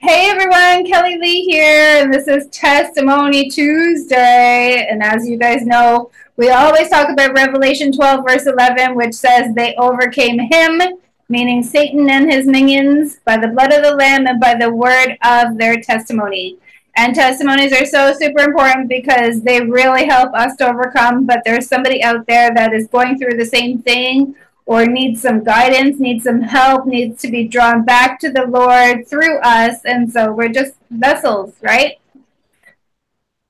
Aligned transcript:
Hey 0.00 0.30
everyone, 0.30 0.86
Kellie 0.86 1.18
Leigh 1.18 1.42
here, 1.42 2.04
and 2.04 2.14
this 2.14 2.28
is 2.28 2.46
Testimony 2.50 3.50
Tuesday. 3.50 4.86
And 4.88 5.02
as 5.02 5.28
you 5.28 5.36
guys 5.36 5.66
know, 5.66 6.12
we 6.36 6.50
always 6.50 6.88
talk 6.88 7.08
about 7.08 7.34
Revelation 7.34 7.90
12, 7.90 8.24
verse 8.24 8.46
11, 8.46 8.94
which 8.94 9.12
says 9.12 9.52
they 9.56 9.74
overcame 9.74 10.38
him, 10.38 10.80
meaning 11.28 11.64
Satan 11.64 12.08
and 12.10 12.30
his 12.30 12.46
minions, 12.46 13.18
by 13.24 13.38
the 13.38 13.48
blood 13.48 13.72
of 13.72 13.82
the 13.82 13.96
Lamb 13.96 14.28
and 14.28 14.40
by 14.40 14.54
the 14.54 14.72
word 14.72 15.18
of 15.24 15.58
their 15.58 15.80
testimony. 15.80 16.58
And 16.96 17.12
testimonies 17.12 17.72
are 17.72 17.84
so 17.84 18.12
super 18.12 18.42
important 18.42 18.88
because 18.88 19.42
they 19.42 19.62
really 19.62 20.06
help 20.06 20.32
us 20.32 20.54
to 20.58 20.68
overcome. 20.68 21.26
But 21.26 21.42
there's 21.44 21.66
somebody 21.66 22.04
out 22.04 22.24
there 22.28 22.54
that 22.54 22.72
is 22.72 22.86
going 22.86 23.18
through 23.18 23.36
the 23.36 23.46
same 23.46 23.82
thing 23.82 24.36
or 24.68 24.84
needs 24.84 25.22
some 25.22 25.42
guidance, 25.42 25.98
needs 25.98 26.24
some 26.24 26.42
help, 26.42 26.84
needs 26.84 27.22
to 27.22 27.30
be 27.30 27.48
drawn 27.48 27.86
back 27.86 28.20
to 28.20 28.30
the 28.30 28.44
Lord 28.46 29.08
through 29.08 29.38
us. 29.38 29.82
And 29.86 30.12
so 30.12 30.30
we're 30.30 30.50
just 30.50 30.74
vessels, 30.90 31.54
right? 31.62 31.94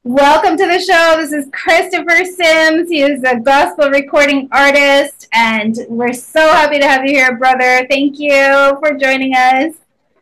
Welcome 0.04 0.56
to 0.56 0.64
the 0.64 0.78
show. 0.78 1.16
This 1.16 1.32
is 1.32 1.50
Christopher 1.52 2.24
Simms. 2.24 2.88
He 2.88 3.02
is 3.02 3.24
a 3.24 3.40
gospel 3.40 3.90
recording 3.90 4.48
artist, 4.52 5.26
and 5.32 5.76
we're 5.88 6.12
so 6.12 6.40
happy 6.40 6.78
to 6.78 6.86
have 6.86 7.04
you 7.04 7.10
here, 7.10 7.36
brother. 7.36 7.84
Thank 7.90 8.20
you 8.20 8.78
for 8.78 8.96
joining 8.96 9.34
us. 9.34 9.74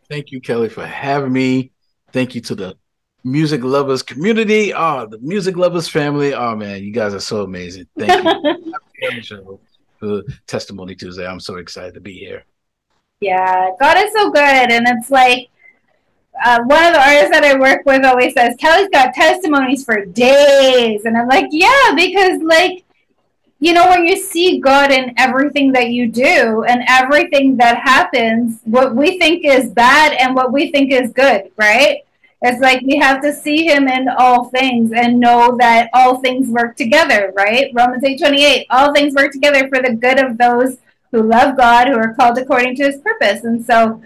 Thank 0.09 0.31
you, 0.31 0.41
Kellie, 0.41 0.67
for 0.67 0.85
having 0.85 1.31
me. 1.31 1.73
Thank 2.11 2.33
you 2.33 2.41
to 2.41 2.55
the 2.55 2.75
music 3.23 3.63
lovers 3.63 4.01
community. 4.01 4.73
Oh, 4.73 5.05
the 5.05 5.19
music 5.19 5.57
lovers 5.57 5.87
family. 5.87 6.33
Oh 6.33 6.55
man, 6.55 6.83
you 6.83 6.91
guys 6.91 7.13
are 7.13 7.19
so 7.19 7.43
amazing. 7.43 7.85
Thank 7.99 8.23
you. 8.23 8.73
Testimony 10.47 10.95
Tuesday. 10.95 11.27
I'm 11.27 11.39
so 11.39 11.55
excited 11.57 11.93
to 11.95 12.01
be 12.01 12.13
here. 12.13 12.43
Yeah, 13.19 13.71
God 13.79 13.97
is 13.97 14.13
so 14.13 14.29
good. 14.29 14.71
And 14.71 14.87
it's 14.87 15.09
like 15.09 15.49
uh, 16.43 16.59
one 16.63 16.85
of 16.85 16.93
the 16.93 17.01
artists 17.01 17.31
that 17.31 17.43
I 17.43 17.57
work 17.57 17.81
with 17.85 18.05
always 18.05 18.33
says, 18.33 18.55
Kellie's 18.59 18.89
got 18.89 19.13
testimonies 19.13 19.83
for 19.83 20.05
days. 20.05 21.05
And 21.05 21.17
I'm 21.17 21.27
like, 21.27 21.47
yeah, 21.51 21.93
because 21.95 22.41
like, 22.41 22.83
you 23.59 23.73
know, 23.73 23.89
when 23.89 24.05
you 24.05 24.17
see 24.17 24.59
God 24.59 24.91
in 24.91 25.15
everything 25.17 25.71
that 25.71 25.89
you 25.89 26.07
do 26.11 26.63
and 26.63 26.83
everything 26.87 27.57
that 27.57 27.77
happens, 27.77 28.61
what 28.65 28.95
we 28.95 29.17
think 29.17 29.45
is 29.45 29.71
bad 29.71 30.13
and 30.13 30.35
what 30.35 30.53
we 30.53 30.71
think 30.71 30.91
is 30.91 31.11
good, 31.11 31.51
right? 31.57 32.03
It's 32.41 32.61
like 32.61 32.81
we 32.81 32.97
have 32.97 33.21
to 33.23 33.33
see 33.33 33.65
him 33.65 33.87
in 33.87 34.07
all 34.09 34.45
things 34.49 34.91
and 34.91 35.19
know 35.19 35.57
that 35.59 35.89
all 35.93 36.19
things 36.19 36.49
work 36.49 36.75
together, 36.75 37.33
right? 37.35 37.71
Romans 37.73 38.03
8 38.03 38.19
28, 38.19 38.67
all 38.69 38.93
things 38.93 39.15
work 39.15 39.31
together 39.31 39.67
for 39.69 39.81
the 39.81 39.93
good 39.93 40.19
of 40.19 40.37
those 40.37 40.77
who 41.11 41.23
love 41.23 41.57
God, 41.57 41.87
who 41.87 41.95
are 41.95 42.13
called 42.13 42.37
according 42.37 42.75
to 42.75 42.83
his 42.83 43.01
purpose. 43.01 43.43
And 43.43 43.65
so 43.65 44.01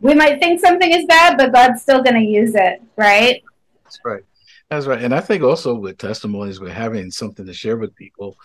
we 0.00 0.14
might 0.14 0.38
think 0.38 0.60
something 0.60 0.92
is 0.92 1.06
bad, 1.06 1.36
but 1.36 1.52
God's 1.52 1.82
still 1.82 2.02
going 2.02 2.14
to 2.14 2.20
use 2.20 2.54
it, 2.54 2.82
right? 2.96 3.42
That's 3.82 4.00
right. 4.04 4.24
That's 4.70 4.86
right. 4.86 5.02
And 5.02 5.14
I 5.14 5.20
think 5.20 5.42
also 5.42 5.74
with 5.74 5.98
testimonies, 5.98 6.60
we're 6.60 6.72
having 6.72 7.10
something 7.10 7.46
to 7.46 7.52
share 7.52 7.76
with 7.76 7.96
people. 7.96 8.36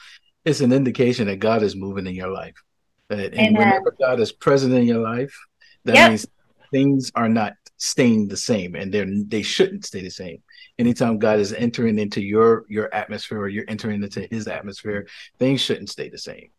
It's 0.46 0.62
an 0.62 0.72
indication 0.72 1.28
that 1.28 1.40
God 1.40 1.62
is 1.62 1.76
moving 1.76 2.08
in 2.08 2.16
your 2.16 2.32
life. 2.32 2.56
And 3.10 3.34
Amen. 3.34 3.54
whenever 3.54 3.96
God 4.00 4.20
is 4.20 4.31
present 4.31 4.74
in 4.74 4.86
your 4.86 5.00
life, 5.00 5.36
that 5.86 5.96
yep. 5.96 6.10
means 6.10 6.26
things 6.72 7.12
are 7.14 7.30
not 7.30 7.54
staying 7.81 8.28
the 8.28 8.38
same 8.38 8.75
and 8.75 8.94
they're 8.94 9.08
they 9.25 9.42
shouldn't 9.42 9.84
stay 9.86 10.02
the 10.02 10.09
same. 10.09 10.38
Anytime 10.78 11.18
god 11.18 11.40
is 11.40 11.52
entering 11.52 11.97
into 11.97 12.22
your 12.22 12.66
your 12.69 12.94
atmosphere 12.94 13.40
or 13.40 13.47
you're 13.50 13.66
entering 13.68 14.03
into 14.03 14.28
his 14.30 14.47
atmosphere 14.47 15.08
things 15.40 15.62
shouldn't 15.62 15.90
stay 15.90 16.08
the 16.08 16.18
same. 16.18 16.50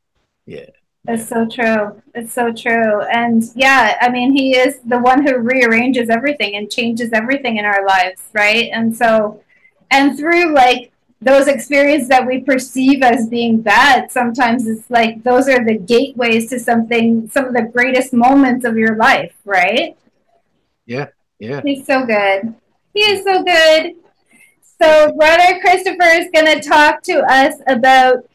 Yeah. 0.47 0.67
It's 1.07 1.29
so 1.29 1.49
true. 1.49 2.03
It's 2.15 2.33
so 2.33 2.53
true. 2.53 3.03
And 3.03 3.45
yeah 3.55 3.99
i 4.01 4.11
mean 4.11 4.33
he 4.37 4.57
is 4.57 4.81
the 4.85 4.99
one 4.99 5.25
who 5.25 5.39
rearranges 5.39 6.11
everything 6.11 6.57
and 6.57 6.69
changes 6.69 7.11
everything 7.13 7.57
in 7.57 7.65
our 7.65 7.87
lives 7.87 8.21
right? 8.33 8.71
And 8.73 8.97
so 8.97 9.41
and 9.93 10.19
through 10.19 10.53
like 10.53 10.91
those 11.21 11.47
experiences 11.47 12.09
that 12.09 12.27
we 12.27 12.41
perceive 12.41 13.01
as 13.05 13.29
being 13.29 13.63
bad 13.63 14.11
sometimes 14.11 14.67
it's 14.67 14.91
like 14.91 15.23
those 15.23 15.49
are 15.49 15.65
the 15.65 15.79
gateways 15.79 16.51
to 16.51 16.59
something 16.59 17.31
some 17.31 17.45
of 17.45 17.55
the 17.55 17.71
greatest 17.73 18.13
moments 18.13 18.65
of 18.65 18.77
your 18.77 18.97
life 18.97 19.33
right 19.45 19.97
yeah, 20.93 21.07
yeah. 21.39 21.61
He's 21.65 21.87
so 21.87 22.05
good. 22.05 22.55
He 22.93 23.01
is 23.01 23.25
so 23.25 23.43
good. 23.43 23.95
So, 24.81 25.15
Brother 25.17 25.59
Christopher 25.61 26.11
is 26.21 26.29
going 26.35 26.47
to 26.47 26.61
talk 26.61 27.03
to 27.05 27.21
us 27.33 27.55
about 27.67 28.29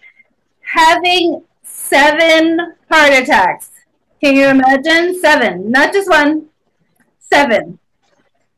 having 0.62 1.44
seven 1.62 2.74
heart 2.90 3.14
attacks. 3.14 3.70
Can 4.24 4.36
you 4.36 4.48
imagine? 4.48 5.20
Seven, 5.20 5.70
not 5.70 5.94
just 5.94 6.10
one, 6.10 6.48
seven. 7.20 7.78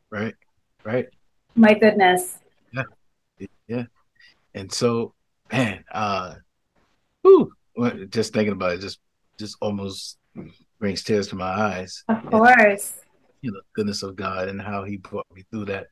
Right, 0.08 0.34
right. 0.82 1.08
My 1.54 1.74
goodness. 1.74 2.38
Yeah, 2.72 3.46
yeah. 3.68 3.84
And 4.54 4.72
so, 4.72 5.12
man, 5.52 5.84
uh, 5.92 6.36
whew, 7.20 7.52
just 8.08 8.32
thinking 8.32 8.54
about 8.54 8.72
it, 8.72 8.80
just 8.80 8.98
just 9.38 9.56
almost 9.60 10.16
brings 10.78 11.02
tears 11.02 11.28
to 11.28 11.36
my 11.36 11.50
eyes. 11.50 12.02
Of 12.08 12.24
course 12.30 12.99
you 13.42 13.52
know 13.52 13.60
goodness 13.74 14.02
of 14.02 14.16
God 14.16 14.48
and 14.48 14.60
how 14.60 14.84
He 14.84 14.96
brought 14.96 15.26
me 15.34 15.44
through 15.50 15.66
that. 15.66 15.86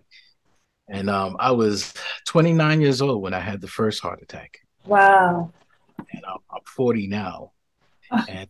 And 0.90 1.10
um, 1.10 1.36
I 1.38 1.50
was 1.50 1.92
29 2.26 2.80
years 2.80 3.02
old 3.02 3.22
when 3.22 3.34
I 3.34 3.40
had 3.40 3.60
the 3.60 3.68
first 3.68 4.00
heart 4.00 4.22
attack. 4.22 4.58
Wow. 4.86 5.52
And 6.12 6.22
I'm, 6.26 6.38
I'm 6.50 6.62
40 6.64 7.08
now, 7.08 7.52
and 8.28 8.48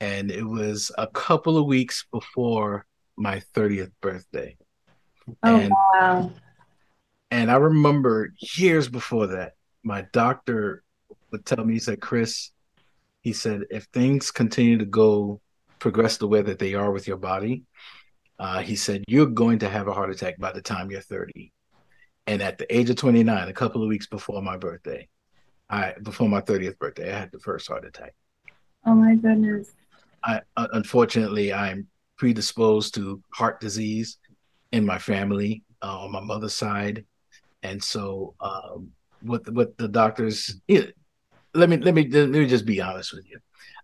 and 0.00 0.30
it 0.30 0.44
was 0.44 0.90
a 0.98 1.06
couple 1.06 1.56
of 1.56 1.66
weeks 1.66 2.06
before 2.10 2.86
my 3.16 3.42
30th 3.54 3.92
birthday. 4.00 4.56
Oh 5.42 5.56
and, 5.56 5.72
wow! 5.94 6.32
And 7.30 7.50
I 7.50 7.56
remember 7.56 8.32
years 8.56 8.88
before 8.88 9.28
that, 9.28 9.52
my 9.84 10.06
doctor 10.12 10.82
would 11.30 11.46
tell 11.46 11.64
me, 11.64 11.74
he 11.74 11.80
said, 11.80 12.00
"Chris," 12.00 12.50
he 13.20 13.32
said, 13.32 13.62
"if 13.70 13.84
things 13.84 14.30
continue 14.30 14.78
to 14.78 14.84
go 14.84 15.40
progress 15.80 16.16
the 16.18 16.28
way 16.28 16.42
that 16.42 16.58
they 16.58 16.74
are 16.74 16.92
with 16.92 17.08
your 17.08 17.16
body, 17.16 17.64
uh, 18.38 18.60
he 18.60 18.76
said, 18.76 19.04
You're 19.08 19.26
going 19.26 19.58
to 19.60 19.68
have 19.68 19.88
a 19.88 19.92
heart 19.92 20.10
attack 20.10 20.38
by 20.38 20.52
the 20.52 20.62
time 20.62 20.90
you're 20.90 21.00
30. 21.00 21.52
And 22.26 22.42
at 22.42 22.58
the 22.58 22.74
age 22.74 22.88
of 22.90 22.96
29, 22.96 23.48
a 23.48 23.52
couple 23.52 23.82
of 23.82 23.88
weeks 23.88 24.06
before 24.06 24.40
my 24.40 24.56
birthday, 24.56 25.08
I 25.68 25.94
before 26.02 26.28
my 26.28 26.40
30th 26.40 26.78
birthday, 26.78 27.12
I 27.12 27.18
had 27.18 27.32
the 27.32 27.38
first 27.38 27.68
heart 27.68 27.84
attack. 27.84 28.14
Oh 28.86 28.94
my 28.94 29.14
goodness. 29.14 29.72
I 30.22 30.40
uh, 30.56 30.68
unfortunately 30.72 31.52
I'm 31.52 31.86
predisposed 32.16 32.94
to 32.94 33.22
heart 33.32 33.60
disease 33.60 34.18
in 34.72 34.84
my 34.84 34.98
family 34.98 35.64
uh, 35.82 36.00
on 36.00 36.12
my 36.12 36.20
mother's 36.20 36.54
side, 36.54 37.04
and 37.62 37.82
so 37.82 38.34
um, 38.40 38.90
what 39.22 39.44
the, 39.44 39.52
what 39.52 39.76
the 39.78 39.88
doctors 39.88 40.60
know, 40.68 40.84
let 41.54 41.68
me 41.68 41.78
let 41.78 41.94
me 41.94 42.08
let 42.08 42.28
me 42.28 42.46
just 42.46 42.66
be 42.66 42.80
honest 42.80 43.12
with 43.12 43.28
you, 43.28 43.38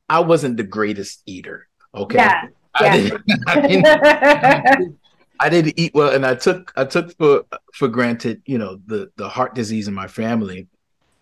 I 0.09 0.21
wasn't 0.21 0.57
the 0.57 0.65
greatest 0.65 1.23
eater. 1.27 1.69
Okay. 1.97 2.17
Yeah. 2.17 2.49
I, 2.75 2.97
didn't, 2.99 3.23
I, 3.47 3.61
didn't, 3.67 4.99
I 5.41 5.49
didn't 5.49 5.75
eat 5.79 5.95
well, 5.95 6.15
and 6.15 6.25
I 6.27 6.35
took 6.35 6.73
I 6.77 6.85
took 6.85 7.17
for 7.17 7.45
for 7.73 7.89
granted, 7.89 8.43
you 8.47 8.59
know, 8.59 8.81
the 8.87 9.11
the 9.17 9.29
heart 9.29 9.55
disease 9.55 9.89
in 9.89 9.95
my 9.95 10.07
family, 10.07 10.69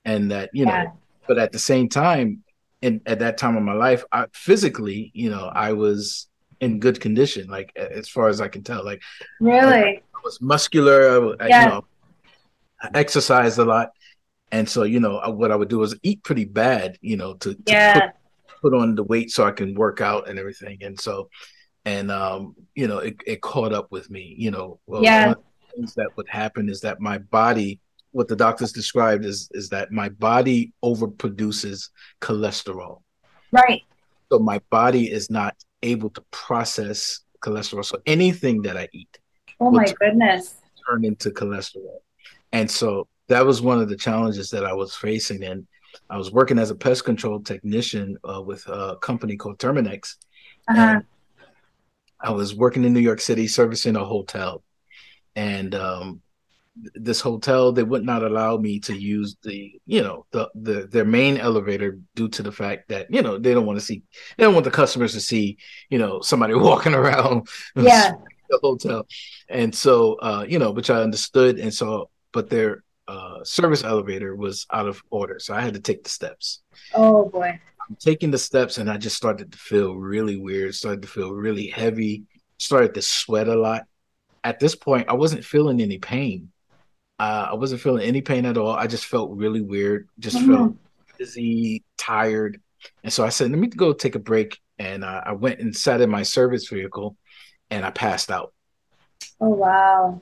and 0.05 0.31
that 0.31 0.51
you 0.53 0.67
yeah. 0.67 0.85
know, 0.85 0.93
but 1.27 1.39
at 1.39 1.53
the 1.53 1.59
same 1.59 1.89
time, 1.89 2.43
in 2.83 3.01
at 3.07 3.21
that 3.21 3.39
time 3.39 3.57
of 3.57 3.63
my 3.63 3.73
life, 3.73 4.05
I 4.13 4.27
physically, 4.33 5.11
you 5.15 5.31
know, 5.31 5.51
I 5.53 5.73
was 5.73 6.29
in 6.61 6.81
good 6.81 7.01
condition, 7.01 7.49
like 7.49 7.75
as 7.77 8.09
far 8.09 8.29
as 8.29 8.41
I 8.41 8.49
can 8.49 8.63
tell. 8.63 8.85
Like 8.85 9.03
really, 9.41 9.97
I, 9.97 10.01
was 10.23 10.41
muscular. 10.41 11.37
I, 11.41 11.49
yeah. 11.49 11.65
you 11.65 11.71
know, 11.71 11.85
I 12.83 12.91
exercised 12.95 13.59
a 13.59 13.65
lot, 13.65 13.93
and 14.53 14.69
so 14.69 14.85
you 14.85 15.01
know, 15.01 15.21
what 15.31 15.51
I 15.51 15.57
would 15.57 15.69
do 15.69 15.79
was 15.79 15.97
eat 16.03 16.23
pretty 16.23 16.45
bad, 16.45 16.99
you 17.01 17.17
know, 17.17 17.35
to, 17.35 17.55
to 17.55 17.63
yeah. 17.67 18.01
put 18.01 18.11
put 18.65 18.75
on 18.75 18.95
the 18.95 19.05
weight 19.05 19.31
so 19.31 19.45
I 19.45 19.51
can 19.51 19.75
work 19.75 20.01
out 20.01 20.29
and 20.29 20.39
everything. 20.39 20.79
And 20.81 20.99
so, 20.99 21.29
and 21.85 22.11
um, 22.11 22.55
you 22.75 22.89
know, 22.89 22.99
it, 22.99 23.17
it 23.27 23.43
caught 23.43 23.75
up 23.75 23.89
with 23.91 24.11
me. 24.11 24.35
You 24.39 24.51
know, 24.51 24.81
well, 24.87 25.03
yeah. 25.03 25.35
things 25.75 25.95
that 25.95 26.09
would 26.17 26.29
happen 26.29 26.71
is 26.71 26.81
that 26.81 26.99
my 27.01 27.19
body, 27.19 27.79
what 28.13 28.29
the 28.29 28.37
doctors 28.37 28.73
described 28.73 29.25
is 29.25 29.51
is 29.53 29.69
that 29.69 29.93
my 29.93 30.09
body 30.09 30.73
overproduces 30.83 31.91
cholesterol. 32.23 33.03
Right. 33.53 33.83
So 34.33 34.39
my 34.39 34.61
body 34.71 35.13
is 35.13 35.31
not 35.31 35.55
able 35.83 36.09
to 36.11 36.23
process 36.31 37.21
cholesterol. 37.41 37.85
So 37.85 37.99
anything 38.07 38.63
that 38.63 38.79
I 38.79 38.89
eat. 38.93 39.19
Oh 39.61 39.71
my 39.71 39.85
goodness. 40.01 40.57
turn 40.89 41.05
into 41.05 41.31
cholesterol. 41.31 41.99
And 42.53 42.71
so 42.71 43.09
that 43.29 43.45
was 43.45 43.61
one 43.61 43.81
of 43.81 43.89
the 43.89 43.97
challenges 43.97 44.51
that 44.51 44.65
I 44.65 44.73
was 44.73 44.95
facing. 44.95 45.45
And 45.45 45.67
I 46.09 46.17
was 46.17 46.33
working 46.33 46.59
as 46.59 46.71
a 46.71 46.75
pest 46.75 47.05
control 47.05 47.41
technician 47.41 48.19
uh, 48.25 48.43
with 48.43 48.67
a 48.69 48.97
company 49.01 49.37
called 49.37 49.59
Terminix. 49.59 50.17
Uh-huh. 50.69 51.01
I 52.21 52.31
was 52.31 52.55
working 52.55 52.85
in 52.85 52.93
New 52.93 53.01
York 53.01 53.21
City 53.21 53.47
servicing 53.47 53.97
a 53.97 54.05
hotel. 54.05 54.63
And 55.37 55.75
um, 55.75 56.23
this 56.77 57.21
hotel 57.21 57.71
they 57.71 57.83
would 57.83 58.05
not 58.05 58.25
allow 58.25 58.57
me 58.57 58.81
to 58.81 58.95
use 58.97 59.37
the 59.43 59.81
you 59.87 60.03
know 60.03 60.27
the 60.33 60.51
the 60.57 60.89
their 60.91 61.05
main 61.05 61.39
elevator 61.39 61.99
due 62.17 62.29
to 62.29 62.43
the 62.43 62.51
fact 62.51 62.89
that 62.89 63.07
you 63.13 63.23
know 63.23 63.39
they 63.39 63.55
don't 63.55 63.67
want 63.67 63.79
to 63.79 63.85
see 63.85 64.03
they 64.37 64.45
don't 64.45 64.55
want 64.55 64.65
the 64.65 64.71
customers 64.71 65.13
to 65.13 65.21
see 65.21 65.57
you 65.89 65.99
know 65.99 66.21
somebody 66.21 66.53
walking 66.69 66.95
around 66.95 67.49
yeah 67.77 68.13
the 68.51 68.59
hotel 68.61 69.07
and 69.49 69.73
so 69.75 70.15
uh 70.15 70.45
you 70.49 70.59
know 70.59 70.73
which 70.73 70.91
i 70.91 71.01
understood 71.01 71.59
and 71.59 71.73
so 71.73 72.11
but 72.33 72.51
their 72.51 72.83
uh 73.09 73.43
service 73.45 73.85
elevator 73.85 74.35
was 74.35 74.67
out 74.73 74.87
of 74.87 75.03
order 75.11 75.39
so 75.39 75.55
i 75.55 75.61
had 75.61 75.75
to 75.75 75.81
take 75.81 76.03
the 76.05 76.11
steps 76.11 76.63
oh 76.95 77.29
boy 77.29 77.59
i'm 77.89 77.97
taking 78.01 78.31
the 78.31 78.39
steps 78.39 78.79
and 78.79 78.91
i 78.91 78.97
just 78.97 79.17
started 79.17 79.53
to 79.53 79.59
feel 79.59 79.95
really 79.95 80.37
weird 80.37 80.75
started 80.75 81.03
to 81.03 81.09
feel 81.09 81.33
really 81.33 81.67
heavy 81.67 82.25
started 82.59 82.95
to 82.95 83.03
sweat 83.03 83.49
a 83.49 83.55
lot 83.55 83.83
at 84.43 84.59
this 84.59 84.75
point 84.75 85.09
i 85.09 85.13
wasn't 85.13 85.45
feeling 85.45 85.81
any 85.81 85.99
pain 85.99 86.51
uh, 87.19 87.49
I 87.51 87.55
wasn't 87.55 87.81
feeling 87.81 88.05
any 88.05 88.23
pain 88.23 88.45
at 88.45 88.59
all. 88.59 88.73
I 88.73 88.87
just 88.87 89.07
felt 89.07 89.31
really 89.31 89.61
weird, 89.61 90.09
just 90.19 90.37
mm-hmm. 90.37 90.55
felt 90.55 90.77
dizzy, 91.19 91.85
tired. 91.97 92.61
And 93.03 93.13
so 93.13 93.25
I 93.25 93.29
said, 93.29 93.51
let 93.51 93.59
me 93.59 93.69
go 93.69 93.93
take 93.93 94.15
a 94.15 94.21
break. 94.21 94.59
And 94.79 95.05
uh, 95.05 95.23
I 95.25 95.33
went 95.33 95.61
and 95.61 95.75
sat 95.75 96.01
in 96.01 96.11
my 96.11 96.25
service 96.25 96.69
vehicle 96.69 97.17
and 97.71 97.85
I 97.85 97.91
passed 97.91 98.31
out. 98.31 98.53
Oh, 99.41 99.49
wow. 99.49 100.21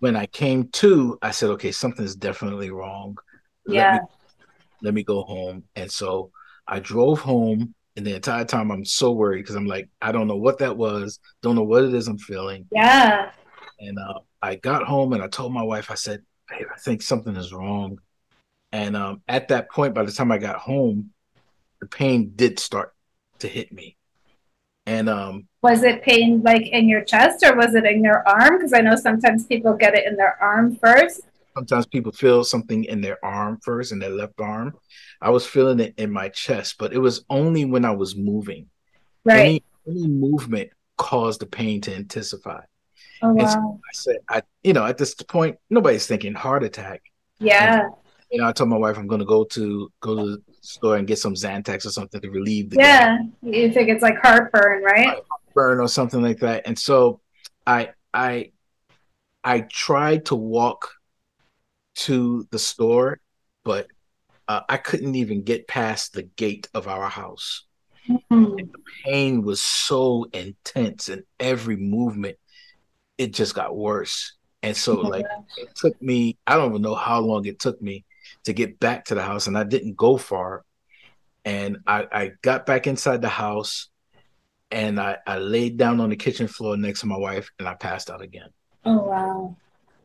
When 0.00 0.16
I 0.16 0.26
came 0.26 0.68
to, 0.68 1.18
I 1.22 1.30
said, 1.30 1.50
okay, 1.50 1.72
something's 1.72 2.16
definitely 2.16 2.70
wrong. 2.70 3.16
Yeah. 3.66 3.92
Let 3.92 4.02
me, 4.02 4.08
let 4.82 4.94
me 4.94 5.02
go 5.04 5.22
home. 5.22 5.64
And 5.76 5.90
so 5.90 6.32
I 6.66 6.80
drove 6.80 7.20
home. 7.20 7.74
And 7.96 8.06
the 8.06 8.14
entire 8.14 8.44
time 8.44 8.70
I'm 8.70 8.84
so 8.84 9.10
worried 9.10 9.42
because 9.42 9.56
I'm 9.56 9.66
like, 9.66 9.90
I 10.00 10.12
don't 10.12 10.28
know 10.28 10.36
what 10.36 10.58
that 10.58 10.76
was. 10.76 11.18
Don't 11.42 11.56
know 11.56 11.64
what 11.64 11.84
it 11.84 11.92
is 11.92 12.08
I'm 12.08 12.18
feeling. 12.18 12.66
Yeah. 12.72 13.30
And 13.78 13.98
uh, 13.98 14.20
I 14.40 14.54
got 14.54 14.84
home 14.84 15.12
and 15.12 15.22
I 15.22 15.28
told 15.28 15.52
my 15.52 15.62
wife, 15.62 15.90
I 15.90 15.96
said, 15.96 16.22
babe, 16.48 16.66
I 16.74 16.78
think 16.78 17.02
something 17.02 17.36
is 17.36 17.52
wrong. 17.52 17.98
And 18.72 18.96
um, 18.96 19.22
at 19.28 19.48
that 19.48 19.70
point, 19.70 19.94
by 19.94 20.04
the 20.04 20.12
time 20.12 20.30
I 20.30 20.38
got 20.38 20.56
home, 20.56 21.10
the 21.80 21.88
pain 21.88 22.32
did 22.36 22.58
start 22.58 22.94
to 23.40 23.48
hit 23.48 23.72
me. 23.72 23.96
And 24.90 25.08
um, 25.08 25.46
was 25.62 25.84
it 25.84 26.02
pain 26.02 26.42
like 26.42 26.66
in 26.66 26.88
your 26.88 27.04
chest 27.04 27.44
or 27.44 27.54
was 27.54 27.76
it 27.76 27.84
in 27.84 28.02
your 28.02 28.26
arm? 28.28 28.58
Because 28.58 28.72
I 28.72 28.80
know 28.80 28.96
sometimes 28.96 29.46
people 29.46 29.74
get 29.74 29.94
it 29.94 30.04
in 30.04 30.16
their 30.16 30.36
arm 30.42 30.74
first. 30.74 31.20
Sometimes 31.54 31.86
people 31.86 32.10
feel 32.10 32.42
something 32.42 32.82
in 32.82 33.00
their 33.00 33.24
arm 33.24 33.60
first, 33.62 33.92
in 33.92 34.00
their 34.00 34.10
left 34.10 34.40
arm. 34.40 34.74
I 35.20 35.30
was 35.30 35.46
feeling 35.46 35.78
it 35.78 35.94
in 35.96 36.10
my 36.10 36.28
chest, 36.28 36.74
but 36.76 36.92
it 36.92 36.98
was 36.98 37.24
only 37.30 37.64
when 37.64 37.84
I 37.84 37.92
was 37.92 38.16
moving. 38.16 38.66
Right. 39.24 39.38
Any, 39.38 39.64
any 39.86 40.08
movement 40.08 40.70
caused 40.98 41.40
the 41.40 41.46
pain 41.46 41.80
to 41.82 41.94
intensify. 41.94 42.62
Oh, 43.22 43.32
wow. 43.32 43.46
So 43.46 43.58
I 43.60 43.92
said, 43.92 44.16
I, 44.28 44.42
you 44.64 44.72
know, 44.72 44.84
at 44.84 44.98
this 44.98 45.14
point, 45.14 45.56
nobody's 45.70 46.08
thinking 46.08 46.34
heart 46.34 46.64
attack. 46.64 47.02
Yeah. 47.38 47.82
And, 47.82 47.92
you 48.32 48.40
know, 48.40 48.48
I 48.48 48.52
told 48.52 48.70
my 48.70 48.76
wife 48.76 48.98
I'm 48.98 49.06
going 49.06 49.20
to 49.20 49.24
go 49.24 49.44
to 49.44 49.92
go 50.00 50.16
to 50.16 50.42
store 50.60 50.96
and 50.96 51.06
get 51.06 51.18
some 51.18 51.34
Zantac 51.34 51.84
or 51.84 51.90
something 51.90 52.20
to 52.20 52.30
relieve 52.30 52.70
the. 52.70 52.76
Yeah, 52.76 53.18
you 53.42 53.72
think 53.72 53.88
it's 53.88 54.02
like 54.02 54.18
heartburn, 54.20 54.82
right? 54.82 55.18
Heartburn 55.28 55.80
or 55.80 55.88
something 55.88 56.22
like 56.22 56.40
that, 56.40 56.66
and 56.66 56.78
so 56.78 57.20
I 57.66 57.90
I 58.12 58.52
I 59.42 59.60
tried 59.60 60.26
to 60.26 60.34
walk 60.34 60.90
to 61.96 62.46
the 62.50 62.58
store, 62.58 63.20
but 63.64 63.88
uh, 64.48 64.60
I 64.68 64.76
couldn't 64.76 65.14
even 65.14 65.42
get 65.42 65.68
past 65.68 66.12
the 66.12 66.22
gate 66.22 66.68
of 66.74 66.88
our 66.88 67.08
house. 67.08 67.64
Mm-hmm. 68.08 68.56
the 68.56 68.80
pain 69.04 69.42
was 69.42 69.60
so 69.60 70.26
intense, 70.32 71.08
and 71.08 71.22
every 71.38 71.76
movement 71.76 72.36
it 73.20 73.34
just 73.34 73.54
got 73.54 73.76
worse. 73.76 74.32
And 74.62 74.74
so 74.74 74.94
like 74.94 75.26
it 75.58 75.74
took 75.74 76.00
me, 76.00 76.38
I 76.46 76.56
don't 76.56 76.70
even 76.70 76.80
know 76.80 76.94
how 76.94 77.20
long 77.20 77.44
it 77.44 77.58
took 77.58 77.80
me 77.82 78.06
to 78.44 78.52
get 78.52 78.80
back 78.80 79.06
to 79.06 79.14
the 79.14 79.22
house 79.22 79.46
and 79.46 79.56
I 79.56 79.64
didn't 79.64 79.96
go 79.96 80.16
far. 80.16 80.64
And 81.44 81.78
I, 81.86 82.06
I 82.12 82.32
got 82.42 82.66
back 82.66 82.86
inside 82.86 83.22
the 83.22 83.28
house 83.28 83.88
and 84.70 85.00
I, 85.00 85.18
I 85.26 85.38
laid 85.38 85.76
down 85.76 86.00
on 86.00 86.10
the 86.10 86.16
kitchen 86.16 86.46
floor 86.46 86.76
next 86.76 87.00
to 87.00 87.06
my 87.06 87.16
wife 87.16 87.50
and 87.58 87.66
I 87.66 87.74
passed 87.74 88.10
out 88.10 88.22
again. 88.22 88.50
Oh 88.84 89.02
wow. 89.02 89.56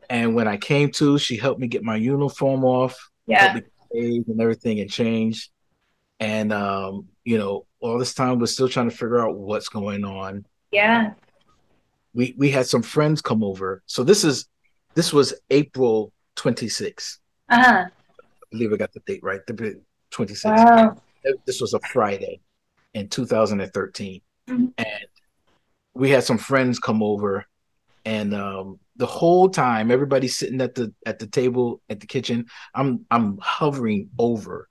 And 0.08 0.34
when 0.34 0.48
I 0.48 0.56
came 0.56 0.90
to, 0.92 1.18
she 1.18 1.36
helped 1.36 1.60
me 1.60 1.66
get 1.66 1.82
my 1.82 1.96
uniform 1.96 2.64
off. 2.64 3.10
Yeah. 3.26 3.58
And 3.92 4.40
everything 4.40 4.80
and 4.80 4.90
changed. 4.90 5.50
And 6.20 6.52
um, 6.52 7.08
you 7.24 7.38
know, 7.38 7.66
all 7.80 7.98
this 7.98 8.14
time 8.14 8.38
we're 8.38 8.46
still 8.46 8.68
trying 8.68 8.90
to 8.90 8.96
figure 8.96 9.18
out 9.18 9.36
what's 9.36 9.68
going 9.68 10.04
on. 10.04 10.46
Yeah 10.70 11.12
we 12.16 12.34
we 12.36 12.50
had 12.50 12.66
some 12.66 12.82
friends 12.82 13.20
come 13.22 13.44
over. 13.44 13.82
So 13.86 14.02
this 14.02 14.24
is 14.24 14.48
this 14.94 15.12
was 15.12 15.34
April 15.50 16.12
26th. 16.36 17.18
Uh-huh. 17.50 17.84
I 18.52 18.56
believe 18.56 18.72
I 18.72 18.76
got 18.76 18.92
the 18.92 19.00
date 19.00 19.20
right. 19.22 19.40
The 19.46 19.80
26th. 20.12 20.44
Wow. 20.44 20.96
This 21.46 21.60
was 21.60 21.74
a 21.74 21.80
Friday 21.80 22.40
in 22.94 23.08
2013. 23.08 24.20
Mm-hmm. 24.48 24.66
And 24.78 25.06
we 25.94 26.10
had 26.10 26.24
some 26.24 26.38
friends 26.38 26.78
come 26.78 27.02
over 27.02 27.46
and 28.04 28.32
um, 28.34 28.78
the 28.94 29.06
whole 29.06 29.48
time 29.48 29.90
everybody's 29.90 30.36
sitting 30.36 30.60
at 30.60 30.74
the 30.74 30.94
at 31.04 31.18
the 31.18 31.26
table 31.26 31.82
at 31.90 32.00
the 32.00 32.06
kitchen 32.06 32.46
i'm 32.74 33.04
i'm 33.10 33.36
hovering 33.42 34.08
over 34.18 34.68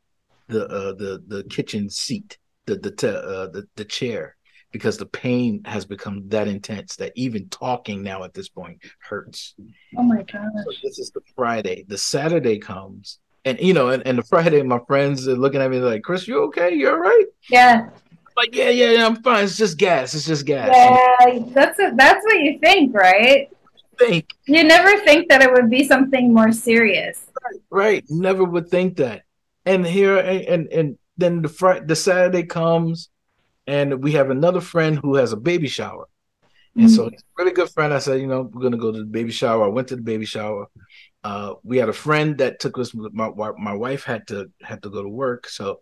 the 0.47 0.65
uh, 0.67 0.93
the 0.93 1.21
the 1.27 1.43
kitchen 1.43 1.89
seat 1.89 2.37
the 2.65 2.75
the 2.75 3.19
uh, 3.19 3.47
the, 3.47 3.67
the 3.75 3.85
chair 3.85 4.35
because 4.71 4.97
the 4.97 5.05
pain 5.05 5.61
has 5.65 5.85
become 5.85 6.27
that 6.27 6.47
intense 6.47 6.97
that 6.97 7.13
even 7.15 7.47
talking 7.49 8.03
now 8.03 8.23
at 8.23 8.33
this 8.33 8.49
point 8.49 8.77
hurts. 8.99 9.55
Oh 9.95 10.03
my 10.03 10.21
gosh. 10.23 10.51
So 10.65 10.71
this 10.83 10.99
is 10.99 11.11
the 11.11 11.21
Friday. 11.33 11.85
The 11.87 11.97
Saturday 11.97 12.59
comes. 12.59 13.19
And 13.45 13.59
you 13.59 13.73
know, 13.73 13.89
and, 13.89 14.05
and 14.07 14.17
the 14.17 14.23
Friday, 14.23 14.61
my 14.63 14.79
friends 14.87 15.27
are 15.27 15.35
looking 15.35 15.61
at 15.61 15.69
me 15.69 15.79
like, 15.79 16.01
Chris, 16.01 16.27
you 16.27 16.43
okay? 16.45 16.73
You 16.73 16.89
all 16.89 16.97
right? 16.97 17.25
Yeah. 17.49 17.89
like, 18.35 18.55
yeah, 18.55 18.69
yeah, 18.69 18.91
yeah, 18.91 19.05
I'm 19.05 19.21
fine. 19.21 19.43
It's 19.43 19.55
just 19.55 19.77
gas. 19.77 20.13
It's 20.15 20.25
just 20.25 20.45
gas. 20.45 20.69
Yeah, 20.73 21.39
that's 21.53 21.79
a, 21.79 21.91
that's 21.95 22.25
what 22.25 22.39
you 22.39 22.59
think, 22.59 22.93
right? 22.95 23.49
Think. 23.99 24.33
You 24.45 24.63
never 24.63 24.99
think 25.05 25.29
that 25.29 25.41
it 25.41 25.53
would 25.53 25.69
be 25.69 25.87
something 25.87 26.33
more 26.33 26.51
serious. 26.51 27.27
Right, 27.43 27.61
right. 27.69 28.05
Never 28.09 28.43
would 28.43 28.69
think 28.69 28.97
that. 28.97 29.21
And 29.65 29.85
here 29.85 30.17
and 30.17 30.41
and, 30.41 30.67
and 30.67 30.97
then 31.17 31.41
the 31.41 31.49
Friday, 31.49 31.85
the 31.85 31.95
Saturday 31.95 32.43
comes 32.43 33.09
and 33.67 34.03
we 34.03 34.11
have 34.13 34.29
another 34.29 34.61
friend 34.61 34.99
who 34.99 35.15
has 35.15 35.31
a 35.31 35.37
baby 35.37 35.67
shower. 35.67 36.07
And 36.75 36.85
mm-hmm. 36.85 36.95
so 36.95 37.09
he's 37.09 37.21
a 37.21 37.25
really 37.37 37.53
good 37.53 37.69
friend. 37.69 37.93
I 37.93 37.99
said, 37.99 38.19
you 38.19 38.27
know, 38.27 38.41
we're 38.41 38.61
gonna 38.61 38.77
go 38.77 38.91
to 38.91 38.99
the 38.99 39.05
baby 39.05 39.31
shower. 39.31 39.63
I 39.63 39.69
went 39.69 39.87
to 39.89 39.95
the 39.95 40.01
baby 40.01 40.25
shower. 40.25 40.67
Uh, 41.25 41.55
we 41.63 41.79
had 41.79 41.89
a 41.89 41.93
friend 41.93 42.37
that 42.37 42.59
took 42.59 42.77
us. 42.77 42.93
My 42.93 43.31
my 43.57 43.73
wife 43.73 44.03
had 44.03 44.27
to 44.27 44.51
had 44.61 44.83
to 44.83 44.91
go 44.91 45.01
to 45.01 45.09
work, 45.09 45.49
so 45.49 45.79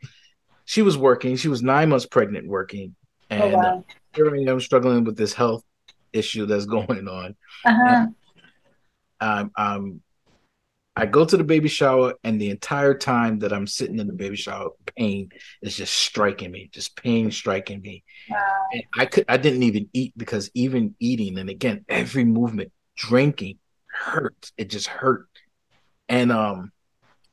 she 0.64 0.82
was 0.82 0.98
working. 0.98 1.36
She 1.36 1.50
was 1.50 1.62
nine 1.62 1.90
months 1.90 2.06
pregnant, 2.06 2.48
working, 2.48 2.96
oh, 3.30 3.36
and 3.36 3.44
oh, 3.44 3.58
wow. 3.58 3.78
uh, 3.80 3.82
here 4.16 4.34
I 4.34 4.50
am 4.50 4.62
struggling 4.62 5.04
with 5.04 5.18
this 5.18 5.34
health 5.34 5.66
issue 6.14 6.46
that's 6.46 6.66
going 6.78 7.10
on. 7.10 7.36
Uh-huh. 7.66 8.08
I'm, 9.20 9.52
I'm 9.58 10.02
I 10.96 11.08
go 11.08 11.26
to 11.26 11.36
the 11.36 11.44
baby 11.44 11.68
shower, 11.68 12.14
and 12.24 12.40
the 12.40 12.50
entire 12.50 12.98
time 12.98 13.40
that 13.40 13.52
I'm 13.52 13.68
sitting 13.68 14.00
in 14.00 14.08
the 14.08 14.14
baby 14.14 14.38
shower, 14.38 14.70
pain 14.96 15.28
is 15.62 15.76
just 15.76 15.94
striking 15.94 16.52
me, 16.52 16.70
just 16.72 16.96
pain 16.96 17.32
striking 17.32 17.82
me. 17.82 18.06
Wow. 18.30 18.68
And 18.72 18.84
I 18.98 19.06
could, 19.08 19.26
I 19.28 19.36
didn't 19.36 19.64
even 19.64 19.90
eat 19.92 20.14
because 20.16 20.50
even 20.54 20.96
eating, 21.02 21.38
and 21.38 21.50
again, 21.50 21.84
every 21.90 22.24
movement, 22.24 22.72
drinking 22.96 23.58
hurt. 23.94 24.52
It 24.58 24.70
just 24.70 24.88
hurt. 24.88 25.28
And 26.10 26.32
um, 26.32 26.72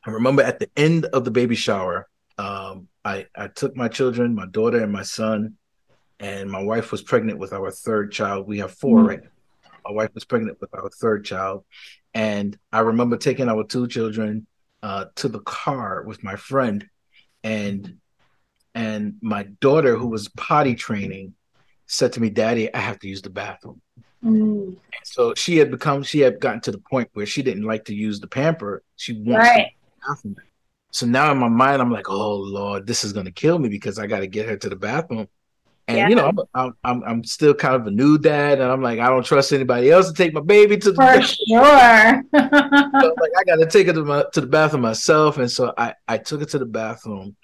I 0.05 0.11
remember 0.11 0.43
at 0.43 0.59
the 0.59 0.71
end 0.77 1.07
of 1.07 1.25
the 1.25 1.31
baby 1.31 1.55
shower, 1.55 2.09
um, 2.39 2.89
I 3.05 3.27
I 3.37 3.49
took 3.49 3.77
my 3.77 3.89
children, 3.89 4.35
my 4.35 4.47
daughter 4.47 4.83
and 4.83 4.93
my 4.93 5.03
son, 5.03 5.57
and 6.19 6.51
my 6.51 6.63
wife 6.63 6.93
was 6.93 7.03
pregnant 7.03 7.39
with 7.39 7.53
our 7.53 7.71
third 7.71 8.13
child. 8.13 8.47
We 8.47 8.59
have 8.59 8.73
4 8.73 8.99
mm-hmm. 8.99 9.07
right. 9.07 9.21
My 9.85 9.93
wife 9.93 10.11
was 10.15 10.25
pregnant 10.25 10.61
with 10.61 10.75
our 10.75 10.91
third 10.91 11.25
child, 11.25 11.65
and 12.15 12.59
I 12.73 12.81
remember 12.81 13.17
taking 13.17 13.49
our 13.49 13.65
two 13.65 13.89
children 13.89 14.47
uh, 14.83 15.07
to 15.17 15.29
the 15.29 15.41
car 15.41 16.05
with 16.05 16.23
my 16.23 16.37
friend, 16.37 16.87
and 17.43 17.97
and 18.75 19.17
my 19.21 19.45
daughter, 19.61 19.97
who 19.97 20.07
was 20.07 20.29
potty 20.29 20.75
training, 20.75 21.35
said 21.87 22.13
to 22.15 22.21
me, 22.21 22.31
"Daddy, 22.31 22.73
I 22.73 22.79
have 22.79 22.99
to 23.01 23.09
use 23.09 23.23
the 23.23 23.31
bathroom." 23.31 23.81
Mm. 24.25 24.77
So 25.05 25.35
she 25.35 25.57
had 25.57 25.71
become, 25.71 26.03
she 26.03 26.21
had 26.21 26.41
gotten 26.41 26.61
to 26.63 26.73
the 26.73 26.79
point 26.79 27.09
where 27.15 27.27
she 27.27 27.43
didn't 27.43 27.65
like 27.65 27.87
to 27.87 27.95
use 27.95 28.21
the 28.21 28.27
pamper. 28.27 28.83
She 28.97 29.15
wanted 29.15 29.39
right. 29.39 29.73
bathroom. 30.07 30.37
So 30.93 31.07
now 31.07 31.31
in 31.33 31.39
my 31.39 31.49
mind, 31.49 31.81
I'm 31.81 31.93
like, 31.93 32.11
"Oh 32.11 32.35
Lord, 32.37 32.87
this 32.87 33.05
is 33.05 33.13
gonna 33.13 33.31
kill 33.31 33.59
me 33.59 33.69
because 33.69 33.99
I 33.99 34.07
got 34.07 34.21
to 34.21 34.27
get 34.27 34.49
her 34.49 34.57
to 34.57 34.69
the 34.69 34.77
bathroom." 34.77 35.29
And 35.87 35.99
yeah. 35.99 36.09
you 36.09 36.15
know, 36.15 36.33
I'm, 36.55 36.75
I'm 36.85 37.03
I'm 37.05 37.25
still 37.25 37.55
kind 37.55 37.75
of 37.75 37.87
a 37.87 37.91
new 37.91 38.19
dad, 38.19 38.61
and 38.61 38.71
I'm 38.71 38.83
like, 38.83 38.99
I 38.99 39.09
don't 39.09 39.25
trust 39.25 39.53
anybody 39.53 39.91
else 39.91 40.09
to 40.09 40.15
take 40.15 40.35
my 40.35 40.41
baby 40.41 40.77
to 40.79 40.93
the 40.93 40.99
bathroom. 40.99 41.23
for 41.23 41.29
sure. 41.49 42.23
so 43.01 43.15
like, 43.21 43.33
I 43.39 43.45
got 43.45 43.57
to 43.57 43.67
take 43.67 43.87
her 43.87 43.93
to 43.93 44.05
my 44.05 44.25
to 44.33 44.41
the 44.41 44.47
bathroom 44.47 44.83
myself, 44.83 45.39
and 45.39 45.51
so 45.51 45.73
I 45.77 45.95
I 46.09 46.19
took 46.19 46.43
it 46.43 46.51
to 46.51 46.59
the 46.59 46.67
bathroom, 46.67 47.37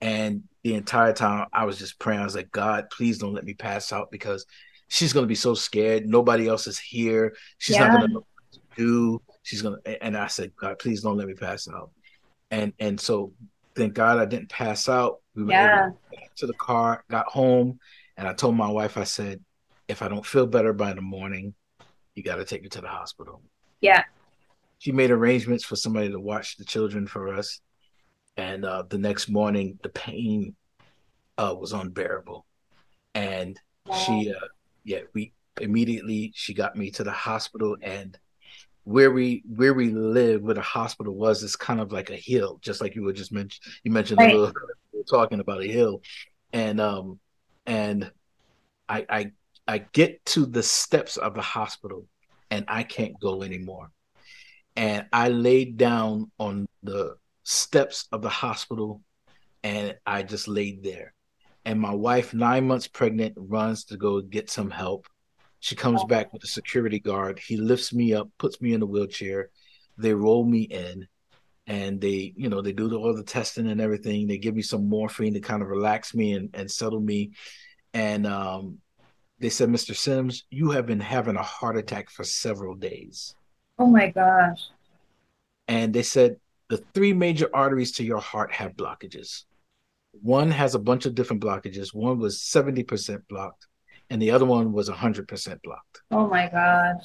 and 0.00 0.42
the 0.64 0.74
entire 0.74 1.12
time 1.12 1.46
I 1.52 1.64
was 1.64 1.78
just 1.78 1.98
praying. 1.98 2.20
I 2.20 2.24
was 2.24 2.34
like, 2.34 2.50
God, 2.50 2.88
please 2.90 3.18
don't 3.18 3.34
let 3.34 3.44
me 3.44 3.54
pass 3.54 3.92
out 3.92 4.10
because 4.10 4.44
she's 4.88 5.12
gonna 5.12 5.26
be 5.26 5.34
so 5.34 5.54
scared. 5.54 6.06
Nobody 6.06 6.48
else 6.48 6.66
is 6.66 6.78
here. 6.78 7.34
She's 7.58 7.76
yeah. 7.76 7.88
not 7.88 7.92
gonna 8.00 8.08
know 8.08 8.26
what 8.26 8.52
to 8.52 8.60
do. 8.76 9.22
She's 9.42 9.62
gonna. 9.62 9.78
And 10.02 10.16
I 10.16 10.26
said, 10.26 10.52
God, 10.56 10.78
please 10.78 11.02
don't 11.02 11.16
let 11.16 11.28
me 11.28 11.34
pass 11.34 11.68
out. 11.68 11.90
And 12.50 12.72
and 12.78 13.00
so 13.00 13.32
thank 13.74 13.94
God 13.94 14.18
I 14.18 14.24
didn't 14.24 14.48
pass 14.48 14.88
out. 14.88 15.20
We 15.34 15.44
were 15.44 15.52
yeah. 15.52 15.90
to 16.36 16.46
the 16.46 16.54
car, 16.54 17.04
got 17.08 17.26
home, 17.26 17.78
and 18.16 18.26
I 18.26 18.32
told 18.32 18.56
my 18.56 18.68
wife, 18.68 18.98
I 18.98 19.04
said, 19.04 19.40
if 19.86 20.02
I 20.02 20.08
don't 20.08 20.26
feel 20.26 20.46
better 20.46 20.72
by 20.72 20.92
the 20.92 21.00
morning, 21.00 21.54
you 22.14 22.22
got 22.22 22.36
to 22.36 22.44
take 22.44 22.62
me 22.62 22.68
to 22.70 22.80
the 22.80 22.88
hospital. 22.88 23.40
Yeah. 23.80 24.02
She 24.78 24.92
made 24.92 25.10
arrangements 25.10 25.64
for 25.64 25.76
somebody 25.76 26.10
to 26.10 26.20
watch 26.20 26.56
the 26.56 26.64
children 26.64 27.06
for 27.06 27.32
us. 27.32 27.60
And 28.36 28.64
uh, 28.64 28.84
the 28.88 28.98
next 28.98 29.28
morning, 29.28 29.78
the 29.82 29.88
pain 29.88 30.54
uh, 31.36 31.54
was 31.58 31.72
unbearable. 31.72 32.44
And 33.14 33.58
she, 34.04 34.32
uh, 34.32 34.46
yeah, 34.88 35.00
we 35.14 35.32
immediately, 35.60 36.32
she 36.34 36.54
got 36.54 36.76
me 36.76 36.90
to 36.92 37.04
the 37.04 37.12
hospital 37.12 37.76
and 37.82 38.18
where 38.84 39.10
we 39.10 39.42
where 39.46 39.74
we 39.74 39.90
live 39.90 40.40
where 40.40 40.54
the 40.54 40.62
hospital 40.62 41.14
was 41.14 41.42
is 41.42 41.56
kind 41.56 41.78
of 41.78 41.92
like 41.92 42.08
a 42.08 42.16
hill 42.16 42.58
just 42.62 42.80
like 42.80 42.94
you 42.94 43.02
were 43.02 43.12
just 43.12 43.30
mentioned 43.30 43.60
you 43.84 43.90
mentioned 43.90 44.18
right. 44.18 44.32
a 44.32 44.38
little 44.38 44.54
talking 45.08 45.40
about 45.40 45.62
a 45.62 45.66
hill. 45.66 46.02
And 46.52 46.80
um 46.80 47.18
and 47.66 48.10
I 48.88 49.06
I 49.08 49.32
I 49.66 49.78
get 49.78 50.24
to 50.26 50.46
the 50.46 50.62
steps 50.62 51.16
of 51.16 51.34
the 51.34 51.42
hospital 51.42 52.06
and 52.50 52.64
I 52.68 52.82
can't 52.82 53.18
go 53.20 53.42
anymore. 53.42 53.90
And 54.76 55.06
I 55.12 55.28
laid 55.28 55.76
down 55.76 56.30
on 56.38 56.66
the 56.82 57.16
steps 57.42 58.08
of 58.12 58.22
the 58.22 58.28
hospital 58.28 59.02
and 59.62 59.96
I 60.06 60.22
just 60.22 60.48
laid 60.48 60.82
there 60.82 61.12
and 61.68 61.80
my 61.80 61.94
wife 61.94 62.34
9 62.34 62.66
months 62.66 62.88
pregnant 62.88 63.34
runs 63.36 63.84
to 63.84 63.96
go 63.96 64.20
get 64.20 64.50
some 64.50 64.70
help 64.70 65.06
she 65.60 65.74
comes 65.74 66.04
back 66.04 66.32
with 66.32 66.44
a 66.44 66.48
security 66.48 67.00
guard. 67.00 67.38
He 67.38 67.56
lifts 67.56 67.92
me 67.92 68.14
up, 68.14 68.28
puts 68.38 68.60
me 68.60 68.74
in 68.74 68.82
a 68.82 68.86
wheelchair. 68.86 69.50
They 69.96 70.14
roll 70.14 70.44
me 70.44 70.62
in 70.62 71.08
and 71.66 72.00
they, 72.00 72.32
you 72.36 72.48
know, 72.48 72.62
they 72.62 72.72
do 72.72 72.94
all 72.96 73.14
the 73.14 73.24
testing 73.24 73.68
and 73.68 73.80
everything. 73.80 74.26
They 74.26 74.38
give 74.38 74.54
me 74.54 74.62
some 74.62 74.88
morphine 74.88 75.34
to 75.34 75.40
kind 75.40 75.62
of 75.62 75.68
relax 75.68 76.14
me 76.14 76.34
and, 76.34 76.50
and 76.54 76.70
settle 76.70 77.00
me. 77.00 77.32
And 77.92 78.26
um, 78.26 78.78
they 79.40 79.50
said, 79.50 79.68
Mr. 79.68 79.96
Simms, 79.96 80.44
you 80.50 80.70
have 80.70 80.86
been 80.86 81.00
having 81.00 81.36
a 81.36 81.42
heart 81.42 81.76
attack 81.76 82.10
for 82.10 82.22
several 82.22 82.74
days. 82.74 83.34
Oh 83.78 83.86
my 83.86 84.10
gosh. 84.10 84.68
And 85.66 85.92
they 85.92 86.02
said, 86.02 86.36
the 86.68 86.78
three 86.94 87.12
major 87.12 87.48
arteries 87.52 87.92
to 87.92 88.04
your 88.04 88.20
heart 88.20 88.52
have 88.52 88.76
blockages. 88.76 89.44
One 90.12 90.50
has 90.50 90.74
a 90.74 90.78
bunch 90.78 91.06
of 91.06 91.14
different 91.14 91.42
blockages. 91.42 91.94
One 91.94 92.18
was 92.18 92.38
70% 92.38 93.22
blocked 93.28 93.66
and 94.10 94.20
the 94.20 94.30
other 94.30 94.46
one 94.46 94.72
was 94.72 94.88
100% 94.88 95.62
blocked. 95.62 96.02
Oh 96.10 96.26
my 96.26 96.48
God. 96.48 96.96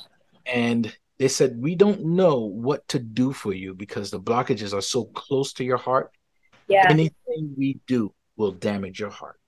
And 0.46 0.96
they 1.20 1.28
said, 1.28 1.62
We 1.62 1.76
don't 1.76 2.06
know 2.06 2.40
what 2.40 2.88
to 2.90 3.00
do 3.00 3.34
for 3.34 3.54
you 3.54 3.74
because 3.74 4.12
the 4.12 4.20
blockages 4.20 4.74
are 4.74 4.82
so 4.82 5.06
close 5.06 5.54
to 5.54 5.64
your 5.64 5.78
heart. 5.78 6.12
Yeah. 6.68 6.88
Anything 6.90 7.54
we 7.58 7.80
do 7.88 8.14
will 8.36 8.52
damage 8.52 9.00
your 9.00 9.10
heart. 9.10 9.40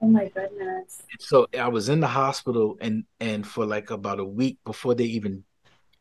Oh 0.00 0.08
my 0.08 0.28
goodness. 0.28 1.02
So 1.20 1.46
I 1.58 1.68
was 1.68 1.88
in 1.88 2.00
the 2.00 2.06
hospital 2.06 2.76
and 2.80 3.04
and 3.20 3.46
for 3.46 3.64
like 3.64 3.90
about 3.90 4.20
a 4.20 4.24
week 4.24 4.58
before 4.64 4.94
they 4.94 5.04
even 5.04 5.44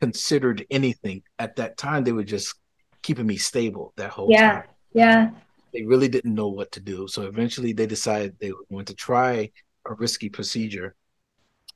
considered 0.02 0.66
anything. 0.70 1.24
At 1.40 1.56
that 1.58 1.78
time, 1.78 2.04
they 2.04 2.12
were 2.12 2.26
just 2.26 2.56
keeping 3.02 3.26
me 3.26 3.38
stable 3.38 3.94
that 3.96 4.10
whole 4.10 4.30
yeah. 4.30 4.52
time. 4.52 4.64
Yeah. 4.94 5.30
They 5.74 5.84
really 5.84 6.08
didn't 6.08 6.36
know 6.36 6.50
what 6.50 6.72
to 6.74 6.80
do. 6.80 7.08
So 7.08 7.24
eventually 7.24 7.74
they 7.74 7.86
decided 7.86 8.36
they 8.40 8.52
were 8.52 8.66
going 8.70 8.86
to 8.86 8.94
try 8.94 9.52
a 9.86 9.94
risky 9.96 10.30
procedure, 10.30 10.96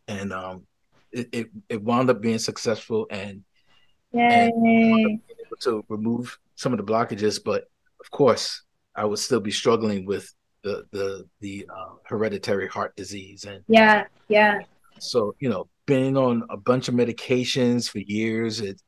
and 0.07 0.31
um, 0.31 0.63
it, 1.11 1.29
it, 1.31 1.47
it 1.69 1.83
wound 1.83 2.09
up 2.09 2.21
being 2.21 2.39
successful 2.39 3.07
and, 3.09 3.43
and 4.13 5.21
able 5.29 5.57
to 5.61 5.83
remove 5.89 6.37
some 6.55 6.73
of 6.73 6.77
the 6.77 6.85
blockages. 6.85 7.43
But 7.43 7.65
of 7.99 8.11
course, 8.11 8.63
I 8.95 9.05
would 9.05 9.19
still 9.19 9.39
be 9.39 9.51
struggling 9.51 10.05
with 10.05 10.33
the 10.63 10.85
the 10.91 11.25
the 11.41 11.67
uh, 11.75 11.95
hereditary 12.03 12.67
heart 12.67 12.95
disease 12.95 13.45
and 13.45 13.63
yeah, 13.67 14.05
yeah. 14.27 14.59
So 14.99 15.35
you 15.39 15.49
know, 15.49 15.67
being 15.85 16.17
on 16.17 16.43
a 16.49 16.57
bunch 16.57 16.87
of 16.87 16.95
medications 16.95 17.89
for 17.89 17.99
years, 17.99 18.59
it 18.61 18.81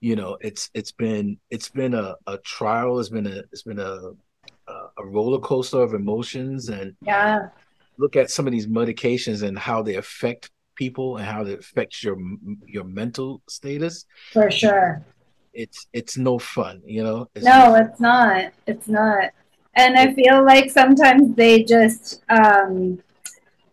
you 0.00 0.16
know, 0.16 0.38
it's 0.40 0.70
it's 0.74 0.92
been 0.92 1.38
it's 1.50 1.68
been 1.68 1.94
a, 1.94 2.16
a 2.26 2.38
trial. 2.38 2.98
It's 2.98 3.10
been 3.10 3.26
a 3.26 3.42
it's 3.52 3.62
been 3.62 3.78
a 3.78 4.12
a 5.00 5.06
roller 5.06 5.38
coaster 5.38 5.80
of 5.80 5.94
emotions 5.94 6.68
and 6.68 6.94
yeah. 7.02 7.48
look 7.98 8.16
at 8.16 8.30
some 8.30 8.46
of 8.46 8.52
these 8.52 8.66
medications 8.66 9.42
and 9.42 9.58
how 9.58 9.82
they 9.82 9.96
affect 9.96 10.50
people 10.74 11.18
and 11.18 11.26
how 11.26 11.44
it 11.44 11.58
affects 11.58 12.02
your 12.02 12.16
your 12.66 12.84
mental 12.84 13.42
status. 13.48 14.06
For 14.32 14.50
sure. 14.50 15.04
It's 15.52 15.86
it's 15.92 16.16
no 16.16 16.38
fun 16.38 16.80
you 16.84 17.02
know? 17.02 17.28
It's 17.34 17.44
no 17.44 17.74
it's 17.74 18.00
not. 18.00 18.52
It's 18.66 18.88
not. 18.88 19.30
And 19.74 19.96
i 19.96 20.12
feel 20.14 20.44
like 20.44 20.70
sometimes 20.70 21.34
they 21.36 21.62
just 21.62 22.22
um 22.28 23.00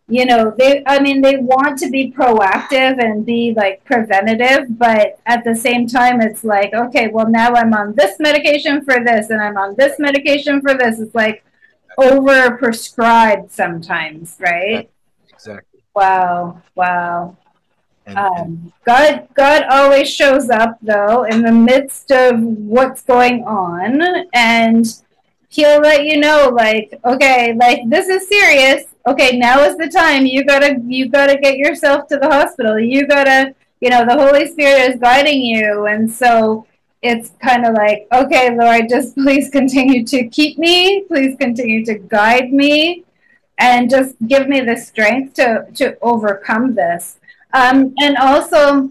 you 0.09 0.25
know 0.25 0.53
they 0.57 0.83
i 0.85 0.99
mean 0.99 1.21
they 1.21 1.35
want 1.35 1.77
to 1.77 1.89
be 1.89 2.11
proactive 2.11 2.97
and 3.03 3.25
be 3.25 3.53
like 3.57 3.83
preventative 3.83 4.65
but 4.77 5.19
at 5.25 5.43
the 5.43 5.53
same 5.53 5.85
time 5.85 6.21
it's 6.21 6.45
like 6.45 6.73
okay 6.73 7.09
well 7.09 7.27
now 7.27 7.53
i'm 7.53 7.73
on 7.73 7.93
this 7.95 8.17
medication 8.19 8.83
for 8.85 9.03
this 9.03 9.29
and 9.29 9.41
i'm 9.41 9.57
on 9.57 9.75
this 9.77 9.99
medication 9.99 10.61
for 10.61 10.73
this 10.75 10.99
it's 10.99 11.13
like 11.13 11.43
over 11.97 12.55
prescribed 12.57 13.51
sometimes, 13.51 14.37
right? 14.39 14.89
Exactly. 15.29 15.81
Wow. 15.95 16.61
Wow. 16.75 17.37
And, 18.05 18.17
um, 18.17 18.33
and 18.35 18.73
God, 18.85 19.27
God 19.33 19.63
always 19.69 20.09
shows 20.09 20.49
up 20.49 20.77
though 20.81 21.23
in 21.23 21.41
the 21.41 21.51
midst 21.51 22.11
of 22.11 22.39
what's 22.39 23.01
going 23.01 23.43
on, 23.43 24.01
and 24.33 24.85
He'll 25.49 25.79
let 25.79 26.05
you 26.05 26.19
know, 26.19 26.51
like, 26.53 26.99
okay, 27.03 27.53
like 27.53 27.81
this 27.89 28.07
is 28.07 28.27
serious. 28.27 28.83
Okay, 29.07 29.37
now 29.37 29.63
is 29.63 29.77
the 29.77 29.87
time. 29.87 30.25
You 30.25 30.43
gotta, 30.43 30.81
you 30.85 31.07
gotta 31.07 31.37
get 31.37 31.55
yourself 31.55 32.09
to 32.09 32.17
the 32.17 32.27
hospital. 32.27 32.77
You 32.77 33.07
gotta, 33.07 33.55
you 33.79 33.89
know, 33.89 34.05
the 34.05 34.17
Holy 34.17 34.45
Spirit 34.47 34.95
is 34.95 34.99
guiding 34.99 35.41
you, 35.41 35.85
and 35.85 36.11
so 36.11 36.67
it's 37.01 37.31
kind 37.41 37.65
of 37.65 37.73
like, 37.73 38.05
okay, 38.11 38.53
Lord, 38.53 38.89
just 38.89 39.15
please 39.23 39.49
continue 39.49 40.05
to 40.07 40.27
keep 40.27 40.57
me, 40.57 41.05
please 41.07 41.37
continue 41.39 41.85
to 41.85 41.93
guide 41.93 42.51
me, 42.51 43.05
and 43.57 43.89
just 43.89 44.15
give 44.27 44.49
me 44.49 44.59
the 44.59 44.75
strength 44.75 45.35
to 45.35 45.65
to 45.75 45.97
overcome 46.01 46.75
this. 46.75 47.17
Um, 47.53 47.93
and 48.01 48.17
also, 48.17 48.89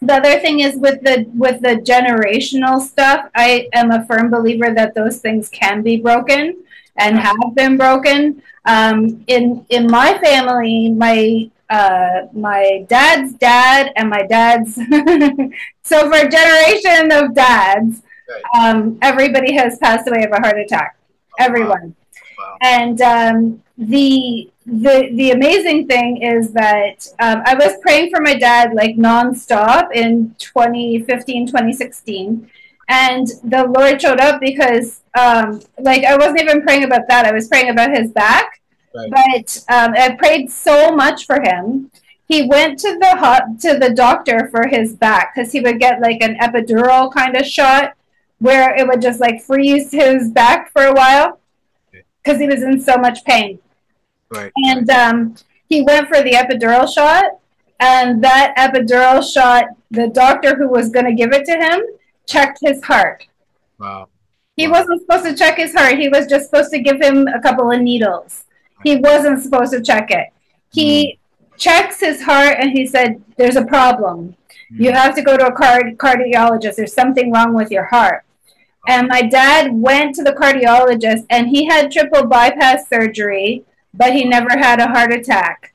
the 0.00 0.14
other 0.14 0.40
thing 0.40 0.60
is 0.60 0.76
with 0.76 1.02
the 1.02 1.26
with 1.34 1.60
the 1.60 1.76
generational 1.92 2.80
stuff. 2.80 3.28
I 3.34 3.68
am 3.74 3.90
a 3.90 4.06
firm 4.06 4.30
believer 4.30 4.72
that 4.72 4.94
those 4.94 5.18
things 5.18 5.50
can 5.50 5.82
be 5.82 5.98
broken 5.98 6.64
and 7.00 7.18
have 7.18 7.54
been 7.54 7.76
broken. 7.76 8.42
Um, 8.66 9.24
in 9.26 9.66
in 9.70 9.86
my 9.90 10.18
family, 10.18 10.90
my 10.90 11.50
uh, 11.70 12.26
my 12.32 12.84
dad's 12.88 13.32
dad 13.34 13.92
and 13.96 14.10
my 14.10 14.22
dad's. 14.22 14.74
so 15.82 16.10
for 16.10 16.26
a 16.26 16.28
generation 16.28 17.10
of 17.12 17.34
dads, 17.34 18.02
um, 18.58 18.98
everybody 19.02 19.54
has 19.54 19.78
passed 19.78 20.06
away 20.08 20.24
of 20.24 20.32
a 20.32 20.40
heart 20.40 20.58
attack. 20.58 20.96
Oh, 21.32 21.44
Everyone. 21.44 21.94
Wow. 22.38 22.44
Wow. 22.44 22.56
And 22.62 23.00
um, 23.00 23.62
the 23.78 24.50
the 24.66 25.10
the 25.14 25.30
amazing 25.30 25.86
thing 25.88 26.22
is 26.22 26.52
that 26.52 27.06
um, 27.18 27.42
I 27.44 27.54
was 27.54 27.76
praying 27.82 28.10
for 28.10 28.20
my 28.20 28.34
dad 28.34 28.74
like 28.74 28.96
nonstop 28.96 29.92
in 29.92 30.34
2015, 30.38 31.46
2016. 31.46 32.50
And 32.90 33.26
the 33.44 33.64
Lord 33.64 34.02
showed 34.02 34.20
up 34.20 34.40
because, 34.40 35.02
um, 35.16 35.62
like, 35.78 36.04
I 36.04 36.16
wasn't 36.16 36.40
even 36.40 36.62
praying 36.62 36.84
about 36.84 37.08
that. 37.08 37.24
I 37.24 37.32
was 37.32 37.48
praying 37.48 37.70
about 37.70 37.96
his 37.96 38.10
back 38.10 38.60
Right. 38.94 39.10
But 39.10 39.64
um, 39.68 39.94
I 39.96 40.16
prayed 40.16 40.50
so 40.50 40.94
much 40.94 41.26
for 41.26 41.40
him. 41.40 41.90
He 42.26 42.46
went 42.46 42.78
to 42.80 42.98
the 42.98 43.16
hot, 43.16 43.60
to 43.60 43.78
the 43.78 43.90
doctor 43.90 44.48
for 44.50 44.66
his 44.66 44.94
back 44.94 45.34
because 45.34 45.52
he 45.52 45.60
would 45.60 45.80
get 45.80 46.00
like 46.00 46.22
an 46.22 46.36
epidural 46.36 47.12
kind 47.12 47.36
of 47.36 47.44
shot 47.44 47.94
where 48.38 48.74
it 48.74 48.86
would 48.86 49.02
just 49.02 49.20
like 49.20 49.42
freeze 49.42 49.90
his 49.90 50.30
back 50.30 50.72
for 50.72 50.84
a 50.84 50.92
while 50.92 51.40
because 52.22 52.40
he 52.40 52.46
was 52.46 52.62
in 52.62 52.80
so 52.80 52.96
much 52.96 53.24
pain. 53.24 53.58
Right. 54.28 54.52
And 54.56 54.88
um, 54.90 55.34
he 55.68 55.82
went 55.82 56.08
for 56.08 56.22
the 56.22 56.32
epidural 56.32 56.92
shot, 56.92 57.24
and 57.80 58.22
that 58.22 58.54
epidural 58.56 59.22
shot, 59.28 59.64
the 59.90 60.08
doctor 60.08 60.56
who 60.56 60.68
was 60.68 60.90
going 60.90 61.06
to 61.06 61.14
give 61.14 61.32
it 61.32 61.44
to 61.46 61.52
him 61.52 61.80
checked 62.30 62.58
his 62.62 62.82
heart. 62.84 63.26
Wow. 63.78 64.08
He 64.56 64.66
wow. 64.66 64.80
wasn't 64.80 65.00
supposed 65.02 65.24
to 65.24 65.34
check 65.34 65.56
his 65.56 65.74
heart. 65.74 65.98
He 65.98 66.08
was 66.08 66.26
just 66.26 66.46
supposed 66.46 66.70
to 66.72 66.80
give 66.80 67.00
him 67.00 67.26
a 67.26 67.40
couple 67.40 67.70
of 67.70 67.80
needles 67.80 68.44
He 68.84 68.96
wasn't 68.96 69.42
supposed 69.42 69.72
to 69.72 69.82
check 69.82 70.10
it. 70.10 70.28
He 70.72 71.18
mm. 71.18 71.58
checks 71.58 72.00
his 72.00 72.22
heart 72.22 72.56
and 72.58 72.70
he 72.70 72.86
said, 72.86 73.22
There's 73.36 73.56
a 73.56 73.64
problem. 73.64 74.36
Mm. 74.72 74.84
You 74.84 74.92
have 74.92 75.14
to 75.16 75.22
go 75.22 75.36
to 75.36 75.46
a 75.46 75.52
card- 75.52 75.98
cardiologist. 75.98 76.76
There's 76.76 76.94
something 76.94 77.32
wrong 77.32 77.54
with 77.54 77.70
your 77.70 77.86
heart. 77.86 78.24
And 78.86 79.08
my 79.08 79.22
dad 79.22 79.72
went 79.72 80.14
to 80.14 80.22
the 80.22 80.32
cardiologist 80.32 81.26
and 81.28 81.48
he 81.48 81.66
had 81.66 81.92
triple 81.92 82.26
bypass 82.26 82.88
surgery, 82.88 83.64
but 83.92 84.14
he 84.14 84.24
never 84.24 84.50
had 84.50 84.80
a 84.80 84.88
heart 84.88 85.12
attack. 85.12 85.74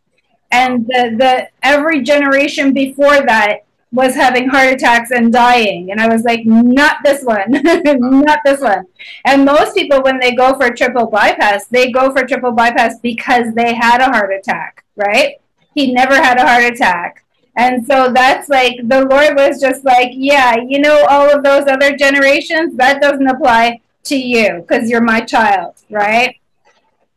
And 0.51 0.87
the, 0.87 1.15
the 1.17 1.49
every 1.61 2.01
generation 2.01 2.73
before 2.73 3.25
that 3.25 3.64
was 3.95 4.13
having 4.13 4.49
heart 4.49 4.73
attacks 4.73 5.11
and 5.11 5.31
dying. 5.31 5.89
And 5.89 6.01
I 6.01 6.07
was 6.07 6.23
like, 6.23 6.45
not 6.45 6.97
this 7.03 7.23
one, 7.23 7.45
not 7.53 8.39
this 8.43 8.59
one. 8.61 8.85
And 9.25 9.45
most 9.45 9.73
people, 9.73 10.03
when 10.03 10.19
they 10.19 10.35
go 10.35 10.53
for 10.55 10.69
triple 10.69 11.07
bypass, 11.07 11.67
they 11.67 11.91
go 11.91 12.11
for 12.11 12.27
triple 12.27 12.51
bypass 12.51 12.99
because 12.99 13.53
they 13.55 13.73
had 13.73 14.01
a 14.01 14.11
heart 14.11 14.33
attack, 14.33 14.83
right? 14.97 15.35
He 15.73 15.93
never 15.93 16.15
had 16.15 16.37
a 16.37 16.45
heart 16.45 16.65
attack. 16.65 17.23
And 17.57 17.87
so 17.87 18.11
that's 18.13 18.49
like, 18.49 18.75
the 18.83 19.05
Lord 19.05 19.37
was 19.37 19.61
just 19.61 19.85
like, 19.85 20.09
yeah, 20.11 20.57
you 20.57 20.79
know, 20.79 21.05
all 21.09 21.33
of 21.33 21.41
those 21.43 21.65
other 21.67 21.95
generations, 21.95 22.75
that 22.75 23.01
doesn't 23.01 23.27
apply 23.27 23.79
to 24.03 24.17
you 24.17 24.65
because 24.67 24.89
you're 24.89 25.01
my 25.01 25.21
child, 25.21 25.75
right? 25.89 26.35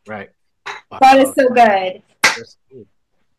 Right. 0.06 0.30
Wow. 0.92 0.98
God 1.00 1.18
is 1.18 1.34
so 1.34 1.48
good. 1.48 2.02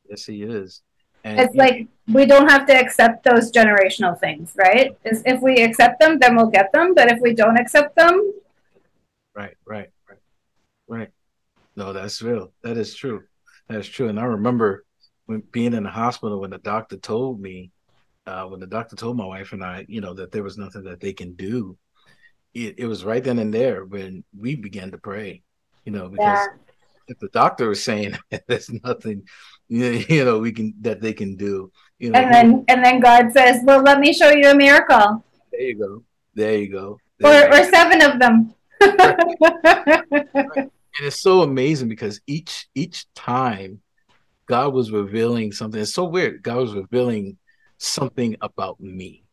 Yes, 0.10 0.25
he 0.25 0.43
is. 0.43 0.81
And 1.23 1.39
it's 1.39 1.55
like 1.55 1.88
we 2.07 2.25
don't 2.25 2.49
have 2.49 2.65
to 2.67 2.73
accept 2.73 3.23
those 3.23 3.51
generational 3.51 4.17
things, 4.19 4.53
right? 4.57 4.97
Is 5.03 5.21
if 5.25 5.41
we 5.41 5.61
accept 5.61 5.99
them, 5.99 6.17
then 6.19 6.35
we'll 6.35 6.47
get 6.47 6.71
them. 6.71 6.93
But 6.93 7.11
if 7.11 7.19
we 7.21 7.33
don't 7.33 7.57
accept 7.57 7.95
them, 7.95 8.33
right, 9.35 9.55
right, 9.65 9.89
right, 10.07 10.19
right. 10.88 11.09
No, 11.75 11.93
that's 11.93 12.21
real. 12.21 12.51
That 12.63 12.77
is 12.77 12.95
true. 12.95 13.23
That's 13.67 13.88
true. 13.88 14.09
And 14.09 14.19
I 14.19 14.25
remember 14.25 14.85
when 15.27 15.43
being 15.51 15.73
in 15.73 15.83
the 15.83 15.89
hospital 15.89 16.41
when 16.41 16.49
the 16.49 16.57
doctor 16.57 16.97
told 16.97 17.39
me, 17.39 17.71
uh, 18.25 18.45
when 18.45 18.59
the 18.59 18.67
doctor 18.67 18.95
told 18.95 19.15
my 19.15 19.25
wife 19.25 19.53
and 19.53 19.63
I, 19.63 19.85
you 19.88 20.01
know, 20.01 20.13
that 20.15 20.31
there 20.31 20.43
was 20.43 20.57
nothing 20.57 20.83
that 20.83 20.99
they 20.99 21.13
can 21.13 21.33
do. 21.33 21.77
It, 22.53 22.79
it 22.79 22.85
was 22.88 23.05
right 23.05 23.23
then 23.23 23.38
and 23.38 23.53
there 23.53 23.85
when 23.85 24.23
we 24.38 24.55
began 24.55 24.89
to 24.91 24.97
pray, 24.97 25.43
you 25.85 25.91
know, 25.91 26.09
because 26.09 26.47
yeah. 26.47 26.47
If 27.09 27.19
the 27.19 27.29
doctor 27.29 27.69
was 27.69 27.83
saying 27.83 28.17
there's 28.47 28.69
nothing 28.83 29.23
you 29.67 30.25
know 30.25 30.39
we 30.39 30.51
can 30.51 30.73
that 30.81 31.01
they 31.01 31.13
can 31.13 31.35
do 31.35 31.71
you 31.99 32.09
know. 32.09 32.19
And 32.19 32.33
then 32.33 32.65
and 32.67 32.83
then 32.83 32.99
god 32.99 33.31
says 33.31 33.61
well 33.63 33.81
let 33.81 33.99
me 33.99 34.13
show 34.13 34.31
you 34.31 34.49
a 34.49 34.55
miracle. 34.55 35.23
There 35.51 35.61
you 35.61 35.77
go. 35.77 36.03
There 36.33 36.57
you 36.57 36.71
go. 36.71 36.99
There 37.19 37.29
or, 37.29 37.45
you 37.45 37.51
go. 37.51 37.61
or 37.61 37.71
seven 37.71 38.01
of 38.01 38.19
them. 38.19 38.53
And 40.99 41.07
it's 41.07 41.21
so 41.21 41.43
amazing 41.43 41.87
because 41.87 42.19
each 42.27 42.67
each 42.75 43.05
time 43.13 43.81
god 44.47 44.73
was 44.73 44.91
revealing 44.91 45.51
something 45.51 45.79
it's 45.79 45.93
so 45.93 46.05
weird. 46.05 46.41
God 46.41 46.57
was 46.57 46.73
revealing 46.73 47.37
something 47.77 48.35
about 48.41 48.79
me. 48.81 49.23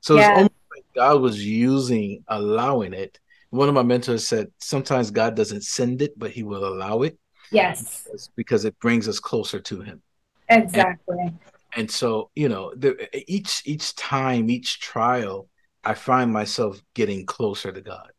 So 0.00 0.16
yeah. 0.16 0.30
it's 0.30 0.36
almost 0.36 0.52
like 0.74 0.84
god 0.94 1.20
was 1.20 1.44
using 1.44 2.24
allowing 2.28 2.92
it. 2.92 3.20
One 3.50 3.68
of 3.68 3.74
my 3.74 3.82
mentors 3.82 4.26
said 4.26 4.50
sometimes 4.58 5.10
god 5.10 5.36
doesn't 5.36 5.62
send 5.62 6.02
it 6.02 6.18
but 6.18 6.30
he 6.30 6.42
will 6.42 6.64
allow 6.64 7.02
it 7.02 7.18
Yes. 7.52 8.04
Because, 8.04 8.30
because 8.36 8.64
it 8.64 8.78
brings 8.80 9.08
us 9.08 9.20
closer 9.20 9.60
to 9.60 9.80
him. 9.80 10.02
Exactly. 10.48 11.18
And, 11.20 11.38
and 11.74 11.90
so, 11.90 12.30
you 12.34 12.48
know, 12.48 12.72
the, 12.74 13.08
each 13.30 13.62
each 13.64 13.94
time, 13.94 14.50
each 14.50 14.80
trial, 14.80 15.48
I 15.84 15.94
find 15.94 16.32
myself 16.32 16.82
getting 16.94 17.26
closer 17.26 17.72
to 17.72 17.80
God. 17.80 18.10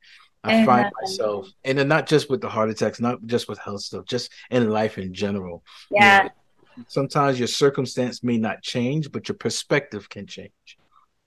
I 0.43 0.53
Amen. 0.55 0.65
find 0.65 0.91
myself, 1.01 1.47
and 1.63 1.77
then 1.77 1.87
not 1.87 2.05
just 2.05 2.29
with 2.29 2.41
the 2.41 2.49
heart 2.49 2.69
attacks, 2.69 2.99
not 2.99 3.25
just 3.25 3.47
with 3.47 3.59
health 3.59 3.81
stuff, 3.81 4.05
just 4.05 4.31
in 4.51 4.69
life 4.69 4.97
in 4.97 5.13
general. 5.13 5.63
Yeah. 5.89 6.23
You 6.23 6.29
know, 6.29 6.85
sometimes 6.87 7.39
your 7.39 7.47
circumstance 7.47 8.23
may 8.23 8.37
not 8.37 8.61
change, 8.61 9.11
but 9.11 9.29
your 9.29 9.37
perspective 9.37 10.09
can 10.09 10.27
change. 10.27 10.77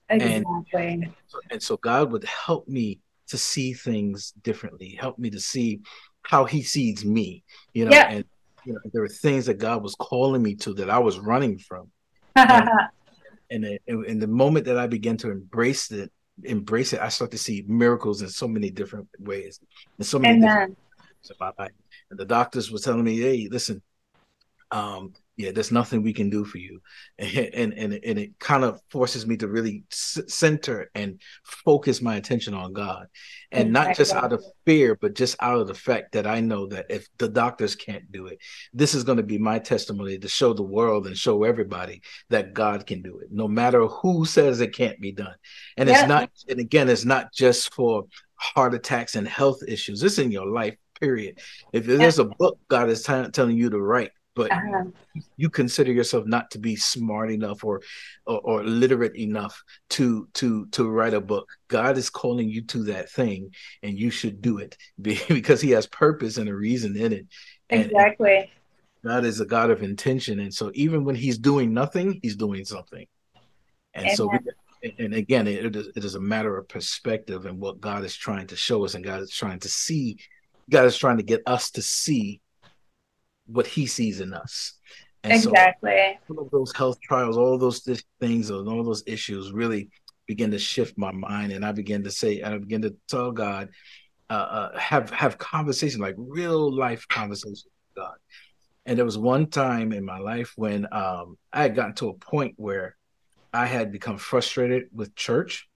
Exactly. 0.09 0.87
And, 0.87 1.07
and 1.49 1.63
so 1.63 1.77
God 1.77 2.11
would 2.11 2.25
help 2.25 2.67
me 2.67 2.99
to 3.27 3.37
see 3.37 3.73
things 3.73 4.33
differently, 4.43 4.97
help 4.99 5.17
me 5.17 5.29
to 5.31 5.39
see 5.39 5.81
how 6.27 6.43
he 6.43 6.61
sees 6.61 7.05
me, 7.05 7.41
you 7.73 7.85
know, 7.85 7.91
yeah. 7.91 8.09
and 8.09 8.25
you 8.65 8.73
know, 8.73 8.79
there 8.91 9.01
were 9.01 9.07
things 9.07 9.45
that 9.45 9.59
God 9.59 9.81
was 9.81 9.95
calling 9.95 10.43
me 10.43 10.55
to 10.55 10.73
that 10.73 10.89
I 10.89 10.99
was 10.99 11.19
running 11.19 11.57
from. 11.57 11.89
and, 12.35 12.77
and 13.49 13.79
in 13.87 14.19
the 14.19 14.27
moment 14.27 14.65
that 14.65 14.77
I 14.77 14.87
began 14.87 15.15
to 15.17 15.31
embrace 15.31 15.89
it, 15.91 16.11
embrace 16.43 16.91
it, 16.91 16.99
I 16.99 17.07
start 17.07 17.31
to 17.31 17.37
see 17.37 17.63
miracles 17.65 18.21
in 18.21 18.27
so 18.27 18.45
many 18.45 18.69
different 18.69 19.07
ways. 19.19 19.61
In 19.97 20.03
so 20.03 20.19
many 20.19 20.35
Amen. 20.35 20.49
different 20.49 20.77
And 22.09 22.19
the 22.19 22.25
doctors 22.25 22.71
were 22.71 22.79
telling 22.79 23.05
me, 23.05 23.17
hey, 23.17 23.47
listen, 23.49 23.81
um, 24.69 25.13
yeah, 25.37 25.51
there's 25.51 25.71
nothing 25.71 26.01
we 26.01 26.13
can 26.13 26.31
do 26.31 26.43
for 26.43 26.57
you, 26.57 26.81
and 27.19 27.37
and 27.53 27.73
and, 27.73 27.93
and 27.93 28.19
it 28.19 28.39
kind 28.39 28.63
of 28.63 28.81
forces 28.89 29.27
me 29.27 29.37
to 29.37 29.47
really 29.47 29.83
center 29.89 30.89
and 30.95 31.21
focus 31.43 32.01
my 32.01 32.15
attention 32.15 32.55
on 32.55 32.73
God, 32.73 33.07
and 33.51 33.71
not 33.71 33.95
just 33.95 34.13
out 34.13 34.33
of 34.33 34.43
fear, 34.65 34.95
but 34.95 35.13
just 35.13 35.35
out 35.39 35.59
of 35.59 35.67
the 35.67 35.75
fact 35.75 36.13
that 36.13 36.25
I 36.25 36.41
know 36.41 36.65
that 36.67 36.87
if 36.89 37.07
the 37.19 37.29
doctors 37.29 37.75
can't 37.75 38.11
do 38.11 38.25
it, 38.25 38.39
this 38.73 38.95
is 38.95 39.03
going 39.03 39.17
to 39.17 39.23
be 39.23 39.37
my 39.37 39.59
testimony 39.59 40.17
to 40.17 40.27
show 40.27 40.53
the 40.53 40.63
world 40.63 41.05
and 41.05 41.15
show 41.15 41.43
everybody 41.43 42.01
that 42.29 42.53
God 42.53 42.87
can 42.87 43.03
do 43.03 43.19
it, 43.19 43.27
no 43.31 43.47
matter 43.47 43.85
who 43.85 44.25
says 44.25 44.59
it 44.59 44.73
can't 44.73 44.99
be 44.99 45.11
done. 45.11 45.35
And 45.77 45.87
yeah. 45.87 45.99
it's 45.99 46.09
not, 46.09 46.31
and 46.49 46.59
again, 46.59 46.89
it's 46.89 47.05
not 47.05 47.31
just 47.31 47.73
for 47.75 48.05
heart 48.35 48.73
attacks 48.73 49.15
and 49.15 49.27
health 49.27 49.59
issues. 49.67 50.01
It's 50.03 50.17
in 50.17 50.31
your 50.31 50.47
life 50.47 50.75
period. 50.99 51.39
If 51.73 51.85
there's 51.85 52.19
a 52.19 52.25
book 52.25 52.59
God 52.67 52.89
is 52.89 53.03
t- 53.03 53.29
telling 53.31 53.57
you 53.57 53.69
to 53.69 53.79
write, 53.79 54.11
but 54.37 54.51
uh-huh. 54.51 54.83
you 55.35 55.49
consider 55.49 55.91
yourself 55.91 56.27
not 56.27 56.51
to 56.51 56.59
be 56.59 56.75
smart 56.75 57.31
enough 57.31 57.63
or, 57.63 57.81
or, 58.27 58.39
or 58.41 58.63
literate 58.63 59.15
enough 59.15 59.63
to 59.89 60.27
to 60.35 60.67
to 60.67 60.87
write 60.87 61.15
a 61.15 61.19
book. 61.19 61.49
God 61.67 61.97
is 61.97 62.11
calling 62.11 62.47
you 62.47 62.61
to 62.65 62.83
that 62.83 63.09
thing 63.09 63.49
and 63.81 63.97
you 63.97 64.11
should 64.11 64.39
do 64.39 64.59
it 64.59 64.77
because 65.01 65.59
he 65.59 65.71
has 65.71 65.87
purpose 65.87 66.37
and 66.37 66.47
a 66.47 66.55
reason 66.55 66.95
in 66.95 67.13
it. 67.13 67.25
And, 67.71 67.85
exactly. 67.85 68.51
God 69.03 69.25
is 69.25 69.41
a 69.41 69.45
god 69.45 69.71
of 69.71 69.81
intention. 69.81 70.39
And 70.39 70.53
so 70.53 70.71
even 70.75 71.03
when 71.03 71.15
he's 71.15 71.39
doing 71.39 71.73
nothing 71.73 72.19
he's 72.21 72.35
doing 72.35 72.63
something. 72.63 73.07
And 73.95 74.05
Amen. 74.05 74.15
so 74.15 74.27
we, 74.27 74.93
and 74.99 75.15
again 75.15 75.47
it 75.47 75.75
is, 75.75 75.87
it 75.95 76.05
is 76.05 76.13
a 76.13 76.19
matter 76.19 76.55
of 76.55 76.69
perspective 76.69 77.47
and 77.47 77.59
what 77.59 77.81
god 77.81 78.05
is 78.05 78.15
trying 78.15 78.45
to 78.45 78.55
show 78.55 78.85
us 78.85 78.93
and 78.93 79.03
god 79.03 79.23
is 79.23 79.31
trying 79.31 79.57
to 79.57 79.67
see 79.67 80.19
god 80.69 80.85
is 80.85 80.95
trying 80.95 81.17
to 81.17 81.23
get 81.23 81.41
us 81.47 81.71
to 81.71 81.81
see 81.81 82.39
what 83.47 83.67
he 83.67 83.85
sees 83.85 84.21
in 84.21 84.33
us. 84.33 84.73
And 85.23 85.33
exactly. 85.33 86.19
So, 86.27 86.35
all 86.35 86.43
of 86.43 86.51
those 86.51 86.75
health 86.75 86.99
trials, 87.01 87.37
all 87.37 87.57
those 87.57 87.79
things, 88.19 88.49
and 88.49 88.67
all 88.67 88.83
those 88.83 89.03
issues 89.07 89.51
really 89.51 89.89
begin 90.27 90.51
to 90.51 90.59
shift 90.59 90.97
my 90.97 91.11
mind, 91.11 91.53
and 91.53 91.65
I 91.65 91.71
begin 91.71 92.03
to 92.03 92.11
say, 92.11 92.41
and 92.41 92.53
I 92.53 92.57
begin 92.57 92.81
to 92.83 92.95
tell 93.07 93.31
God, 93.31 93.69
uh, 94.29 94.33
uh, 94.33 94.77
have 94.77 95.09
have 95.11 95.37
conversation 95.37 96.01
like 96.01 96.15
real 96.17 96.71
life 96.71 97.07
conversations 97.07 97.65
with 97.65 98.03
God. 98.03 98.15
And 98.85 98.97
there 98.97 99.05
was 99.05 99.17
one 99.17 99.47
time 99.47 99.91
in 99.91 100.05
my 100.05 100.19
life 100.19 100.53
when 100.55 100.87
um, 100.91 101.37
I 101.51 101.63
had 101.63 101.75
gotten 101.75 101.93
to 101.95 102.09
a 102.09 102.13
point 102.13 102.53
where 102.57 102.95
I 103.53 103.65
had 103.65 103.91
become 103.91 104.17
frustrated 104.17 104.85
with 104.93 105.15
church. 105.15 105.67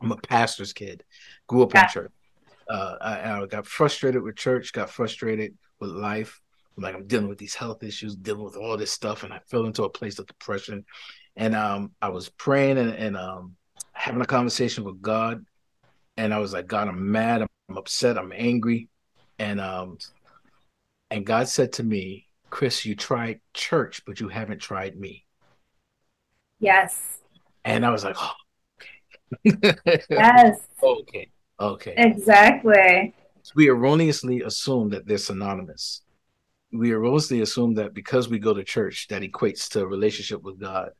I'm 0.00 0.12
a 0.12 0.16
pastor's 0.16 0.72
kid, 0.72 1.04
grew 1.46 1.62
up 1.62 1.74
yeah. 1.74 1.84
in 1.84 1.88
church. 1.88 2.12
Uh, 2.68 2.96
I, 3.00 3.42
I 3.42 3.46
got 3.46 3.66
frustrated 3.66 4.22
with 4.22 4.36
church, 4.36 4.72
got 4.72 4.90
frustrated 4.90 5.54
with 5.80 5.90
life, 5.90 6.40
like 6.76 6.94
I'm 6.94 7.06
dealing 7.06 7.28
with 7.28 7.38
these 7.38 7.54
health 7.54 7.82
issues, 7.82 8.16
dealing 8.16 8.44
with 8.44 8.56
all 8.56 8.76
this 8.76 8.92
stuff, 8.92 9.22
and 9.22 9.32
I 9.32 9.40
fell 9.48 9.66
into 9.66 9.84
a 9.84 9.90
place 9.90 10.18
of 10.18 10.26
depression. 10.26 10.84
And 11.36 11.54
um, 11.54 11.92
I 12.00 12.08
was 12.08 12.28
praying 12.28 12.78
and, 12.78 12.90
and 12.90 13.16
um, 13.16 13.56
having 13.92 14.20
a 14.20 14.26
conversation 14.26 14.84
with 14.84 15.00
God, 15.00 15.44
and 16.16 16.32
I 16.32 16.38
was 16.38 16.52
like, 16.52 16.66
God, 16.66 16.88
I'm 16.88 17.10
mad, 17.10 17.42
I'm 17.42 17.76
upset, 17.76 18.18
I'm 18.18 18.32
angry, 18.34 18.88
and 19.38 19.60
um, 19.60 19.98
and 21.10 21.26
God 21.26 21.48
said 21.48 21.72
to 21.74 21.82
me, 21.82 22.26
Chris, 22.50 22.84
you 22.84 22.94
tried 22.94 23.40
church, 23.54 24.02
but 24.06 24.20
you 24.20 24.28
haven't 24.28 24.60
tried 24.60 24.98
me. 24.98 25.24
Yes. 26.58 27.18
And 27.64 27.84
I 27.84 27.90
was 27.90 28.04
like, 28.04 28.16
oh, 28.18 28.32
okay. 29.46 30.02
yes. 30.10 30.58
okay. 30.82 31.30
Okay. 31.60 31.94
Exactly. 31.96 33.14
We 33.54 33.68
erroneously 33.68 34.42
assume 34.42 34.90
that 34.90 35.06
they're 35.06 35.18
synonymous 35.18 36.02
we 36.72 36.92
erroneously 36.92 37.40
assume 37.42 37.74
that 37.74 37.94
because 37.94 38.28
we 38.28 38.38
go 38.38 38.54
to 38.54 38.64
church, 38.64 39.06
that 39.08 39.22
equates 39.22 39.68
to 39.70 39.82
a 39.82 39.86
relationship 39.86 40.42
with 40.42 40.58
God. 40.58 40.90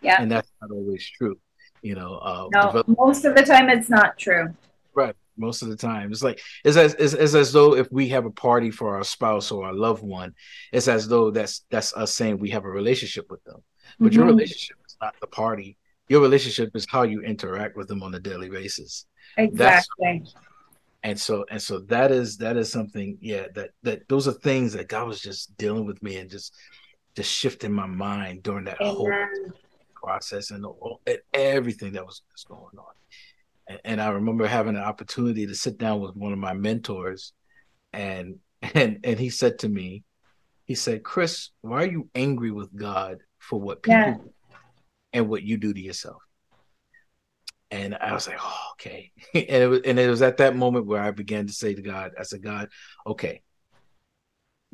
Yeah, 0.00 0.20
and 0.20 0.30
that's 0.30 0.50
not 0.60 0.70
always 0.70 1.08
true. 1.08 1.38
You 1.80 1.94
know, 1.94 2.14
uh, 2.16 2.48
no, 2.52 2.66
develop- 2.66 2.98
most 2.98 3.24
of 3.24 3.34
the 3.34 3.42
time 3.42 3.68
it's 3.68 3.88
not 3.88 4.18
true. 4.18 4.54
Right, 4.94 5.16
most 5.36 5.62
of 5.62 5.68
the 5.68 5.76
time 5.76 6.12
it's 6.12 6.22
like 6.22 6.40
it's 6.64 6.76
as 6.76 6.94
it's, 6.94 7.14
it's 7.14 7.34
as 7.34 7.52
though 7.52 7.74
if 7.74 7.90
we 7.90 8.08
have 8.10 8.26
a 8.26 8.30
party 8.30 8.70
for 8.70 8.96
our 8.96 9.04
spouse 9.04 9.50
or 9.50 9.64
our 9.66 9.72
loved 9.72 10.02
one, 10.02 10.34
it's 10.72 10.88
as 10.88 11.08
though 11.08 11.30
that's 11.30 11.64
that's 11.70 11.94
us 11.94 12.12
saying 12.12 12.38
we 12.38 12.50
have 12.50 12.64
a 12.64 12.70
relationship 12.70 13.26
with 13.30 13.42
them. 13.44 13.62
But 13.98 14.06
mm-hmm. 14.06 14.18
your 14.18 14.26
relationship 14.26 14.76
is 14.86 14.96
not 15.00 15.14
the 15.20 15.26
party. 15.26 15.78
Your 16.08 16.20
relationship 16.20 16.70
is 16.74 16.86
how 16.88 17.04
you 17.04 17.22
interact 17.22 17.76
with 17.76 17.88
them 17.88 18.02
on 18.02 18.14
a 18.14 18.20
daily 18.20 18.50
basis. 18.50 19.06
Exactly. 19.38 20.22
That's, 20.24 20.34
and 21.02 21.18
so 21.18 21.44
and 21.50 21.60
so 21.60 21.80
that 21.80 22.10
is 22.10 22.36
that 22.36 22.56
is 22.56 22.70
something 22.70 23.18
yeah 23.20 23.46
that 23.54 23.70
that 23.82 24.08
those 24.08 24.28
are 24.28 24.32
things 24.32 24.72
that 24.72 24.88
god 24.88 25.06
was 25.06 25.20
just 25.20 25.56
dealing 25.56 25.84
with 25.84 26.02
me 26.02 26.16
and 26.16 26.30
just 26.30 26.54
just 27.16 27.30
shifting 27.30 27.72
my 27.72 27.86
mind 27.86 28.42
during 28.42 28.64
that 28.64 28.80
Amen. 28.80 28.94
whole 28.94 29.12
process 29.94 30.50
and, 30.50 30.64
and, 31.06 31.18
everything 31.34 31.92
that 31.92 32.04
was, 32.04 32.22
was 32.32 32.44
going 32.44 32.78
on 32.78 32.94
and, 33.68 33.80
and, 33.84 34.00
i 34.00 34.08
remember 34.08 34.46
having 34.46 34.76
an 34.76 34.82
opportunity 34.82 35.46
to 35.46 35.54
sit 35.54 35.78
down 35.78 36.00
with 36.00 36.16
one 36.16 36.32
of 36.32 36.38
my 36.38 36.52
mentors 36.52 37.32
and 37.92 38.38
and 38.74 39.00
and 39.04 39.18
he 39.18 39.30
said 39.30 39.58
to 39.58 39.68
me 39.68 40.04
he 40.64 40.74
said 40.74 41.02
chris 41.02 41.50
why 41.62 41.82
are 41.82 41.90
you 41.90 42.08
angry 42.14 42.50
with 42.50 42.74
god 42.76 43.18
for 43.38 43.60
what 43.60 43.82
people 43.82 43.98
yeah. 43.98 44.16
and 45.12 45.28
what 45.28 45.42
you 45.42 45.56
do 45.56 45.72
to 45.72 45.80
yourself 45.80 46.22
and 47.72 47.96
I 47.96 48.12
was 48.12 48.28
like, 48.28 48.36
oh, 48.38 48.58
okay. 48.72 49.10
and 49.34 49.44
it 49.48 49.66
was 49.66 49.80
and 49.84 49.98
it 49.98 50.08
was 50.08 50.22
at 50.22 50.36
that 50.36 50.54
moment 50.54 50.86
where 50.86 51.02
I 51.02 51.10
began 51.10 51.46
to 51.46 51.52
say 51.52 51.74
to 51.74 51.82
God, 51.82 52.12
I 52.20 52.22
said, 52.22 52.42
God, 52.42 52.68
okay. 53.06 53.40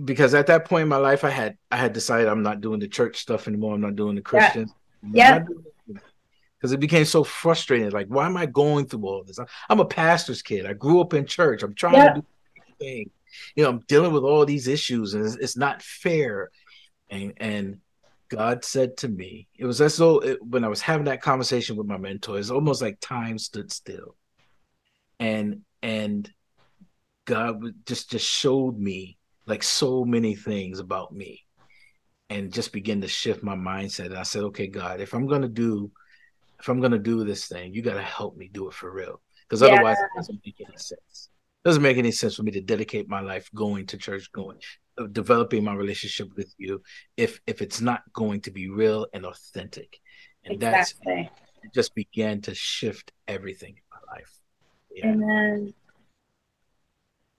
Because 0.04 0.34
at 0.34 0.48
that 0.48 0.64
point 0.64 0.82
in 0.82 0.88
my 0.88 0.96
life, 0.96 1.24
I 1.24 1.30
had 1.30 1.56
I 1.70 1.76
had 1.76 1.92
decided 1.92 2.28
I'm 2.28 2.42
not 2.42 2.61
doing 2.61 2.80
the 2.80 2.88
church 2.88 3.18
stuff 3.18 3.48
anymore. 3.48 3.74
I'm 3.74 3.80
not 3.80 3.96
doing 3.96 4.16
the 4.16 4.20
Christian. 4.20 4.68
Yeah. 5.12 5.44
Because 5.87 6.72
it 6.72 6.80
became 6.80 7.04
so 7.04 7.22
frustrating. 7.22 7.88
Like, 7.90 8.08
why 8.08 8.26
am 8.26 8.37
I 8.37 8.46
going 8.46 8.87
through 8.87 9.04
all 9.04 9.22
this? 9.22 9.38
I'm 9.68 9.78
a 9.78 9.84
pastor's 9.84 10.42
kid. 10.42 10.66
I 10.66 10.72
grew 10.72 11.00
up 11.00 11.14
in 11.14 11.24
church. 11.24 11.62
I'm 11.62 11.74
trying 11.74 11.94
yeah. 11.94 12.14
to 12.14 12.20
do 12.20 12.26
thing. 12.80 13.11
You 13.54 13.62
know, 13.62 13.70
I'm 13.70 13.84
dealing 13.87 14.12
with 14.12 14.24
all 14.24 14.44
these 14.44 14.66
issues, 14.66 15.14
and 15.14 15.24
it's, 15.24 15.37
it's 15.37 15.56
not 15.56 15.82
fair. 15.82 16.50
And 17.11 17.34
and 17.37 17.78
God 18.29 18.64
said 18.64 18.97
to 18.99 19.09
me, 19.09 19.49
it 19.57 19.64
was 19.64 19.81
as 19.81 19.97
though 19.97 20.19
it, 20.19 20.43
when 20.43 20.64
I 20.64 20.69
was 20.69 20.81
having 20.81 21.07
that 21.07 21.23
conversation 21.23 21.77
with 21.77 21.87
my 21.87 21.97
mentor, 21.97 22.38
it's 22.38 22.51
almost 22.51 22.83
like 22.83 22.99
time 23.01 23.38
stood 23.38 23.73
still, 23.73 24.17
and 25.19 25.62
and 25.83 26.31
God 27.25 27.61
just 27.87 28.11
just 28.11 28.27
showed 28.27 28.79
me 28.79 29.19
like 29.47 29.62
so 29.62 30.05
many 30.05 30.35
things 30.35 30.79
about 30.79 31.12
me, 31.12 31.45
and 32.29 32.53
just 32.53 32.73
began 32.73 33.01
to 33.01 33.09
shift 33.09 33.43
my 33.43 33.57
mindset. 33.57 34.07
And 34.07 34.19
I 34.19 34.25
said, 34.25 34.45
okay, 34.45 34.67
God, 34.67 35.01
if 35.01 35.14
I'm 35.14 35.27
gonna 35.27 35.49
do, 35.49 35.91
if 36.61 36.69
I'm 36.69 36.81
gonna 36.81 36.99
do 36.99 37.25
this 37.25 37.47
thing, 37.47 37.73
you 37.73 37.83
got 37.83 37.95
to 37.95 38.03
help 38.03 38.37
me 38.37 38.51
do 38.53 38.69
it 38.69 38.75
for 38.75 38.93
real, 38.93 39.23
because 39.49 39.62
yeah. 39.62 39.75
otherwise 39.75 39.99
it 39.99 40.11
doesn't 40.17 40.41
make 40.45 40.61
any 40.61 40.77
sense 40.77 41.31
doesn't 41.64 41.83
make 41.83 41.99
any 41.99 42.11
sense 42.11 42.37
for 42.37 42.43
me 42.43 42.53
to 42.53 42.61
dedicate 42.61 43.09
my 43.09 43.21
life 43.21 43.51
going 43.55 43.85
to 43.87 43.99
church, 43.99 44.31
going 44.33 44.59
developing 45.06 45.64
my 45.64 45.74
relationship 45.74 46.28
with 46.37 46.52
you 46.58 46.82
if 47.16 47.40
if 47.46 47.62
it's 47.62 47.80
not 47.80 48.02
going 48.12 48.40
to 48.40 48.50
be 48.50 48.68
real 48.68 49.06
and 49.12 49.24
authentic 49.24 50.00
and 50.44 50.54
exactly. 50.54 51.14
that's 51.14 51.64
it 51.64 51.74
just 51.74 51.94
began 51.94 52.40
to 52.40 52.54
shift 52.54 53.12
everything 53.26 53.74
in 53.74 53.82
my 53.90 54.14
life 54.14 54.40
yeah. 54.94 55.06
amen 55.08 55.72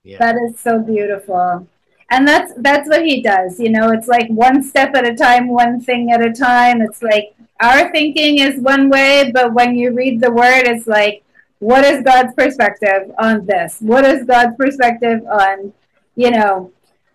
yeah. 0.04 0.18
that 0.20 0.36
is 0.36 0.60
so 0.60 0.80
beautiful 0.80 1.68
and 2.12 2.28
that's 2.28 2.54
that's 2.58 2.88
what 2.90 3.04
he 3.04 3.22
does 3.22 3.60
you 3.60 3.70
know 3.70 3.92
it's 3.92 4.08
like 4.08 4.28
one 4.30 4.64
step 4.64 4.96
at 4.96 5.06
a 5.06 5.16
time 5.16 5.48
one 5.48 5.80
thing 5.80 6.12
at 6.12 6.26
a 6.26 6.32
time 6.32 6.82
it's 6.82 7.02
like 7.02 7.36
our 7.60 7.92
thinking 7.92 8.40
is 8.40 8.60
one 8.60 8.90
way 8.90 9.32
but 9.34 9.54
when 9.54 9.76
you 9.76 9.94
read 9.94 10.22
the 10.22 10.32
word 10.32 10.64
it's 10.66 10.88
like 10.88 11.24
what 11.60 11.84
is 11.84 12.04
god's 12.04 12.34
perspective 12.34 13.12
on 13.20 13.46
this 13.46 13.78
what 13.82 14.06
is 14.06 14.24
god's 14.26 14.56
perspective 14.56 15.22
on 15.30 15.74
you 16.16 16.32
know 16.32 16.72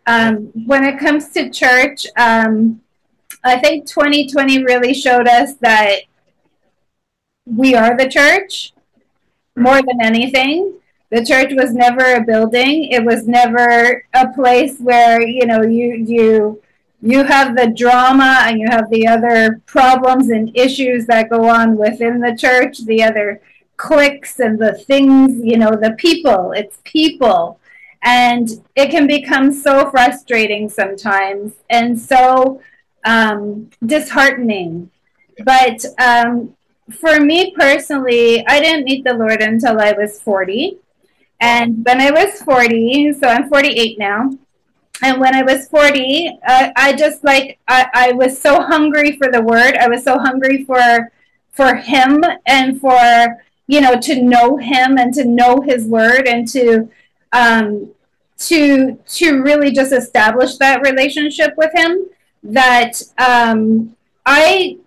um, 0.07 0.53
when 0.67 0.85
it 0.85 0.99
comes 0.99 1.31
to 1.31 1.51
church, 1.51 2.07
um, 2.17 2.81
I 3.43 3.59
think 3.59 3.87
2020 3.87 4.65
really 4.65 4.95
showed 4.95 5.29
us 5.29 5.55
that 5.57 6.01
we 7.47 7.75
are 7.75 7.97
the 7.97 8.09
church 8.09 8.73
more 9.57 9.81
than 9.83 10.01
anything. 10.03 10.75
The 11.11 11.25
church 11.25 11.53
was 11.53 11.73
never 11.73 12.15
a 12.15 12.25
building. 12.25 12.85
It 12.91 13.05
was 13.05 13.29
never 13.29 14.05
a 14.15 14.33
place 14.33 14.79
where 14.79 15.21
you 15.21 15.47
know 15.47 15.63
you 15.63 15.95
you 15.95 16.63
you 17.03 17.23
have 17.23 17.55
the 17.55 17.73
drama 17.77 18.41
and 18.45 18.59
you 18.59 18.67
have 18.69 18.89
the 18.91 19.07
other 19.07 19.61
problems 19.67 20.31
and 20.31 20.57
issues 20.57 21.07
that 21.07 21.29
go 21.29 21.49
on 21.49 21.77
within 21.77 22.21
the 22.21 22.35
church, 22.35 22.79
the 22.87 23.03
other 23.03 23.43
cliques 23.77 24.41
and 24.41 24.59
the 24.59 24.73
things, 24.73 25.39
you 25.45 25.59
know, 25.59 25.71
the 25.71 25.93
people. 25.99 26.53
It's 26.53 26.79
people 26.85 27.61
and 28.05 28.63
it 28.77 28.91
can 28.91 29.07
become 29.07 29.51
so 29.51 29.91
frustrating 29.91 30.69
sometimes 30.69 31.55
and 31.71 31.99
so 31.99 32.61
um, 33.05 33.71
disheartening. 33.85 34.91
But 35.45 35.85
um, 35.99 36.55
for 36.93 37.19
me 37.19 37.53
personally, 37.53 38.47
I 38.47 38.61
didn't 38.61 38.85
meet 38.85 39.05
the 39.05 39.15
Lord 39.15 39.41
until 39.41 39.81
I 39.81 39.93
was 39.93 40.21
40. 40.21 40.79
And 41.41 41.85
when 41.85 42.01
I 42.01 42.11
was 42.11 42.43
40, 42.43 43.15
so 43.15 43.27
I'm 43.27 43.49
48 43.49 43.99
now. 43.99 44.31
And 45.03 45.21
when 45.21 45.35
I 45.35 45.43
was 45.43 45.69
40, 45.69 46.39
uh, 46.47 46.71
I 46.77 46.93
just 46.93 47.25
like, 47.25 47.59
I, 47.67 47.89
I 47.93 48.13
was 48.13 48.41
so 48.41 48.63
hungry 48.63 49.17
for 49.17 49.31
the 49.31 49.43
word. 49.43 49.77
I 49.77 49.89
was 49.89 50.05
so 50.05 50.19
hungry 50.19 50.65
for, 50.65 51.11
for 51.53 51.75
him 51.75 52.23
and 52.47 52.81
for, 52.81 53.43
you 53.67 53.81
know, 53.81 53.99
to 54.01 54.23
know 54.23 54.57
him 54.57 54.99
and 54.99 55.13
to 55.15 55.25
know 55.25 55.61
his 55.63 55.87
word 55.87 56.29
and 56.29 56.47
to, 56.49 56.89
um, 57.33 57.94
to 58.37 58.99
to 59.07 59.43
really 59.43 59.73
just 59.73 59.93
establish 59.93 60.57
that 60.59 60.83
relationship 60.83 61.55
with 61.57 61.73
him 61.75 62.07
that 62.43 63.01
um, 63.19 63.97
I 64.27 64.79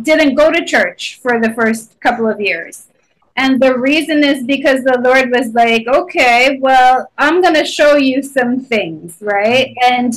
didn't 0.00 0.34
go 0.34 0.50
to 0.50 0.64
church 0.64 1.20
for 1.22 1.40
the 1.40 1.52
first 1.52 2.00
couple 2.00 2.28
of 2.28 2.40
years. 2.40 2.88
And 3.36 3.60
the 3.60 3.76
reason 3.78 4.22
is 4.22 4.44
because 4.44 4.84
the 4.84 5.00
Lord 5.00 5.30
was 5.30 5.54
like, 5.54 5.86
okay, 5.88 6.58
well, 6.60 7.10
I'm 7.18 7.42
going 7.42 7.54
to 7.54 7.64
show 7.64 7.96
you 7.96 8.22
some 8.22 8.60
things, 8.60 9.18
right? 9.20 9.74
And 9.82 10.14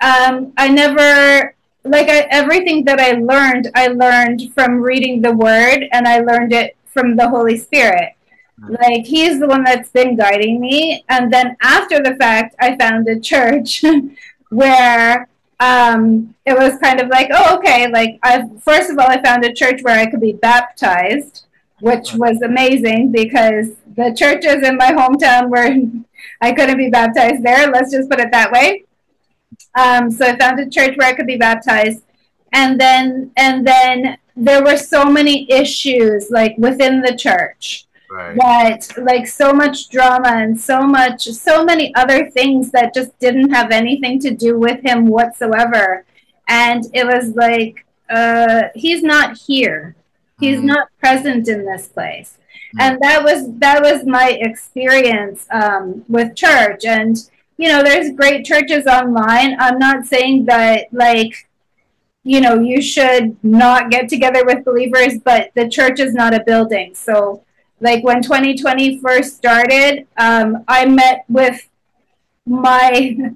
um, 0.00 0.52
I 0.56 0.68
never, 0.68 1.54
like, 1.84 2.08
I, 2.08 2.26
everything 2.30 2.84
that 2.84 2.98
I 2.98 3.12
learned, 3.12 3.70
I 3.74 3.88
learned 3.88 4.54
from 4.54 4.80
reading 4.80 5.20
the 5.20 5.32
Word 5.32 5.86
and 5.92 6.08
I 6.08 6.20
learned 6.20 6.54
it 6.54 6.76
from 6.86 7.16
the 7.16 7.28
Holy 7.28 7.58
Spirit. 7.58 8.15
Like 8.58 9.04
he's 9.04 9.38
the 9.38 9.46
one 9.46 9.64
that's 9.64 9.90
been 9.90 10.16
guiding 10.16 10.60
me. 10.60 11.04
And 11.08 11.32
then 11.32 11.56
after 11.62 12.02
the 12.02 12.16
fact, 12.16 12.54
I 12.58 12.76
found 12.76 13.06
a 13.08 13.20
church 13.20 13.84
where 14.48 15.28
um, 15.60 16.34
it 16.44 16.56
was 16.56 16.78
kind 16.78 17.00
of 17.00 17.08
like, 17.08 17.28
oh, 17.32 17.56
okay. 17.58 17.88
Like 17.90 18.18
I 18.22 18.48
first 18.62 18.90
of 18.90 18.98
all, 18.98 19.08
I 19.08 19.22
found 19.22 19.44
a 19.44 19.52
church 19.52 19.82
where 19.82 19.98
I 19.98 20.10
could 20.10 20.20
be 20.20 20.32
baptized, 20.32 21.46
which 21.80 22.14
was 22.14 22.40
amazing 22.42 23.12
because 23.12 23.70
the 23.96 24.14
churches 24.16 24.66
in 24.66 24.76
my 24.76 24.92
hometown 24.92 25.48
were 25.50 26.04
I 26.40 26.52
couldn't 26.52 26.78
be 26.78 26.90
baptized 26.90 27.42
there. 27.42 27.70
Let's 27.70 27.92
just 27.92 28.10
put 28.10 28.20
it 28.20 28.32
that 28.32 28.52
way. 28.52 28.84
Um, 29.74 30.10
so 30.10 30.26
I 30.26 30.38
found 30.38 30.58
a 30.60 30.68
church 30.68 30.96
where 30.96 31.08
I 31.08 31.12
could 31.12 31.26
be 31.26 31.36
baptized, 31.36 32.02
and 32.52 32.80
then 32.80 33.32
and 33.36 33.66
then 33.66 34.18
there 34.34 34.62
were 34.62 34.76
so 34.76 35.04
many 35.04 35.50
issues 35.50 36.30
like 36.30 36.56
within 36.58 37.00
the 37.00 37.16
church 37.16 37.86
right. 38.10 38.36
that 38.36 38.88
like 38.98 39.26
so 39.26 39.52
much 39.52 39.88
drama 39.88 40.28
and 40.28 40.58
so 40.60 40.80
much 40.82 41.24
so 41.24 41.64
many 41.64 41.94
other 41.94 42.30
things 42.30 42.70
that 42.70 42.94
just 42.94 43.18
didn't 43.18 43.50
have 43.50 43.70
anything 43.70 44.18
to 44.20 44.34
do 44.34 44.58
with 44.58 44.80
him 44.82 45.06
whatsoever 45.06 46.04
and 46.48 46.84
it 46.92 47.06
was 47.06 47.34
like 47.34 47.84
uh 48.10 48.64
he's 48.74 49.02
not 49.02 49.36
here 49.36 49.96
he's 50.40 50.60
mm. 50.60 50.64
not 50.64 50.88
present 50.98 51.48
in 51.48 51.64
this 51.64 51.88
place 51.88 52.38
mm. 52.74 52.80
and 52.80 52.98
that 53.00 53.22
was 53.22 53.52
that 53.58 53.82
was 53.82 54.04
my 54.06 54.30
experience 54.40 55.46
um, 55.50 56.04
with 56.08 56.36
church 56.36 56.84
and 56.84 57.30
you 57.56 57.68
know 57.68 57.82
there's 57.82 58.14
great 58.14 58.44
churches 58.44 58.86
online 58.86 59.56
i'm 59.58 59.78
not 59.78 60.04
saying 60.04 60.44
that 60.44 60.86
like 60.92 61.48
you 62.22 62.40
know 62.40 62.60
you 62.60 62.82
should 62.82 63.36
not 63.42 63.90
get 63.90 64.08
together 64.08 64.44
with 64.44 64.64
believers 64.64 65.18
but 65.24 65.50
the 65.54 65.68
church 65.68 65.98
is 66.00 66.12
not 66.12 66.34
a 66.34 66.44
building 66.44 66.94
so 66.94 67.42
like 67.80 68.02
when 68.04 68.22
2020 68.22 69.00
first 69.00 69.36
started, 69.36 70.06
um, 70.16 70.64
I 70.66 70.86
met 70.86 71.24
with 71.28 71.68
my 72.46 73.34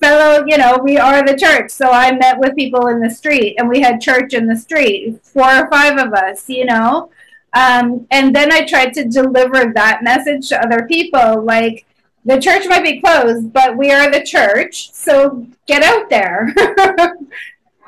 fellow, 0.00 0.44
you 0.46 0.58
know, 0.58 0.78
we 0.82 0.98
are 0.98 1.24
the 1.24 1.36
church. 1.36 1.70
So 1.70 1.90
I 1.90 2.12
met 2.16 2.38
with 2.38 2.56
people 2.56 2.88
in 2.88 3.00
the 3.00 3.10
street 3.10 3.56
and 3.58 3.68
we 3.68 3.80
had 3.80 4.00
church 4.00 4.34
in 4.34 4.46
the 4.46 4.56
street, 4.56 5.20
four 5.22 5.50
or 5.50 5.70
five 5.70 5.98
of 5.98 6.12
us, 6.12 6.48
you 6.48 6.66
know. 6.66 7.10
Um, 7.52 8.06
and 8.10 8.34
then 8.34 8.52
I 8.52 8.64
tried 8.64 8.94
to 8.94 9.04
deliver 9.04 9.72
that 9.72 10.02
message 10.02 10.48
to 10.50 10.62
other 10.62 10.86
people 10.86 11.42
like, 11.42 11.86
the 12.24 12.38
church 12.38 12.66
might 12.68 12.84
be 12.84 13.00
closed, 13.00 13.50
but 13.52 13.78
we 13.78 13.90
are 13.90 14.10
the 14.10 14.22
church. 14.22 14.92
So 14.92 15.46
get 15.66 15.82
out 15.82 16.10
there. 16.10 16.54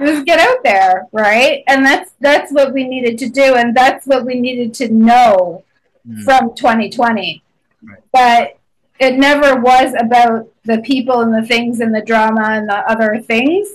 Just 0.00 0.24
get 0.24 0.40
out 0.40 0.64
there, 0.64 1.06
right? 1.12 1.62
And 1.68 1.84
that's 1.84 2.12
that's 2.18 2.50
what 2.50 2.72
we 2.72 2.88
needed 2.88 3.18
to 3.18 3.28
do, 3.28 3.54
and 3.54 3.76
that's 3.76 4.06
what 4.06 4.24
we 4.24 4.40
needed 4.40 4.74
to 4.74 4.88
know 4.88 5.64
mm. 6.08 6.22
from 6.22 6.54
2020. 6.54 7.42
Right. 7.82 7.98
But 8.12 8.58
it 8.98 9.18
never 9.18 9.60
was 9.60 9.94
about 9.98 10.48
the 10.64 10.80
people 10.82 11.20
and 11.20 11.34
the 11.34 11.46
things 11.46 11.80
and 11.80 11.94
the 11.94 12.02
drama 12.02 12.44
and 12.50 12.68
the 12.68 12.76
other 12.90 13.20
things. 13.20 13.68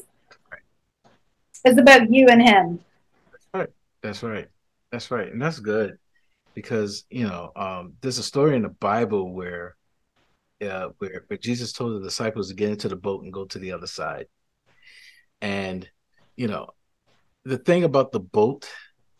Right. 0.51 0.61
It's 1.65 1.79
about 1.79 2.11
you 2.11 2.27
and 2.27 2.41
him. 2.41 2.79
That's 3.31 3.47
right. 3.53 3.69
That's 4.01 4.23
right. 4.23 4.47
That's 4.91 5.11
right. 5.11 5.31
And 5.31 5.41
that's 5.41 5.59
good. 5.59 5.97
because 6.57 7.05
you 7.11 7.23
know 7.23 7.51
um, 7.55 7.93
there's 8.01 8.17
a 8.17 8.23
story 8.23 8.55
in 8.55 8.63
the 8.63 8.69
Bible 8.69 9.31
where, 9.31 9.75
uh, 10.59 10.89
where 10.97 11.23
where 11.27 11.37
Jesus 11.37 11.71
told 11.71 12.01
the 12.01 12.03
disciples 12.03 12.49
to 12.49 12.55
get 12.55 12.71
into 12.71 12.89
the 12.89 12.95
boat 12.95 13.23
and 13.23 13.31
go 13.31 13.45
to 13.45 13.59
the 13.59 13.73
other 13.73 13.85
side, 13.85 14.25
and 15.39 15.87
you 16.35 16.47
know, 16.47 16.69
the 17.45 17.59
thing 17.59 17.83
about 17.83 18.11
the 18.11 18.19
boat, 18.19 18.67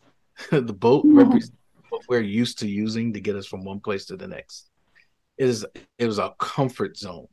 the 0.50 0.62
boat 0.62 1.04
mm-hmm. 1.04 1.18
represents 1.18 1.57
what 1.90 2.02
we're 2.08 2.20
used 2.20 2.58
to 2.60 2.68
using 2.68 3.12
to 3.12 3.20
get 3.20 3.36
us 3.36 3.46
from 3.46 3.64
one 3.64 3.80
place 3.80 4.06
to 4.06 4.16
the 4.16 4.28
next. 4.28 4.70
It 5.36 5.48
is 5.48 5.66
it 5.98 6.06
was 6.06 6.18
a 6.18 6.34
comfort 6.38 6.96
zone. 6.96 7.28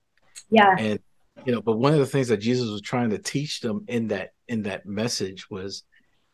Yeah. 0.49 0.75
And 0.77 0.99
you 1.45 1.53
know, 1.53 1.61
but 1.61 1.77
one 1.77 1.93
of 1.93 1.99
the 1.99 2.05
things 2.05 2.27
that 2.29 2.37
Jesus 2.37 2.69
was 2.69 2.81
trying 2.81 3.09
to 3.09 3.17
teach 3.17 3.61
them 3.61 3.85
in 3.87 4.07
that 4.09 4.33
in 4.47 4.63
that 4.63 4.85
message 4.85 5.49
was 5.49 5.83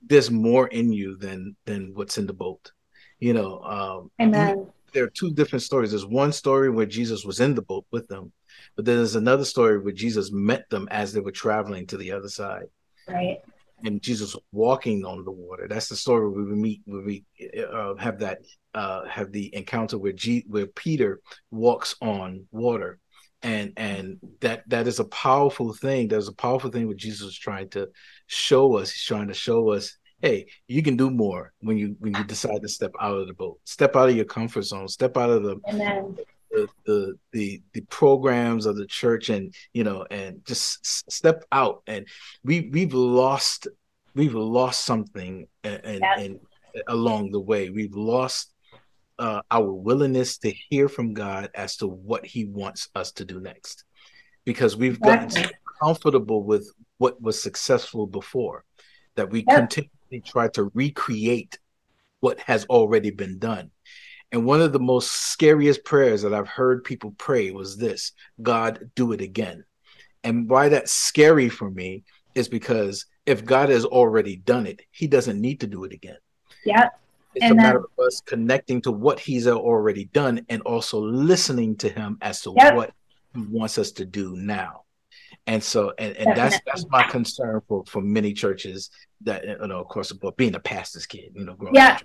there's 0.05 0.31
more 0.31 0.67
in 0.67 0.91
you 0.91 1.17
than 1.17 1.55
than 1.65 1.91
what's 1.93 2.17
in 2.17 2.27
the 2.27 2.33
boat. 2.33 2.71
You 3.19 3.33
know, 3.33 3.61
um 3.61 4.11
Amen. 4.21 4.67
there 4.93 5.05
are 5.05 5.11
two 5.11 5.31
different 5.31 5.63
stories. 5.63 5.91
There's 5.91 6.05
one 6.05 6.33
story 6.33 6.69
where 6.69 6.85
Jesus 6.85 7.23
was 7.23 7.39
in 7.39 7.55
the 7.55 7.61
boat 7.61 7.85
with 7.91 8.07
them, 8.07 8.31
but 8.75 8.85
then 8.85 8.97
there's 8.97 9.15
another 9.15 9.45
story 9.45 9.79
where 9.79 9.93
Jesus 9.93 10.31
met 10.31 10.69
them 10.69 10.87
as 10.91 11.13
they 11.13 11.21
were 11.21 11.31
traveling 11.31 11.87
to 11.87 11.97
the 11.97 12.11
other 12.11 12.29
side. 12.29 12.65
Right 13.07 13.41
and 13.83 14.01
Jesus 14.01 14.35
walking 14.51 15.05
on 15.05 15.23
the 15.23 15.31
water. 15.31 15.67
That's 15.67 15.89
the 15.89 15.95
story 15.95 16.29
where 16.29 16.45
we 16.45 16.55
meet, 16.55 16.81
where 16.85 17.01
we 17.01 17.23
uh, 17.71 17.95
have 17.95 18.19
that, 18.19 18.39
uh, 18.73 19.05
have 19.05 19.31
the 19.31 19.53
encounter 19.55 19.97
where 19.97 20.11
G, 20.11 20.45
where 20.47 20.67
Peter 20.67 21.19
walks 21.49 21.95
on 22.01 22.45
water, 22.51 22.99
and 23.41 23.73
and 23.77 24.17
that 24.41 24.63
that 24.69 24.87
is 24.87 24.99
a 24.99 25.05
powerful 25.05 25.73
thing. 25.73 26.07
That's 26.07 26.27
a 26.27 26.33
powerful 26.33 26.69
thing 26.69 26.87
what 26.87 26.97
Jesus 26.97 27.29
is 27.29 27.37
trying 27.37 27.69
to 27.69 27.89
show 28.27 28.77
us. 28.77 28.91
He's 28.91 29.03
trying 29.03 29.27
to 29.27 29.33
show 29.33 29.71
us, 29.71 29.97
hey, 30.21 30.47
you 30.67 30.83
can 30.83 30.97
do 30.97 31.09
more 31.09 31.53
when 31.59 31.77
you 31.77 31.95
when 31.99 32.13
you 32.15 32.23
decide 32.23 32.61
to 32.61 32.69
step 32.69 32.91
out 32.99 33.17
of 33.17 33.27
the 33.27 33.33
boat, 33.33 33.59
step 33.65 33.95
out 33.95 34.09
of 34.09 34.15
your 34.15 34.25
comfort 34.25 34.63
zone, 34.63 34.87
step 34.87 35.17
out 35.17 35.29
of 35.29 35.43
the 35.43 35.57
Amen 35.67 36.17
the, 36.51 36.67
the 36.85 37.15
the 37.31 37.61
the 37.73 37.81
programs 37.81 38.65
of 38.65 38.75
the 38.75 38.85
church 38.85 39.29
and 39.29 39.53
you 39.73 39.83
know 39.83 40.05
and 40.11 40.45
just 40.45 40.85
step 41.11 41.43
out 41.51 41.81
and 41.87 42.07
we 42.43 42.69
we've 42.71 42.93
lost 42.93 43.67
we've 44.13 44.35
lost 44.35 44.83
something 44.85 45.47
and, 45.63 45.81
and, 45.85 45.99
yeah. 46.01 46.19
and 46.19 46.39
along 46.87 47.31
the 47.31 47.39
way 47.39 47.69
we've 47.69 47.95
lost 47.95 48.51
uh, 49.21 49.41
our 49.51 49.71
willingness 49.71 50.39
to 50.39 50.51
hear 50.69 50.89
from 50.89 51.13
God 51.13 51.51
as 51.53 51.77
to 51.77 51.87
what 51.87 52.25
He 52.25 52.45
wants 52.45 52.89
us 52.95 53.11
to 53.13 53.25
do 53.25 53.39
next, 53.39 53.83
because 54.45 54.75
we've 54.75 54.99
gotten 54.99 55.29
so 55.29 55.43
comfortable 55.79 56.43
with 56.43 56.67
what 56.97 57.21
was 57.21 57.41
successful 57.41 58.07
before, 58.07 58.65
that 59.15 59.29
we 59.29 59.45
yep. 59.47 59.69
continually 59.69 60.23
try 60.25 60.47
to 60.49 60.71
recreate 60.73 61.59
what 62.19 62.39
has 62.39 62.65
already 62.65 63.11
been 63.11 63.37
done. 63.37 63.69
And 64.31 64.45
one 64.45 64.61
of 64.61 64.71
the 64.71 64.79
most 64.79 65.11
scariest 65.11 65.83
prayers 65.83 66.21
that 66.21 66.33
I've 66.33 66.47
heard 66.47 66.83
people 66.83 67.13
pray 67.17 67.51
was 67.51 67.77
this 67.77 68.13
God, 68.41 68.89
do 68.95 69.11
it 69.11 69.21
again. 69.21 69.65
And 70.23 70.49
why 70.49 70.69
that's 70.69 70.91
scary 70.91 71.49
for 71.49 71.69
me 71.69 72.03
is 72.35 72.47
because 72.47 73.05
if 73.25 73.43
God 73.43 73.69
has 73.69 73.85
already 73.85 74.37
done 74.37 74.67
it, 74.67 74.81
he 74.91 75.07
doesn't 75.07 75.39
need 75.39 75.59
to 75.61 75.67
do 75.67 75.83
it 75.83 75.91
again. 75.91 76.17
Yeah. 76.65 76.89
It's 77.35 77.43
and 77.43 77.53
a 77.53 77.55
matter 77.55 77.79
of 77.79 78.05
us 78.05 78.21
connecting 78.25 78.81
to 78.81 78.91
what 78.91 79.19
he's 79.19 79.47
already 79.47 80.05
done 80.05 80.45
and 80.49 80.61
also 80.63 80.99
listening 80.99 81.75
to 81.77 81.89
him 81.89 82.17
as 82.21 82.41
to 82.41 82.53
yep. 82.57 82.75
what 82.75 82.93
he 83.33 83.41
wants 83.41 83.77
us 83.77 83.91
to 83.93 84.05
do 84.05 84.35
now. 84.35 84.83
And 85.47 85.63
so, 85.63 85.93
and, 85.97 86.15
and 86.17 86.37
that's 86.37 86.59
that's 86.65 86.85
my 86.89 87.03
concern 87.03 87.61
for 87.67 87.83
for 87.87 88.01
many 88.01 88.33
churches 88.33 88.91
that 89.21 89.43
you 89.45 89.67
know, 89.67 89.79
of 89.79 89.87
course, 89.87 90.11
about 90.11 90.37
being 90.37 90.55
a 90.55 90.59
pastor's 90.59 91.05
kid, 91.07 91.31
you 91.33 91.45
know, 91.45 91.57
yeah. 91.73 91.93
Up 91.93 92.01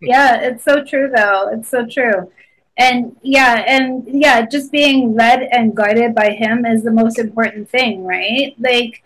yeah, 0.00 0.40
it's 0.40 0.64
so 0.64 0.84
true 0.84 1.10
though. 1.14 1.50
It's 1.52 1.68
so 1.68 1.86
true. 1.86 2.30
And 2.76 3.16
yeah, 3.22 3.64
and 3.66 4.04
yeah, 4.06 4.46
just 4.46 4.72
being 4.72 5.14
led 5.14 5.42
and 5.52 5.76
guided 5.76 6.14
by 6.14 6.30
him 6.30 6.64
is 6.64 6.82
the 6.82 6.92
most 6.92 7.18
important 7.18 7.68
thing, 7.68 8.04
right? 8.04 8.54
Like 8.58 9.02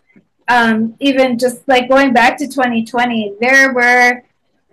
um 0.48 0.94
even 1.00 1.38
just 1.38 1.66
like 1.66 1.88
going 1.88 2.12
back 2.12 2.36
to 2.38 2.46
2020, 2.46 3.34
there 3.40 3.72
were 3.72 4.22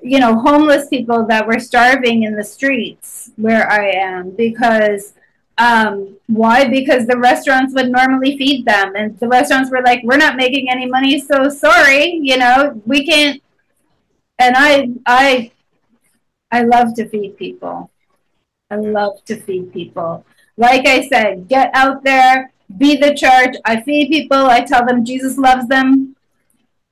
you 0.03 0.19
know, 0.19 0.39
homeless 0.39 0.87
people 0.87 1.25
that 1.27 1.47
were 1.47 1.59
starving 1.59 2.23
in 2.23 2.35
the 2.35 2.43
streets 2.43 3.31
where 3.35 3.69
I 3.69 3.91
am 3.91 4.31
because 4.31 5.13
um, 5.57 6.17
why? 6.27 6.67
Because 6.67 7.05
the 7.05 7.17
restaurants 7.17 7.73
would 7.75 7.91
normally 7.91 8.35
feed 8.37 8.65
them, 8.65 8.95
and 8.95 9.19
the 9.19 9.27
restaurants 9.27 9.69
were 9.69 9.81
like, 9.83 10.01
"We're 10.03 10.17
not 10.17 10.35
making 10.35 10.69
any 10.71 10.87
money, 10.87 11.19
so 11.19 11.49
sorry, 11.49 12.19
you 12.21 12.37
know, 12.37 12.81
we 12.85 13.05
can't." 13.05 13.43
And 14.39 14.55
I, 14.57 14.89
I 15.05 15.51
I 16.51 16.63
love 16.63 16.93
to 16.95 17.07
feed 17.07 17.37
people. 17.37 17.91
I 18.69 18.75
love 18.75 19.23
to 19.25 19.39
feed 19.39 19.73
people. 19.73 20.25
Like 20.57 20.85
I 20.85 21.07
said, 21.07 21.47
get 21.47 21.71
out 21.73 22.03
there, 22.03 22.51
be 22.77 22.97
the 22.97 23.13
church. 23.13 23.55
I 23.65 23.81
feed 23.81 24.09
people. 24.09 24.37
I 24.37 24.61
tell 24.61 24.85
them 24.85 25.05
Jesus 25.05 25.37
loves 25.37 25.67
them. 25.67 26.15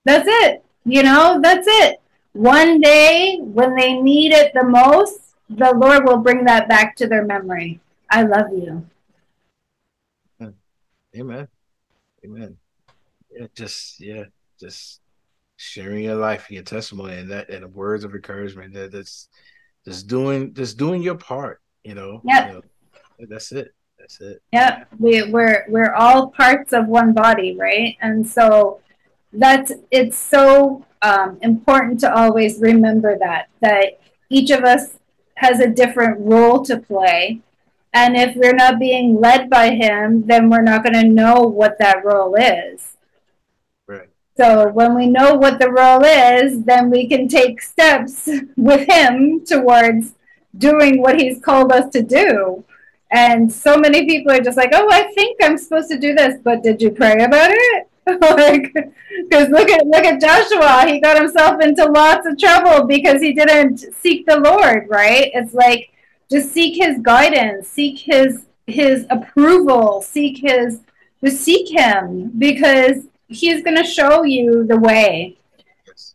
That's 0.05 0.27
it. 0.27 0.63
You 0.85 1.03
know, 1.03 1.39
that's 1.41 1.67
it. 1.67 2.01
One 2.33 2.79
day, 2.79 3.37
when 3.41 3.75
they 3.75 3.93
need 3.93 4.31
it 4.31 4.53
the 4.53 4.63
most, 4.63 5.35
the 5.49 5.73
Lord 5.73 6.05
will 6.05 6.19
bring 6.19 6.45
that 6.45 6.69
back 6.69 6.95
to 6.97 7.07
their 7.07 7.25
memory. 7.25 7.79
I 8.09 8.23
love 8.23 8.51
you. 8.51 8.85
Hmm. 10.39 10.49
Amen. 11.17 11.47
Amen. 12.23 12.57
Yeah, 13.31 13.47
just 13.53 13.99
yeah, 13.99 14.25
just 14.59 15.01
sharing 15.59 16.05
your 16.05 16.15
life, 16.15 16.49
your 16.49 16.63
testimony, 16.63 17.17
and 17.17 17.29
that 17.31 17.49
and 17.49 17.63
the 17.63 17.67
words 17.67 18.03
of 18.03 18.15
encouragement. 18.15 18.73
That 18.73 18.91
that's 18.91 19.27
just 19.85 20.07
doing 20.07 20.53
just 20.53 20.77
doing 20.77 21.01
your 21.01 21.15
part. 21.15 21.61
You 21.83 21.95
know. 21.95 22.21
Yeah. 22.23 22.47
You 22.47 22.53
know, 22.53 22.61
that's 23.29 23.51
it. 23.51 23.73
That's 23.97 24.21
it. 24.21 24.41
Yeah, 24.53 24.85
we, 24.97 25.29
we're 25.29 25.65
we're 25.67 25.93
all 25.93 26.27
parts 26.29 26.71
of 26.71 26.87
one 26.87 27.13
body, 27.13 27.57
right? 27.59 27.97
And 28.01 28.25
so 28.25 28.79
that's 29.33 29.73
it's 29.91 30.17
so 30.17 30.85
um, 31.01 31.37
important 31.41 31.99
to 32.01 32.13
always 32.13 32.59
remember 32.59 33.17
that 33.19 33.49
that 33.61 33.99
each 34.29 34.51
of 34.51 34.63
us 34.63 34.97
has 35.35 35.59
a 35.59 35.69
different 35.69 36.19
role 36.19 36.63
to 36.63 36.77
play 36.77 37.41
and 37.93 38.15
if 38.15 38.35
we're 38.35 38.53
not 38.53 38.77
being 38.79 39.19
led 39.19 39.49
by 39.49 39.69
him 39.69 40.25
then 40.27 40.49
we're 40.49 40.61
not 40.61 40.83
going 40.83 40.93
to 40.93 41.07
know 41.07 41.41
what 41.41 41.77
that 41.79 42.03
role 42.03 42.35
is 42.35 42.97
so 44.39 44.69
when 44.69 44.95
we 44.95 45.07
know 45.07 45.33
what 45.33 45.59
the 45.59 45.69
role 45.69 46.03
is, 46.05 46.63
then 46.63 46.89
we 46.89 47.07
can 47.07 47.27
take 47.27 47.61
steps 47.61 48.29
with 48.55 48.87
him 48.87 49.43
towards 49.45 50.13
doing 50.57 51.01
what 51.01 51.19
he's 51.19 51.41
called 51.41 51.73
us 51.73 51.91
to 51.91 52.01
do. 52.01 52.63
And 53.11 53.51
so 53.51 53.77
many 53.77 54.05
people 54.05 54.31
are 54.31 54.39
just 54.39 54.55
like, 54.55 54.69
"Oh, 54.73 54.87
I 54.91 55.11
think 55.13 55.39
I'm 55.43 55.57
supposed 55.57 55.89
to 55.89 55.99
do 55.99 56.13
this, 56.13 56.39
but 56.41 56.63
did 56.63 56.81
you 56.81 56.91
pray 56.91 57.23
about 57.23 57.49
it?" 57.51 57.87
like, 58.07 58.73
because 59.29 59.49
look 59.49 59.69
at 59.69 59.85
look 59.87 60.05
at 60.05 60.21
Joshua. 60.21 60.85
He 60.87 61.01
got 61.01 61.17
himself 61.17 61.61
into 61.61 61.85
lots 61.85 62.25
of 62.25 62.37
trouble 62.37 62.87
because 62.87 63.21
he 63.21 63.33
didn't 63.33 63.79
seek 63.99 64.25
the 64.25 64.39
Lord. 64.39 64.87
Right? 64.89 65.31
It's 65.33 65.53
like 65.53 65.91
just 66.31 66.53
seek 66.53 66.81
His 66.81 66.99
guidance, 67.01 67.67
seek 67.67 67.99
His 67.99 68.45
His 68.67 69.05
approval, 69.09 70.01
seek 70.01 70.37
His 70.37 70.79
just 71.23 71.41
seek 71.41 71.75
Him 71.75 72.31
because 72.37 73.03
he's 73.29 73.63
going 73.63 73.77
to 73.77 73.83
show 73.83 74.23
you 74.23 74.65
the 74.65 74.77
way. 74.77 75.37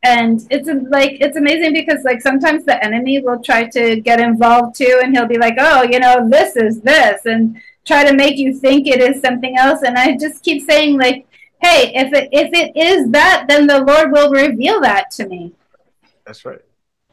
And 0.02 0.46
it's 0.50 0.68
like 0.90 1.16
it's 1.20 1.36
amazing 1.36 1.72
because 1.72 2.04
like 2.04 2.20
sometimes 2.20 2.64
the 2.64 2.82
enemy 2.84 3.20
will 3.20 3.40
try 3.40 3.64
to 3.68 4.00
get 4.00 4.20
involved 4.20 4.76
too 4.76 5.00
and 5.02 5.16
he'll 5.16 5.26
be 5.26 5.38
like 5.38 5.56
oh 5.58 5.82
you 5.82 5.98
know 5.98 6.28
this 6.28 6.56
is 6.56 6.82
this 6.82 7.24
and 7.24 7.58
try 7.86 8.04
to 8.04 8.14
make 8.14 8.36
you 8.36 8.54
think 8.54 8.86
it 8.86 9.00
is 9.00 9.22
something 9.22 9.56
else. 9.56 9.82
And 9.82 9.96
i 9.96 10.16
just 10.16 10.42
keep 10.42 10.62
saying 10.62 10.98
like 10.98 11.26
hey 11.62 11.92
if 11.94 12.12
it 12.12 12.28
if 12.32 12.52
it 12.52 12.76
is 12.76 13.10
that 13.12 13.46
then 13.48 13.66
the 13.66 13.82
lord 13.82 14.12
will 14.12 14.30
reveal 14.30 14.80
that 14.82 15.10
to 15.12 15.26
me. 15.26 15.52
That's 16.26 16.44
right. 16.44 16.60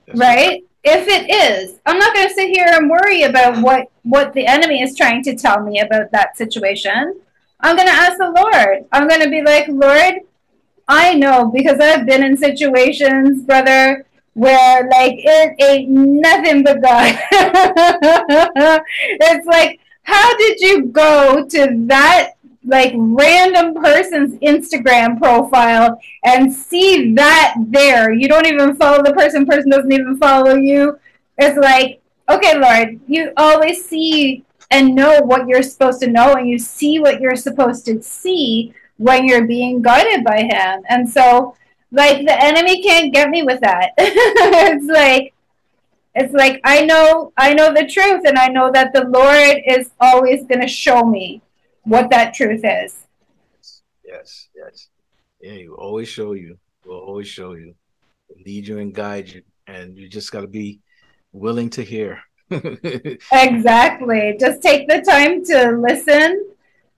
That's 0.08 0.20
right? 0.20 0.36
right? 0.36 0.64
If 0.84 1.08
it 1.08 1.30
is 1.30 1.80
i'm 1.86 1.98
not 1.98 2.14
going 2.14 2.28
to 2.28 2.34
sit 2.34 2.50
here 2.50 2.68
and 2.68 2.90
worry 2.90 3.24
about 3.24 3.62
what 3.62 3.90
what 4.04 4.34
the 4.34 4.48
enemy 4.48 4.82
is 4.82 4.98
trying 4.98 5.24
to 5.24 5.36
tell 5.36 5.62
me 5.64 5.80
about 5.80 6.12
that 6.12 6.36
situation 6.36 7.22
I'm 7.62 7.76
going 7.76 7.88
to 7.88 7.94
ask 7.94 8.18
the 8.18 8.32
Lord. 8.32 8.86
I'm 8.92 9.08
going 9.08 9.22
to 9.22 9.30
be 9.30 9.42
like, 9.42 9.68
Lord, 9.68 10.16
I 10.88 11.14
know 11.14 11.52
because 11.54 11.80
I've 11.80 12.06
been 12.06 12.24
in 12.24 12.38
situations, 12.38 13.44
brother, 13.44 14.06
where 14.34 14.88
like 14.90 15.16
it 15.18 15.56
ain't 15.60 15.90
nothing 15.90 16.64
but 16.64 16.82
God. 16.82 17.18
it's 19.06 19.46
like, 19.46 19.80
how 20.04 20.36
did 20.38 20.60
you 20.60 20.86
go 20.86 21.46
to 21.48 21.86
that 21.88 22.34
like 22.64 22.94
random 22.96 23.74
person's 23.76 24.36
Instagram 24.40 25.18
profile 25.20 26.00
and 26.24 26.52
see 26.52 27.14
that 27.14 27.56
there? 27.68 28.12
You 28.12 28.28
don't 28.28 28.48
even 28.48 28.76
follow 28.76 29.04
the 29.04 29.14
person, 29.14 29.46
person 29.46 29.70
doesn't 29.70 29.92
even 29.92 30.18
follow 30.18 30.56
you. 30.56 30.98
It's 31.38 31.58
like, 31.58 32.02
okay, 32.30 32.58
Lord, 32.58 33.00
you 33.08 33.32
always 33.38 33.86
see 33.86 34.44
and 34.72 34.96
know 34.96 35.20
what 35.22 35.48
you're 35.48 35.64
supposed 35.64 36.00
to 36.02 36.08
know 36.08 36.34
and 36.36 36.50
you 36.50 36.58
see 36.58 37.00
what 37.00 37.22
you're 37.22 37.36
supposed 37.36 37.86
to 37.86 38.02
see 38.02 38.74
when 38.98 39.26
you're 39.26 39.46
being 39.46 39.82
guided 39.82 40.24
by 40.24 40.42
him. 40.42 40.84
And 40.90 41.08
so 41.08 41.56
like 41.92 42.26
the 42.26 42.44
enemy 42.44 42.82
can't 42.82 43.14
get 43.14 43.30
me 43.30 43.44
with 43.44 43.60
that. 43.62 43.92
it's 43.98 44.88
like 44.88 45.34
it's 46.16 46.34
like 46.34 46.62
I 46.64 46.86
know 46.86 47.34
I 47.38 47.54
know 47.54 47.74
the 47.74 47.88
truth 47.88 48.24
and 48.26 48.38
I 48.38 48.48
know 48.48 48.72
that 48.72 48.94
the 48.94 49.06
Lord 49.06 49.58
is 49.68 49.92
always 50.00 50.46
going 50.46 50.62
to 50.62 50.68
show 50.68 51.06
me 51.06 51.42
what 51.84 52.10
that 52.10 52.34
truth 52.34 52.62
is. 52.64 53.08
Yes, 54.06 54.50
yes. 54.56 54.88
Yeah, 55.42 55.54
he 55.54 55.70
will 55.70 55.78
always 55.78 56.08
show 56.08 56.34
you. 56.34 56.58
Will 56.86 57.00
always 57.00 57.28
show 57.28 57.54
you. 57.54 57.76
lead 58.46 58.68
you 58.68 58.80
and 58.80 58.94
guide 58.94 59.30
you. 59.30 59.42
And 59.68 59.98
you 59.98 60.10
just 60.10 60.32
got 60.32 60.42
to 60.42 60.48
be 60.48 60.82
willing 61.32 61.70
to 61.72 61.84
hear. 61.84 62.22
exactly. 63.32 64.36
Just 64.40 64.62
take 64.62 64.88
the 64.88 65.02
time 65.02 65.44
to 65.46 65.78
listen 65.78 66.52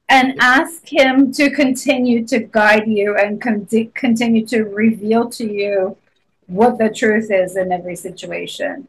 and 0.10 0.36
ask 0.40 0.92
him 0.92 1.32
to 1.34 1.50
continue 1.50 2.26
to 2.28 2.40
guide 2.40 2.88
you 2.88 3.16
and 3.16 3.42
con- 3.42 3.68
continue 3.94 4.46
to 4.48 4.64
reveal 4.64 5.30
to 5.30 5.52
you 5.52 5.98
what 6.48 6.78
the 6.78 6.90
truth 6.90 7.30
is 7.32 7.56
in 7.56 7.72
every 7.72 7.96
situation. 7.96 8.88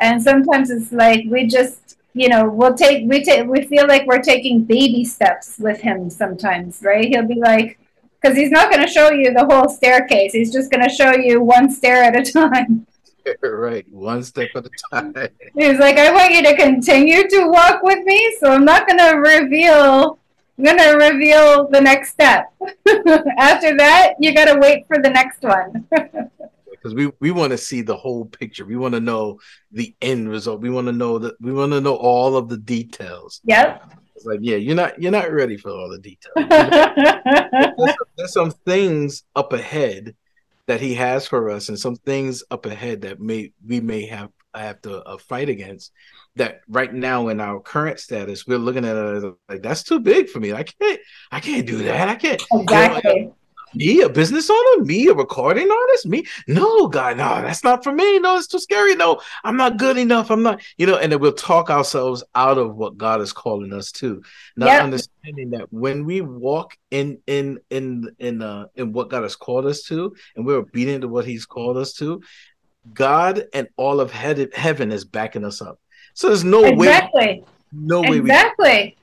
And 0.00 0.22
sometimes 0.22 0.70
it's 0.70 0.92
like 0.92 1.24
we 1.28 1.46
just, 1.46 1.96
you 2.12 2.28
know, 2.28 2.48
we'll 2.48 2.74
take 2.74 3.08
we 3.08 3.24
take 3.24 3.46
we 3.46 3.64
feel 3.66 3.86
like 3.86 4.06
we're 4.06 4.22
taking 4.22 4.64
baby 4.64 5.04
steps 5.04 5.56
with 5.58 5.80
him 5.80 6.10
sometimes, 6.10 6.80
right? 6.82 7.08
He'll 7.08 7.26
be 7.26 7.40
like 7.40 7.78
because 8.20 8.36
he's 8.36 8.50
not 8.50 8.70
going 8.70 8.84
to 8.84 8.92
show 8.92 9.10
you 9.10 9.32
the 9.32 9.46
whole 9.46 9.68
staircase. 9.68 10.32
He's 10.32 10.52
just 10.52 10.70
going 10.70 10.84
to 10.84 10.94
show 10.94 11.14
you 11.14 11.42
one 11.42 11.70
stair 11.70 12.02
at 12.04 12.16
a 12.16 12.30
time. 12.30 12.86
right, 13.42 13.86
one 13.90 14.22
step 14.22 14.48
at 14.54 14.66
a 14.66 14.70
time. 14.90 15.14
He's 15.56 15.78
like, 15.78 15.96
I 15.96 16.12
want 16.12 16.32
you 16.32 16.42
to 16.42 16.56
continue 16.56 17.28
to 17.28 17.48
walk 17.48 17.82
with 17.82 18.04
me, 18.04 18.36
so 18.40 18.52
I'm 18.52 18.64
not 18.64 18.86
going 18.86 18.98
to 18.98 19.16
reveal 19.18 20.18
I'm 20.58 20.64
gonna 20.64 20.96
reveal 20.96 21.68
the 21.68 21.80
next 21.80 22.12
step. 22.12 22.52
After 23.38 23.76
that, 23.76 24.14
you 24.20 24.34
gotta 24.34 24.58
wait 24.58 24.86
for 24.86 25.00
the 25.00 25.10
next 25.10 25.42
one. 25.42 25.86
Because 26.70 26.96
we, 26.96 27.10
we 27.18 27.30
want 27.30 27.50
to 27.50 27.56
see 27.56 27.80
the 27.80 27.96
whole 27.96 28.26
picture. 28.26 28.66
We 28.66 28.76
want 28.76 28.92
to 28.92 29.00
know 29.00 29.40
the 29.72 29.96
end 30.02 30.28
result. 30.28 30.60
We 30.60 30.68
want 30.68 30.86
to 30.86 30.92
know 30.92 31.18
that 31.18 31.34
we 31.40 31.50
want 31.50 31.72
to 31.72 31.80
know 31.80 31.94
all 31.94 32.36
of 32.36 32.50
the 32.50 32.58
details. 32.58 33.40
Yep. 33.44 33.90
It's 34.14 34.26
like, 34.26 34.40
yeah, 34.42 34.56
you're 34.56 34.76
not 34.76 35.00
you're 35.00 35.10
not 35.10 35.32
ready 35.32 35.56
for 35.56 35.70
all 35.70 35.88
the 35.88 35.98
details. 35.98 36.34
there's, 37.78 37.96
there's 38.18 38.32
some 38.34 38.50
things 38.50 39.22
up 39.34 39.54
ahead 39.54 40.14
that 40.66 40.80
he 40.80 40.94
has 40.94 41.26
for 41.26 41.50
us, 41.50 41.68
and 41.68 41.78
some 41.78 41.96
things 41.96 42.42
up 42.50 42.66
ahead 42.66 43.02
that 43.02 43.20
may 43.20 43.52
we 43.66 43.80
may 43.80 44.06
have 44.06 44.30
have 44.54 44.80
to 44.82 45.02
uh, 45.02 45.18
fight 45.18 45.48
against 45.48 45.92
that 46.36 46.60
right 46.68 46.92
now 46.92 47.28
in 47.28 47.40
our 47.40 47.60
current 47.60 48.00
status, 48.00 48.46
we're 48.46 48.58
looking 48.58 48.84
at 48.84 48.96
it 48.96 49.34
like 49.48 49.62
that's 49.62 49.82
too 49.82 50.00
big 50.00 50.28
for 50.28 50.40
me. 50.40 50.52
I 50.52 50.64
can't, 50.64 51.00
I 51.30 51.40
can't 51.40 51.66
do 51.66 51.78
that. 51.84 52.08
I 52.08 52.14
can't. 52.16 52.42
Exactly. 52.52 53.12
You 53.14 53.24
know, 53.26 53.36
me, 53.74 54.00
a 54.00 54.08
business 54.08 54.50
owner, 54.50 54.84
me, 54.84 55.06
a 55.08 55.14
recording 55.14 55.70
artist, 55.70 56.06
me. 56.06 56.26
No, 56.46 56.88
God, 56.88 57.16
no, 57.16 57.42
that's 57.42 57.64
not 57.64 57.84
for 57.84 57.92
me. 57.92 58.18
No, 58.18 58.36
it's 58.36 58.46
too 58.46 58.58
scary. 58.58 58.94
No, 58.94 59.20
I'm 59.42 59.56
not 59.56 59.76
good 59.76 59.96
enough. 59.96 60.30
I'm 60.30 60.42
not, 60.42 60.62
you 60.76 60.86
know, 60.86 60.96
and 60.96 61.12
then 61.12 61.20
we'll 61.20 61.32
talk 61.32 61.70
ourselves 61.70 62.22
out 62.34 62.58
of 62.58 62.76
what 62.76 62.96
God 62.96 63.20
is 63.20 63.32
calling 63.32 63.72
us 63.72 63.92
to. 63.92 64.22
Not 64.56 64.66
yep. 64.66 64.82
understanding 64.82 65.50
that 65.50 65.72
when 65.72 66.04
we 66.04 66.20
walk 66.20 66.76
in 66.90 67.18
in 67.26 67.60
in 67.70 68.10
in 68.18 68.42
uh 68.42 68.66
in 68.74 68.92
what 68.92 69.10
God 69.10 69.22
has 69.22 69.36
called 69.36 69.66
us 69.66 69.82
to, 69.84 70.14
and 70.36 70.46
we're 70.46 70.56
obedient 70.56 71.02
to 71.02 71.08
what 71.08 71.24
He's 71.24 71.46
called 71.46 71.76
us 71.76 71.92
to, 71.94 72.22
God 72.92 73.44
and 73.52 73.68
all 73.76 74.00
of 74.00 74.10
heaven 74.10 74.92
is 74.92 75.04
backing 75.04 75.44
us 75.44 75.62
up. 75.62 75.78
So 76.14 76.28
there's 76.28 76.44
no 76.44 76.64
exactly. 76.64 77.20
way. 77.20 77.44
No 77.72 78.02
way. 78.02 78.18
Exactly. 78.18 78.96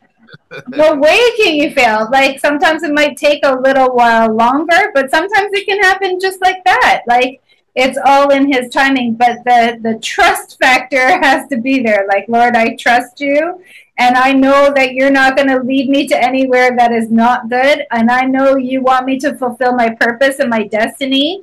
No 0.67 0.95
way 0.95 1.19
can 1.37 1.55
you 1.55 1.71
fail. 1.71 2.07
Like 2.11 2.39
sometimes 2.39 2.83
it 2.83 2.93
might 2.93 3.17
take 3.17 3.45
a 3.45 3.55
little 3.55 3.95
while 3.95 4.33
longer, 4.33 4.91
but 4.93 5.09
sometimes 5.11 5.51
it 5.53 5.65
can 5.65 5.81
happen 5.81 6.19
just 6.19 6.41
like 6.41 6.63
that. 6.65 7.03
Like 7.07 7.41
it's 7.75 7.97
all 8.05 8.31
in 8.31 8.51
his 8.51 8.69
timing, 8.69 9.13
but 9.13 9.43
the 9.45 9.79
the 9.81 9.99
trust 9.99 10.59
factor 10.59 11.07
has 11.21 11.47
to 11.49 11.57
be 11.57 11.81
there. 11.81 12.05
Like, 12.07 12.25
Lord, 12.27 12.55
I 12.55 12.75
trust 12.75 13.21
you 13.21 13.61
and 13.97 14.15
I 14.15 14.33
know 14.33 14.73
that 14.75 14.93
you're 14.93 15.11
not 15.11 15.35
going 15.35 15.49
to 15.49 15.59
lead 15.59 15.89
me 15.89 16.07
to 16.07 16.19
anywhere 16.19 16.71
that 16.75 16.91
is 16.91 17.11
not 17.11 17.49
good, 17.49 17.85
and 17.91 18.09
I 18.09 18.21
know 18.21 18.55
you 18.55 18.81
want 18.81 19.05
me 19.05 19.19
to 19.19 19.35
fulfill 19.35 19.75
my 19.75 19.91
purpose 19.91 20.39
and 20.39 20.49
my 20.49 20.63
destiny 20.63 21.41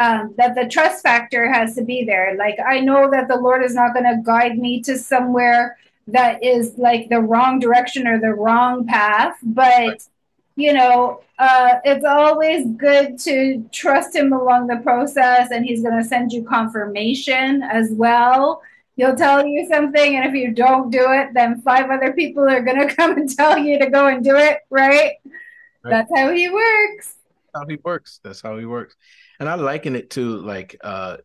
um, 0.00 0.34
that 0.36 0.56
the 0.56 0.66
trust 0.68 1.04
factor 1.04 1.52
has 1.52 1.76
to 1.76 1.84
be 1.84 2.04
there. 2.04 2.34
Like, 2.36 2.58
I 2.66 2.80
know 2.80 3.08
that 3.10 3.28
the 3.28 3.36
Lord 3.36 3.62
is 3.62 3.74
not 3.74 3.94
going 3.94 4.06
to 4.06 4.22
guide 4.24 4.58
me 4.58 4.82
to 4.82 4.98
somewhere 4.98 5.78
that 6.08 6.42
is 6.42 6.76
like 6.78 7.08
the 7.08 7.20
wrong 7.20 7.58
direction 7.58 8.06
or 8.06 8.20
the 8.20 8.34
wrong 8.34 8.86
path, 8.86 9.36
but 9.42 10.02
you 10.54 10.74
know, 10.74 11.22
uh, 11.38 11.76
it's 11.82 12.04
always 12.04 12.66
good 12.76 13.18
to 13.20 13.66
trust 13.72 14.14
Him 14.14 14.32
along 14.32 14.66
the 14.66 14.76
process, 14.78 15.50
and 15.50 15.64
He's 15.64 15.82
going 15.82 15.96
to 15.96 16.06
send 16.06 16.32
you 16.32 16.44
confirmation 16.44 17.62
as 17.62 17.90
well. 17.92 18.62
He'll 18.96 19.16
tell 19.16 19.46
you 19.46 19.66
something, 19.68 20.16
and 20.16 20.26
if 20.26 20.34
you 20.34 20.52
don't 20.52 20.90
do 20.90 21.10
it, 21.10 21.32
then 21.32 21.62
five 21.62 21.88
other 21.90 22.12
people 22.12 22.46
are 22.48 22.60
going 22.60 22.86
to 22.86 22.94
come 22.94 23.12
and 23.12 23.34
tell 23.34 23.56
you 23.56 23.78
to 23.78 23.88
go 23.88 24.08
and 24.08 24.22
do 24.22 24.36
it, 24.36 24.58
right? 24.68 25.12
right. 25.22 25.90
That's 25.90 26.10
how 26.14 26.30
He 26.32 26.50
works. 26.50 27.14
That's 27.54 27.62
how 27.62 27.66
He 27.66 27.78
works. 27.82 28.20
That's 28.22 28.42
how 28.42 28.58
He 28.58 28.66
works 28.66 28.94
and 29.42 29.48
I 29.50 29.56
liken 29.56 29.96
it 29.96 30.10
to 30.10 30.36
like 30.38 30.76
uh, 30.84 31.16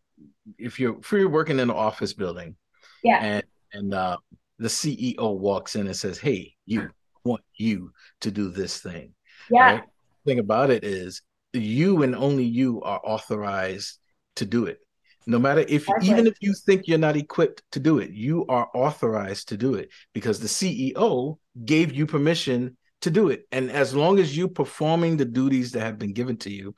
if 0.58 0.80
you're 0.80 0.98
if 0.98 1.12
you're 1.12 1.30
working 1.30 1.60
in 1.60 1.70
an 1.70 1.76
office 1.76 2.14
building, 2.14 2.56
yeah, 3.04 3.24
and 3.24 3.44
and 3.74 3.94
uh, 3.94 4.18
the 4.60 4.68
CEO 4.68 5.38
walks 5.38 5.76
in 5.76 5.88
and 5.88 5.96
says, 5.96 6.18
"Hey, 6.18 6.56
you 6.66 6.90
want 7.24 7.44
you 7.56 7.92
to 8.22 8.32
do 8.32 8.50
this 8.50 8.80
thing." 8.80 9.14
Yeah. 9.50 9.74
Right? 9.74 9.84
Thing 10.26 10.40
about 10.40 10.70
it 10.72 10.84
is, 10.84 11.22
you 11.54 12.04
and 12.04 12.16
only 12.16 12.44
you 12.44 12.82
are 12.82 13.00
authorized 13.04 13.98
to 14.38 14.46
do 14.46 14.66
it. 14.66 14.80
No 15.26 15.40
matter 15.40 15.66
if 15.68 15.90
okay. 15.90 16.08
even 16.08 16.26
if 16.26 16.38
you 16.40 16.54
think 16.54 16.88
you're 16.88 16.98
not 16.98 17.18
equipped 17.18 17.62
to 17.74 17.80
do 17.80 18.00
it, 18.00 18.12
you 18.12 18.46
are 18.48 18.70
authorized 18.74 19.50
to 19.50 19.58
do 19.58 19.76
it 19.76 19.90
because 20.14 20.40
the 20.40 20.48
CEO 20.48 21.38
gave 21.66 21.94
you 21.94 22.06
permission 22.06 22.78
to 23.02 23.12
do 23.12 23.30
it. 23.30 23.46
And 23.52 23.70
as 23.70 23.94
long 23.94 24.20
as 24.20 24.36
you're 24.36 24.48
performing 24.48 25.18
the 25.18 25.26
duties 25.26 25.74
that 25.74 25.82
have 25.82 26.00
been 26.00 26.14
given 26.14 26.38
to 26.38 26.50
you, 26.50 26.76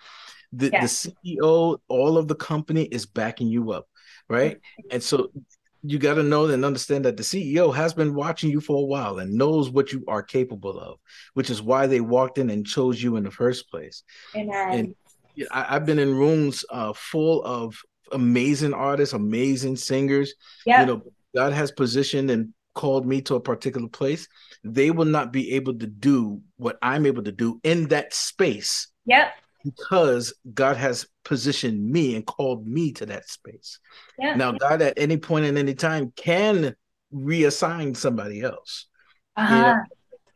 the, 0.52 0.70
the 0.70 0.78
CEO, 0.88 1.78
all 1.88 2.18
of 2.18 2.28
the 2.28 2.36
company 2.36 2.84
is 2.84 3.06
backing 3.06 3.48
you 3.48 3.72
up, 3.72 3.88
right? 4.28 4.58
And 4.89 5.02
so 5.02 5.30
you 5.84 5.98
got 5.98 6.15
to 6.15 6.24
know 6.24 6.46
and 6.46 6.65
understand 6.65 7.06
that 7.06 7.18
the 7.18 7.24
CEO 7.24 7.74
has 7.74 7.94
been 7.94 8.13
watching 8.13 8.50
you 8.50 8.60
for 8.60 8.78
a 8.78 8.86
while 8.86 9.20
and 9.20 9.34
knows 9.34 9.70
what 9.70 9.92
you 9.92 10.04
are 10.08 10.22
capable 10.22 10.80
of, 10.80 11.00
which 11.34 11.50
is 11.50 11.62
why 11.62 11.88
they 11.88 12.02
walked 12.02 12.38
in 12.38 12.50
and 12.50 12.65
chose 12.65 13.02
you 13.02 13.15
in 13.15 13.24
the 13.24 13.32
first 13.32 13.70
place. 13.70 14.04
Amen. 14.36 14.96
And 15.38 15.48
I, 15.52 15.74
have 15.74 15.86
been 15.86 16.00
in 16.00 16.13
rooms 16.13 16.65
uh, 16.70 16.94
full 16.94 17.44
of 17.44 17.82
amazing 18.12 18.74
artists, 18.74 19.13
amazing 19.13 19.78
singers. 19.78 20.34
Yeah. 20.65 20.82
You 20.82 20.88
know, 20.88 21.04
God 21.36 21.54
has 21.54 21.72
positioned 21.72 22.30
and 22.30 22.54
called 22.76 23.06
me 23.06 23.22
to 23.24 23.36
a 23.36 23.39
particular 23.39 23.88
place. 23.88 24.28
They 24.63 24.92
will 24.92 25.06
not 25.06 25.32
be 25.32 25.54
able 25.54 25.78
to 25.78 25.88
do 25.88 26.42
what 26.58 26.78
I'm 26.82 27.06
able 27.06 27.24
to 27.24 27.32
do 27.32 27.60
in 27.63 27.88
that 27.88 28.13
space. 28.13 28.88
Yep 29.06 29.34
because 29.63 30.34
God 30.54 30.78
has 30.78 31.08
positioned 31.26 31.89
me 31.89 32.15
and 32.15 32.26
called 32.26 32.67
me 32.67 32.91
to 32.93 33.06
that 33.08 33.30
space. 33.30 33.80
Yeah. 34.17 34.36
Now, 34.36 34.54
God 34.54 34.82
at 34.82 34.98
any 34.98 35.17
point 35.17 35.45
in 35.45 35.58
any 35.58 35.74
time 35.74 36.12
can 36.15 36.76
reassign 37.13 37.95
somebody 37.95 38.41
else. 38.41 38.88
Uh-huh. 39.36 39.56
You 39.56 39.62
know? 39.62 39.84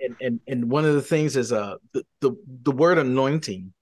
and, 0.03 0.15
and 0.21 0.39
and 0.47 0.69
one 0.69 0.85
of 0.85 0.93
the 0.93 1.01
things 1.01 1.35
is 1.35 1.51
uh 1.51 1.75
the 1.93 2.05
the, 2.19 2.31
the 2.63 2.71
word 2.71 2.97
anointing. 2.97 3.73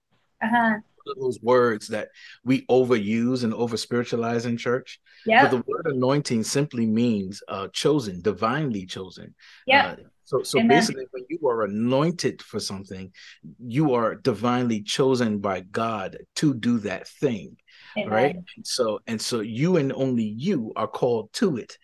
Uh-huh. 0.42 0.78
Those 1.16 1.40
words 1.42 1.88
that 1.88 2.10
we 2.44 2.64
overuse 2.66 3.42
and 3.42 3.52
over 3.54 3.76
spiritualize 3.76 4.46
in 4.46 4.56
church. 4.56 5.00
Yeah. 5.26 5.42
But 5.42 5.50
the 5.50 5.64
word 5.66 5.86
anointing 5.86 6.44
simply 6.44 6.86
means 6.86 7.42
uh 7.48 7.68
chosen, 7.72 8.22
divinely 8.22 8.86
chosen. 8.86 9.34
Yeah. 9.66 9.88
Uh, 9.88 9.96
so, 10.32 10.42
so 10.42 10.58
Amen. 10.58 10.68
basically, 10.68 11.04
when 11.10 11.24
you 11.28 11.46
are 11.46 11.64
anointed 11.64 12.40
for 12.40 12.58
something, 12.58 13.12
you 13.58 13.92
are 13.92 14.14
divinely 14.14 14.82
chosen 14.82 15.38
by 15.38 15.60
God 15.60 16.18
to 16.36 16.54
do 16.54 16.78
that 16.78 17.06
thing, 17.06 17.56
Amen. 17.98 18.10
right? 18.10 18.36
So, 18.64 19.00
and 19.06 19.20
so 19.20 19.40
you 19.40 19.76
and 19.76 19.92
only 19.92 20.24
you 20.24 20.72
are 20.74 20.88
called 20.88 21.32
to 21.34 21.58
it. 21.58 21.76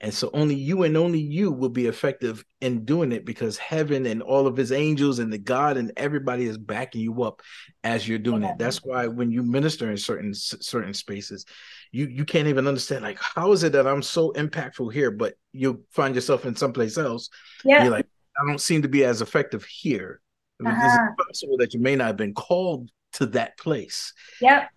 And 0.00 0.12
so 0.12 0.28
only 0.34 0.54
you 0.54 0.82
and 0.82 0.98
only 0.98 1.20
you 1.20 1.50
will 1.50 1.70
be 1.70 1.86
effective 1.86 2.44
in 2.60 2.84
doing 2.84 3.10
it 3.10 3.24
because 3.24 3.56
heaven 3.56 4.04
and 4.04 4.22
all 4.22 4.46
of 4.46 4.54
his 4.54 4.70
angels 4.70 5.18
and 5.18 5.32
the 5.32 5.38
God 5.38 5.78
and 5.78 5.92
everybody 5.96 6.44
is 6.44 6.58
backing 6.58 7.00
you 7.00 7.22
up 7.22 7.40
as 7.84 8.06
you're 8.06 8.18
doing 8.18 8.42
it. 8.42 8.58
That's 8.58 8.84
why 8.84 9.06
when 9.06 9.30
you 9.30 9.42
minister 9.42 9.90
in 9.90 9.96
certain 9.96 10.34
certain 10.34 10.92
spaces, 10.92 11.46
you 11.94 12.06
you 12.06 12.24
can't 12.24 12.48
even 12.48 12.66
understand 12.66 13.04
like 13.04 13.18
how 13.20 13.52
is 13.52 13.62
it 13.62 13.72
that 13.72 13.86
I'm 13.86 14.02
so 14.02 14.32
impactful 14.32 14.92
here, 14.92 15.10
but 15.10 15.34
you 15.52 15.84
find 15.90 16.14
yourself 16.14 16.44
in 16.44 16.56
someplace 16.56 16.98
else. 16.98 17.30
Yeah. 17.64 17.84
You're 17.84 17.92
like, 17.92 18.06
I 18.36 18.46
don't 18.46 18.60
seem 18.60 18.82
to 18.82 18.88
be 18.88 19.04
as 19.04 19.22
effective 19.22 19.64
here. 19.64 20.20
Uh-huh. 20.64 20.74
It's 20.82 21.26
possible 21.26 21.56
that 21.58 21.74
you 21.74 21.80
may 21.80 21.96
not 21.96 22.08
have 22.08 22.16
been 22.16 22.34
called 22.34 22.90
to 23.14 23.26
that 23.26 23.56
place. 23.58 24.12
Yep. 24.40 24.70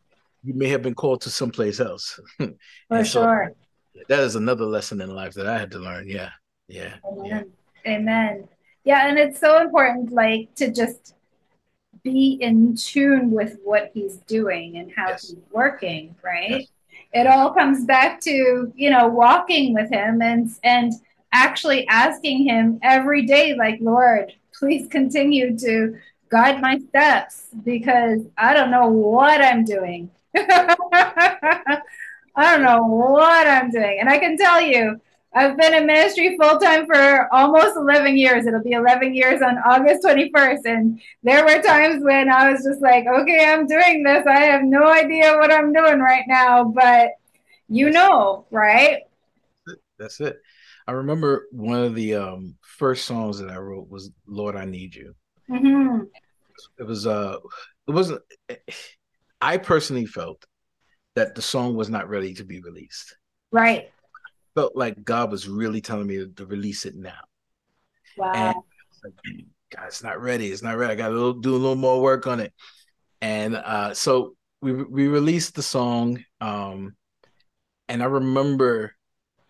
You 0.44 0.54
may 0.54 0.70
have 0.70 0.82
been 0.82 0.96
called 0.96 1.22
to 1.22 1.30
someplace 1.30 1.80
else. 1.80 2.20
For 2.38 3.04
so, 3.04 3.04
sure 3.04 3.52
that 4.08 4.20
is 4.20 4.36
another 4.36 4.66
lesson 4.66 5.02
in 5.02 5.14
life 5.14 5.34
that 5.34 5.48
I 5.48 5.58
had 5.58 5.72
to 5.72 5.80
learn. 5.80 6.08
Yeah. 6.08 6.30
Yeah. 6.68 6.94
Amen. 7.06 7.52
Yeah. 7.86 7.92
Amen. 7.92 8.48
Yeah. 8.84 9.08
And 9.08 9.18
it's 9.18 9.40
so 9.40 9.60
important, 9.62 10.12
like, 10.12 10.54
to 10.56 10.72
just 10.72 11.16
be 12.04 12.38
in 12.42 12.76
tune 12.76 13.32
with 13.32 13.58
what 13.64 13.92
he's 13.94 14.18
doing 14.28 14.78
and 14.78 14.92
how 14.96 15.10
yes. 15.10 15.30
he's 15.30 15.38
working, 15.52 16.16
right? 16.24 16.50
Yes. 16.50 16.68
It 17.14 17.28
all 17.28 17.52
comes 17.52 17.86
back 17.86 18.20
to 18.22 18.72
you 18.76 18.90
know 18.90 19.08
walking 19.08 19.74
with 19.74 19.90
him 19.90 20.22
and 20.22 20.50
and 20.64 20.94
actually 21.32 21.88
asking 21.88 22.48
him 22.48 22.80
every 22.84 23.26
day 23.26 23.56
like 23.56 23.78
lord 23.82 24.32
please 24.58 24.88
continue 24.88 25.58
to 25.58 25.98
guide 26.30 26.62
my 26.62 26.80
steps 26.90 27.48
because 27.64 28.22
i 28.38 28.54
don't 28.54 28.72
know 28.72 28.88
what 28.88 29.42
i'm 29.42 29.64
doing. 29.64 30.10
I 32.40 32.52
don't 32.56 32.64
know 32.64 32.84
what 32.86 33.48
i'm 33.48 33.72
doing. 33.72 33.98
And 34.00 34.10
i 34.10 34.18
can 34.20 34.38
tell 34.38 34.62
you 34.62 35.02
I've 35.38 35.56
been 35.56 35.76
in 35.76 35.86
ministry 35.86 36.36
full 36.36 36.58
time 36.58 36.88
for 36.88 37.32
almost 37.32 37.78
11 37.78 38.18
years. 38.18 38.48
It'll 38.48 38.64
be 38.64 38.72
11 38.72 39.14
years 39.14 39.40
on 39.44 39.60
August 39.60 40.04
21st. 40.04 40.62
And 40.66 41.00
there 41.22 41.46
were 41.46 41.62
times 41.62 42.04
when 42.04 42.28
I 42.28 42.52
was 42.52 42.64
just 42.64 42.82
like, 42.82 43.06
okay, 43.06 43.46
I'm 43.46 43.68
doing 43.68 44.02
this. 44.02 44.26
I 44.26 44.40
have 44.40 44.64
no 44.64 44.88
idea 44.88 45.38
what 45.38 45.54
I'm 45.54 45.72
doing 45.72 46.00
right 46.00 46.24
now, 46.28 46.64
but 46.64 47.12
you 47.70 47.92
know, 47.92 48.48
right? 48.50 49.02
That's 50.00 50.20
it. 50.22 50.38
I 50.88 50.94
remember 50.94 51.46
one 51.52 51.84
of 51.84 51.94
the 51.94 52.16
um, 52.16 52.56
first 52.62 53.06
songs 53.06 53.38
that 53.38 53.52
I 53.52 53.58
wrote 53.58 53.90
was 53.90 54.10
"Lord, 54.26 54.56
I 54.56 54.64
Need 54.64 54.96
You." 54.96 55.14
Mm-hmm. 55.52 56.04
It 56.80 56.84
was 56.84 57.06
uh, 57.06 57.38
it 57.88 57.92
wasn't. 57.92 58.22
I 59.42 59.58
personally 59.58 60.06
felt 60.06 60.46
that 61.16 61.36
the 61.36 61.42
song 61.42 61.76
was 61.76 61.90
not 61.90 62.08
ready 62.08 62.34
to 62.36 62.46
be 62.46 62.62
released. 62.62 63.18
Right 63.52 63.92
felt 64.58 64.76
like 64.76 65.04
God 65.04 65.30
was 65.30 65.48
really 65.48 65.82
telling 65.82 66.08
me 66.08 66.18
to, 66.18 66.28
to 66.30 66.46
release 66.48 66.88
it 66.88 66.96
now. 66.96 67.20
Wow. 68.18 68.32
And 68.34 68.56
like, 69.04 69.36
God, 69.70 69.86
it's 69.86 70.02
not 70.02 70.20
ready. 70.20 70.48
It's 70.48 70.64
not 70.64 70.78
ready. 70.78 70.94
I 70.94 70.96
got 70.96 71.10
to 71.10 71.40
do 71.40 71.52
a 71.52 71.62
little 71.62 71.76
more 71.76 72.02
work 72.02 72.26
on 72.26 72.40
it. 72.40 72.54
And 73.22 73.56
uh, 73.56 73.94
so 73.94 74.36
we 74.62 74.74
we 74.74 75.08
released 75.08 75.54
the 75.54 75.62
song, 75.62 76.24
um, 76.42 76.96
and 77.88 78.02
I 78.02 78.08
remember 78.08 78.96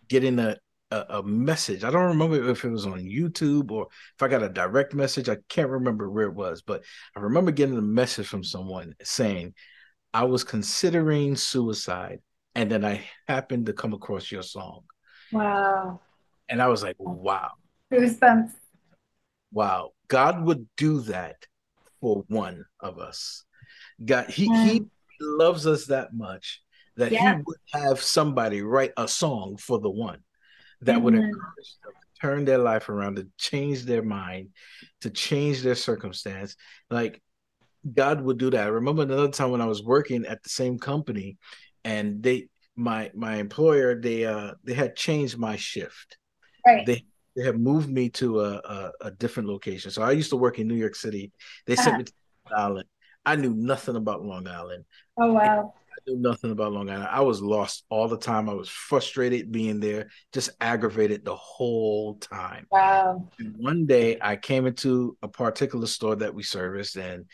getting 0.09 0.39
a, 0.39 0.57
a, 0.91 1.05
a 1.09 1.23
message. 1.23 1.85
I 1.85 1.89
don't 1.91 2.09
remember 2.09 2.49
if 2.49 2.65
it 2.65 2.69
was 2.69 2.85
on 2.85 2.99
YouTube 2.99 3.71
or 3.71 3.87
if 4.15 4.21
I 4.21 4.27
got 4.27 4.43
a 4.43 4.49
direct 4.49 4.93
message. 4.93 5.29
I 5.29 5.37
can't 5.47 5.69
remember 5.69 6.09
where 6.09 6.27
it 6.27 6.35
was, 6.35 6.61
but 6.61 6.83
I 7.15 7.21
remember 7.21 7.51
getting 7.51 7.77
a 7.77 7.81
message 7.81 8.27
from 8.27 8.43
someone 8.43 8.93
saying, 9.03 9.53
"I 10.13 10.25
was 10.25 10.43
considering 10.43 11.37
suicide, 11.37 12.19
and 12.55 12.69
then 12.69 12.83
I 12.83 13.05
happened 13.29 13.67
to 13.67 13.73
come 13.73 13.93
across 13.93 14.29
your 14.29 14.43
song." 14.43 14.83
Wow. 15.31 15.99
And 16.49 16.61
I 16.61 16.67
was 16.67 16.83
like, 16.83 16.95
wow. 16.99 17.51
Goosebumps. 17.91 18.51
Wow. 19.51 19.91
God 20.07 20.43
would 20.43 20.67
do 20.77 21.01
that 21.01 21.45
for 22.01 22.23
one 22.27 22.65
of 22.79 22.99
us. 22.99 23.43
God, 24.03 24.29
he, 24.29 24.49
mm. 24.49 24.65
he 24.65 24.85
loves 25.19 25.65
us 25.65 25.87
that 25.87 26.13
much 26.13 26.61
that 26.97 27.11
yeah. 27.11 27.37
he 27.37 27.41
would 27.45 27.57
have 27.73 28.01
somebody 28.01 28.61
write 28.61 28.91
a 28.97 29.07
song 29.07 29.57
for 29.57 29.79
the 29.79 29.89
one 29.89 30.19
that 30.81 30.95
mm-hmm. 30.95 31.03
would 31.03 31.13
encourage 31.15 31.77
them 31.83 31.93
to 31.93 32.21
turn 32.21 32.45
their 32.45 32.57
life 32.57 32.89
around, 32.89 33.15
to 33.15 33.27
change 33.37 33.83
their 33.83 34.01
mind, 34.01 34.49
to 35.01 35.09
change 35.09 35.61
their 35.61 35.75
circumstance. 35.75 36.55
Like 36.89 37.21
God 37.93 38.21
would 38.21 38.37
do 38.37 38.49
that. 38.49 38.65
I 38.65 38.69
remember 38.69 39.03
another 39.03 39.29
time 39.29 39.51
when 39.51 39.61
I 39.61 39.65
was 39.65 39.83
working 39.83 40.25
at 40.25 40.43
the 40.43 40.49
same 40.49 40.79
company 40.79 41.37
and 41.83 42.21
they 42.21 42.49
my 42.77 43.11
my 43.15 43.35
employer 43.35 43.99
they 43.99 44.25
uh 44.25 44.53
they 44.63 44.73
had 44.73 44.95
changed 44.95 45.37
my 45.37 45.55
shift. 45.55 46.17
Right. 46.65 46.85
They 46.85 47.05
they 47.35 47.43
have 47.43 47.59
moved 47.59 47.89
me 47.89 48.09
to 48.09 48.41
a, 48.41 48.53
a, 48.55 48.91
a 49.01 49.11
different 49.11 49.49
location. 49.49 49.91
So 49.91 50.01
I 50.01 50.11
used 50.11 50.31
to 50.31 50.37
work 50.37 50.57
in 50.57 50.67
New 50.67 50.75
York 50.75 50.95
City. 50.95 51.31
They 51.65 51.73
uh-huh. 51.73 51.83
sent 51.83 51.97
me 51.97 52.03
to 52.05 52.13
Long 52.51 52.59
Island. 52.59 52.87
I 53.25 53.35
knew 53.35 53.53
nothing 53.53 53.95
about 53.95 54.23
Long 54.23 54.47
Island. 54.47 54.85
Oh 55.17 55.33
wow. 55.33 55.73
I 55.75 56.11
knew 56.11 56.19
nothing 56.19 56.51
about 56.51 56.71
Long 56.71 56.89
Island. 56.89 57.09
I 57.11 57.21
was 57.21 57.41
lost 57.41 57.83
all 57.89 58.07
the 58.07 58.17
time. 58.17 58.49
I 58.49 58.53
was 58.53 58.69
frustrated 58.69 59.51
being 59.51 59.79
there, 59.79 60.09
just 60.31 60.51
aggravated 60.61 61.25
the 61.25 61.35
whole 61.35 62.15
time. 62.15 62.67
Wow. 62.71 63.27
And 63.39 63.55
one 63.57 63.85
day 63.85 64.17
I 64.21 64.35
came 64.35 64.67
into 64.67 65.17
a 65.21 65.27
particular 65.27 65.87
store 65.87 66.15
that 66.17 66.33
we 66.33 66.43
serviced, 66.43 66.95
and 66.95 67.25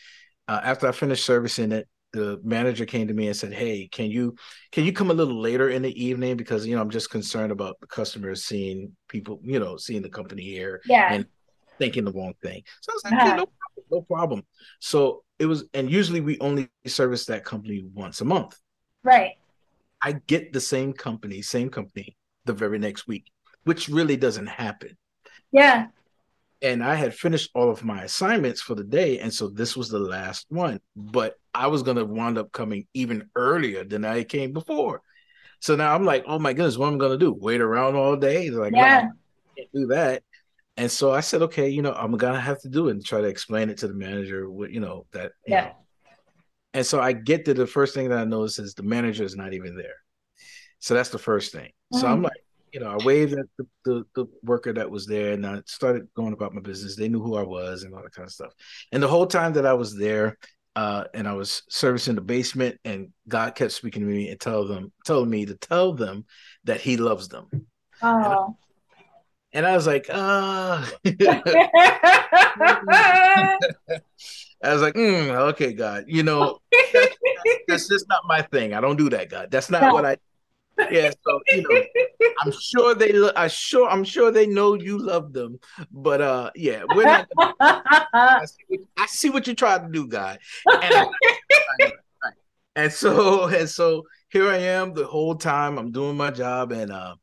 uh, 0.48 0.62
after 0.64 0.88
I 0.88 0.94
finished 0.94 1.26
servicing 1.26 1.72
it, 1.72 1.88
the 2.14 2.40
manager 2.44 2.86
came 2.86 3.08
to 3.08 3.14
me 3.14 3.28
and 3.28 3.36
said, 3.36 3.54
"Hey, 3.54 3.88
can 3.92 4.10
you 4.10 4.36
can 4.72 4.86
you 4.86 4.94
come 4.94 5.12
a 5.12 5.14
little 5.14 5.40
later 5.40 5.70
in 5.70 5.82
the 5.82 6.04
evening 6.04 6.38
because 6.38 6.66
you 6.66 6.76
know 6.76 6.82
I'm 6.82 6.90
just 6.90 7.10
concerned 7.10 7.52
about 7.52 7.80
the 7.82 7.88
customers 7.88 8.46
seeing 8.46 8.96
people, 9.10 9.40
you 9.44 9.60
know, 9.60 9.78
seeing 9.78 10.02
the 10.02 10.10
company 10.10 10.44
here 10.44 10.82
yeah. 10.86 11.14
and 11.14 11.26
thinking 11.80 12.06
the 12.06 12.12
wrong 12.14 12.36
thing." 12.42 12.64
So 12.82 12.92
I 12.92 12.94
was 12.94 13.04
like, 13.04 13.14
uh-huh. 13.14 13.36
no, 13.36 13.46
problem, 13.46 13.86
no 13.92 14.02
problem. 14.02 14.44
So 14.80 15.24
it 15.40 15.48
was, 15.48 15.66
and 15.74 15.92
usually 15.92 16.22
we 16.22 16.40
only 16.40 16.70
service 16.86 17.26
that 17.26 17.44
company 17.44 17.84
once 17.94 18.22
a 18.22 18.26
month. 18.26 18.58
Right. 19.04 19.34
I 20.02 20.14
get 20.28 20.54
the 20.54 20.62
same 20.62 20.94
company, 20.94 21.42
same 21.42 21.70
company, 21.70 22.16
the 22.46 22.54
very 22.54 22.78
next 22.78 23.08
week, 23.08 23.32
which 23.64 23.90
really 23.90 24.18
doesn't 24.18 24.48
happen. 24.48 24.98
Yeah 25.52 25.88
and 26.64 26.82
I 26.82 26.96
had 26.96 27.14
finished 27.14 27.52
all 27.54 27.70
of 27.70 27.84
my 27.84 28.04
assignments 28.04 28.62
for 28.62 28.74
the 28.74 28.86
day, 28.86 29.20
and 29.20 29.32
so 29.32 29.50
this 29.50 29.76
was 29.76 29.90
the 29.90 30.00
last 30.00 30.46
one. 30.50 30.80
But 30.96 31.36
I 31.54 31.68
was 31.68 31.84
gonna 31.84 32.06
wind 32.06 32.38
up 32.38 32.52
coming 32.52 32.88
even 32.94 33.30
earlier 33.36 33.84
than 33.84 34.06
I 34.06 34.24
came 34.24 34.54
before. 34.54 35.02
So 35.60 35.76
now 35.76 35.96
I'm 35.96 36.04
like, 36.04 36.26
oh 36.28 36.40
my 36.40 36.54
goodness, 36.54 36.78
what 36.78 36.88
am 36.88 36.96
I 36.96 36.98
gonna 36.98 37.18
do? 37.18 37.34
Wait 37.34 37.62
around 37.62 37.96
all 37.96 38.16
day? 38.16 38.50
They're 38.50 38.60
like, 38.60 38.74
yeah, 38.76 39.10
can't 39.56 39.70
do 39.74 39.88
that. 39.88 40.24
And 40.76 40.92
so 40.92 41.12
I 41.12 41.20
said, 41.22 41.44
okay, 41.44 41.70
you 41.70 41.82
know, 41.82 41.94
I'm 41.94 42.18
gonna 42.18 42.40
have 42.40 42.60
to 42.62 42.70
do 42.70 42.88
it 42.88 42.92
and 42.92 43.06
try 43.06 43.22
to 43.22 43.28
explain 43.28 43.70
it 43.70 43.78
to 43.80 43.88
the 43.88 43.94
manager. 43.94 44.50
What 44.50 44.72
you 44.72 44.80
know 44.80 45.06
that 45.14 45.32
you 45.46 45.54
yeah. 45.56 45.66
Know. 45.66 45.72
And 46.74 46.86
so 46.86 47.00
I 47.00 47.14
get 47.14 47.46
to 47.46 47.54
the 47.54 47.68
first 47.68 47.94
thing 47.94 48.10
that 48.10 48.18
I 48.18 48.24
notice 48.24 48.58
is 48.60 48.74
the 48.74 48.84
manager 48.84 49.24
is 49.24 49.36
not 49.36 49.54
even 49.54 49.76
there. 49.78 49.96
So 50.80 50.94
that's 50.94 51.10
the 51.10 51.20
first 51.20 51.52
thing. 51.52 51.70
Mm-hmm. 51.94 52.00
So 52.00 52.08
I'm 52.08 52.16
mm-hmm. 52.16 52.24
like, 52.24 52.44
you 52.74 52.80
know, 52.80 52.90
I 52.90 53.06
waved 53.06 53.34
at 53.34 53.46
the, 53.58 53.68
the, 53.86 54.04
the, 54.16 54.26
worker 54.44 54.74
that 54.74 54.90
was 54.90 55.06
there 55.06 55.34
and 55.34 55.46
I 55.46 55.62
started 55.68 56.08
going 56.16 56.34
about 56.34 56.56
my 56.56 56.62
business. 56.62 56.96
They 56.96 57.08
knew 57.08 57.22
who 57.22 57.36
I 57.36 57.44
was 57.44 57.84
and 57.84 57.94
all 57.94 58.02
that 58.02 58.14
kind 58.14 58.26
of 58.26 58.34
stuff. 58.34 58.52
And 58.92 59.02
the 59.02 59.08
whole 59.08 59.28
time 59.28 59.54
that 59.54 59.68
I 59.68 59.74
was 59.74 59.96
there, 59.96 60.38
uh, 60.76 61.06
and 61.14 61.28
I 61.28 61.34
was 61.34 61.64
servicing 61.70 62.16
the 62.16 62.22
basement, 62.22 62.80
and 62.84 63.10
God 63.28 63.56
kept 63.56 63.72
speaking 63.72 64.02
to 64.02 64.08
me 64.08 64.30
and 64.30 64.40
tell 64.40 64.66
them, 64.66 64.92
telling 65.06 65.30
me 65.30 65.46
to 65.46 65.56
tell 65.56 65.94
them 65.94 66.26
that 66.64 66.82
He 66.82 66.98
loves 66.98 67.28
them. 67.28 67.48
Oh. 68.02 68.56
And, 69.54 69.66
I, 69.66 69.68
and 69.68 69.68
I 69.68 69.76
was 69.76 69.88
like, 69.88 70.08
ah. 70.12 70.92
Uh... 71.06 71.10
I 74.64 74.72
was 74.72 74.82
like, 74.82 74.94
mm, 74.94 75.30
okay, 75.52 75.74
God, 75.74 76.06
you 76.08 76.24
know, 76.24 76.58
that's, 76.94 77.18
that's, 77.68 77.88
just 77.90 78.08
not 78.08 78.22
my 78.26 78.42
thing. 78.42 78.74
I 78.74 78.80
don't 78.80 78.96
do 78.96 79.10
that, 79.10 79.30
God. 79.30 79.52
That's 79.52 79.70
not 79.70 79.82
no. 79.82 79.94
what 79.94 80.06
I 80.06 80.16
yeah, 80.92 81.12
so 81.24 81.42
you 81.48 81.62
know, 81.62 82.28
I'm 82.42 82.52
sure 82.52 82.96
they. 82.96 83.14
I 83.36 83.48
sure. 83.48 83.88
I'm 83.90 84.04
sure 84.04 84.32
they 84.32 84.48
know 84.48 84.74
you 84.74 84.98
love 84.98 85.34
them. 85.34 85.60
But 85.92 86.22
uh, 86.22 86.52
yeah, 86.56 86.84
we're 86.96 87.04
not. 87.04 87.28
I, 87.60 88.46
see 88.46 88.64
what, 88.68 88.80
I 88.98 89.06
see 89.06 89.30
what 89.30 89.48
you 89.48 89.56
tried 89.56 89.84
to 89.84 89.90
do, 89.92 90.08
guy. 90.08 90.40
And, 90.82 91.08
and 92.76 92.92
so 92.92 93.46
and 93.46 93.70
so 93.70 94.04
here 94.30 94.50
I 94.50 94.58
am 94.58 94.94
the 94.94 95.06
whole 95.06 95.36
time. 95.36 95.78
I'm 95.78 95.92
doing 95.92 96.18
my 96.18 96.32
job, 96.32 96.72
and 96.72 96.92
uh, 96.92 97.16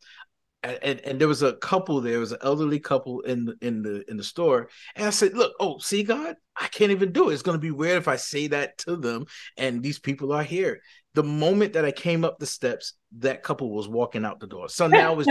and, 0.62 1.00
and 1.00 1.20
there 1.20 1.28
was 1.28 1.42
a 1.42 1.54
couple 1.54 2.00
there 2.00 2.18
was 2.18 2.32
an 2.32 2.38
elderly 2.42 2.78
couple 2.78 3.20
in 3.22 3.46
the 3.46 3.56
in 3.62 3.82
the 3.82 4.08
in 4.10 4.16
the 4.16 4.24
store 4.24 4.68
and 4.94 5.06
i 5.06 5.10
said 5.10 5.32
look 5.34 5.54
oh 5.58 5.78
see 5.78 6.02
god 6.02 6.36
i 6.56 6.66
can't 6.68 6.90
even 6.90 7.12
do 7.12 7.30
it 7.30 7.32
it's 7.32 7.42
going 7.42 7.56
to 7.56 7.60
be 7.60 7.70
weird 7.70 7.96
if 7.96 8.08
i 8.08 8.16
say 8.16 8.46
that 8.46 8.76
to 8.76 8.96
them 8.96 9.24
and 9.56 9.82
these 9.82 9.98
people 9.98 10.32
are 10.32 10.42
here 10.42 10.80
the 11.14 11.22
moment 11.22 11.72
that 11.72 11.84
i 11.84 11.90
came 11.90 12.24
up 12.24 12.38
the 12.38 12.46
steps 12.46 12.94
that 13.18 13.42
couple 13.42 13.70
was 13.70 13.88
walking 13.88 14.24
out 14.24 14.40
the 14.40 14.46
door 14.46 14.68
so 14.68 14.86
now 14.88 15.18
it's 15.18 15.28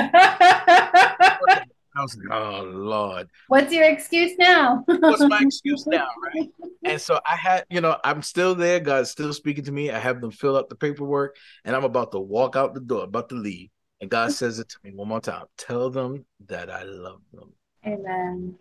I 1.96 2.02
was 2.04 2.16
like, 2.16 2.40
oh 2.40 2.64
Lord. 2.64 3.30
What's 3.48 3.74
your 3.74 3.86
excuse 3.86 4.38
now? 4.38 4.84
What's 4.86 5.28
my 5.28 5.40
excuse 5.42 5.86
now, 5.88 6.08
right? 6.24 6.50
And 6.84 7.02
so 7.02 7.20
I 7.30 7.36
had, 7.36 7.66
you 7.70 7.82
know, 7.82 7.98
I'm 8.04 8.22
still 8.22 8.56
there. 8.56 8.80
God's 8.80 9.10
still 9.10 9.34
speaking 9.34 9.66
to 9.66 9.72
me. 9.72 9.90
I 9.92 10.00
have 10.00 10.22
them 10.22 10.32
fill 10.32 10.56
out 10.56 10.70
the 10.70 10.76
paperwork, 10.76 11.36
and 11.66 11.76
I'm 11.76 11.84
about 11.84 12.12
to 12.12 12.20
walk 12.20 12.56
out 12.56 12.74
the 12.74 12.80
door, 12.80 13.04
about 13.04 13.30
to 13.30 13.36
leave. 13.36 13.70
And 14.02 14.10
God 14.10 14.32
says 14.32 14.60
it 14.60 14.70
to 14.70 14.78
me 14.84 14.92
one 14.94 15.08
more 15.08 15.20
time. 15.20 15.46
Tell 15.58 15.90
them 15.90 16.26
that 16.48 16.70
I 16.70 16.84
love 16.84 17.22
them. 17.34 17.54
Amen. 17.86 18.56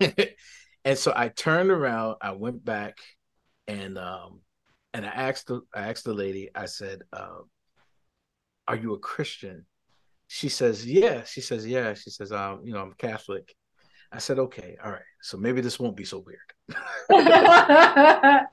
And 0.00 0.16
and 0.84 0.98
so 0.98 1.12
I 1.14 1.28
turned 1.28 1.70
around, 1.70 2.16
I 2.20 2.32
went 2.32 2.64
back 2.64 2.98
and 3.66 3.96
um 3.96 4.40
and 4.94 5.04
I 5.04 5.10
asked 5.10 5.48
the 5.48 5.60
I 5.74 5.90
asked 5.90 6.04
the 6.04 6.14
lady, 6.14 6.48
I 6.54 6.66
said, 6.66 7.02
uh, 7.12 7.40
are 8.66 8.76
you 8.76 8.94
a 8.94 8.98
Christian? 8.98 9.66
She 10.28 10.48
says, 10.48 10.86
Yeah. 10.86 11.24
She 11.24 11.40
says, 11.40 11.66
Yeah. 11.66 11.94
She 11.94 12.10
says, 12.10 12.32
um, 12.32 12.60
you 12.64 12.72
know, 12.72 12.80
I'm 12.80 12.94
Catholic. 12.94 13.54
I 14.12 14.18
said, 14.18 14.38
okay, 14.38 14.76
all 14.82 14.92
right. 14.92 15.02
So 15.22 15.36
maybe 15.36 15.60
this 15.60 15.80
won't 15.80 15.96
be 15.96 16.04
so 16.04 16.24
weird. 16.24 16.38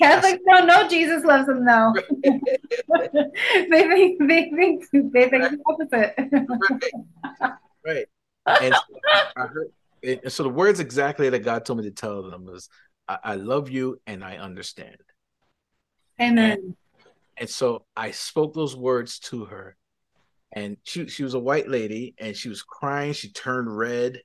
Catholics 0.00 0.42
don't 0.48 0.66
know 0.66 0.86
Jesus 0.88 1.24
loves 1.24 1.46
them 1.46 1.64
though. 1.64 1.94
they 2.22 3.88
think 3.88 4.28
they 4.28 4.50
think 4.50 4.84
they 4.92 5.30
think 5.30 5.44
the 5.44 5.58
opposite. 5.66 6.14
right. 7.86 8.06
right. 8.46 8.60
And 8.60 8.74
so, 8.74 8.80
I 9.36 9.46
heard, 9.46 9.68
and 10.02 10.30
so 10.30 10.42
the 10.42 10.50
words 10.50 10.80
exactly 10.80 11.30
that 11.30 11.38
God 11.40 11.64
told 11.64 11.78
me 11.78 11.84
to 11.84 11.90
tell 11.90 12.22
them 12.22 12.44
was, 12.44 12.68
I 13.08 13.36
love 13.36 13.70
you 13.70 14.00
and 14.06 14.22
I 14.22 14.36
understand." 14.36 14.96
Amen. 16.20 16.76
And 17.36 17.48
so 17.48 17.84
I 17.96 18.12
spoke 18.12 18.54
those 18.54 18.76
words 18.76 19.18
to 19.20 19.46
her. 19.46 19.76
And 20.52 20.76
she 20.84 21.08
she 21.08 21.24
was 21.24 21.34
a 21.34 21.40
white 21.40 21.68
lady 21.68 22.14
and 22.18 22.36
she 22.36 22.48
was 22.48 22.62
crying. 22.62 23.12
She 23.12 23.32
turned 23.32 23.76
red 23.76 24.20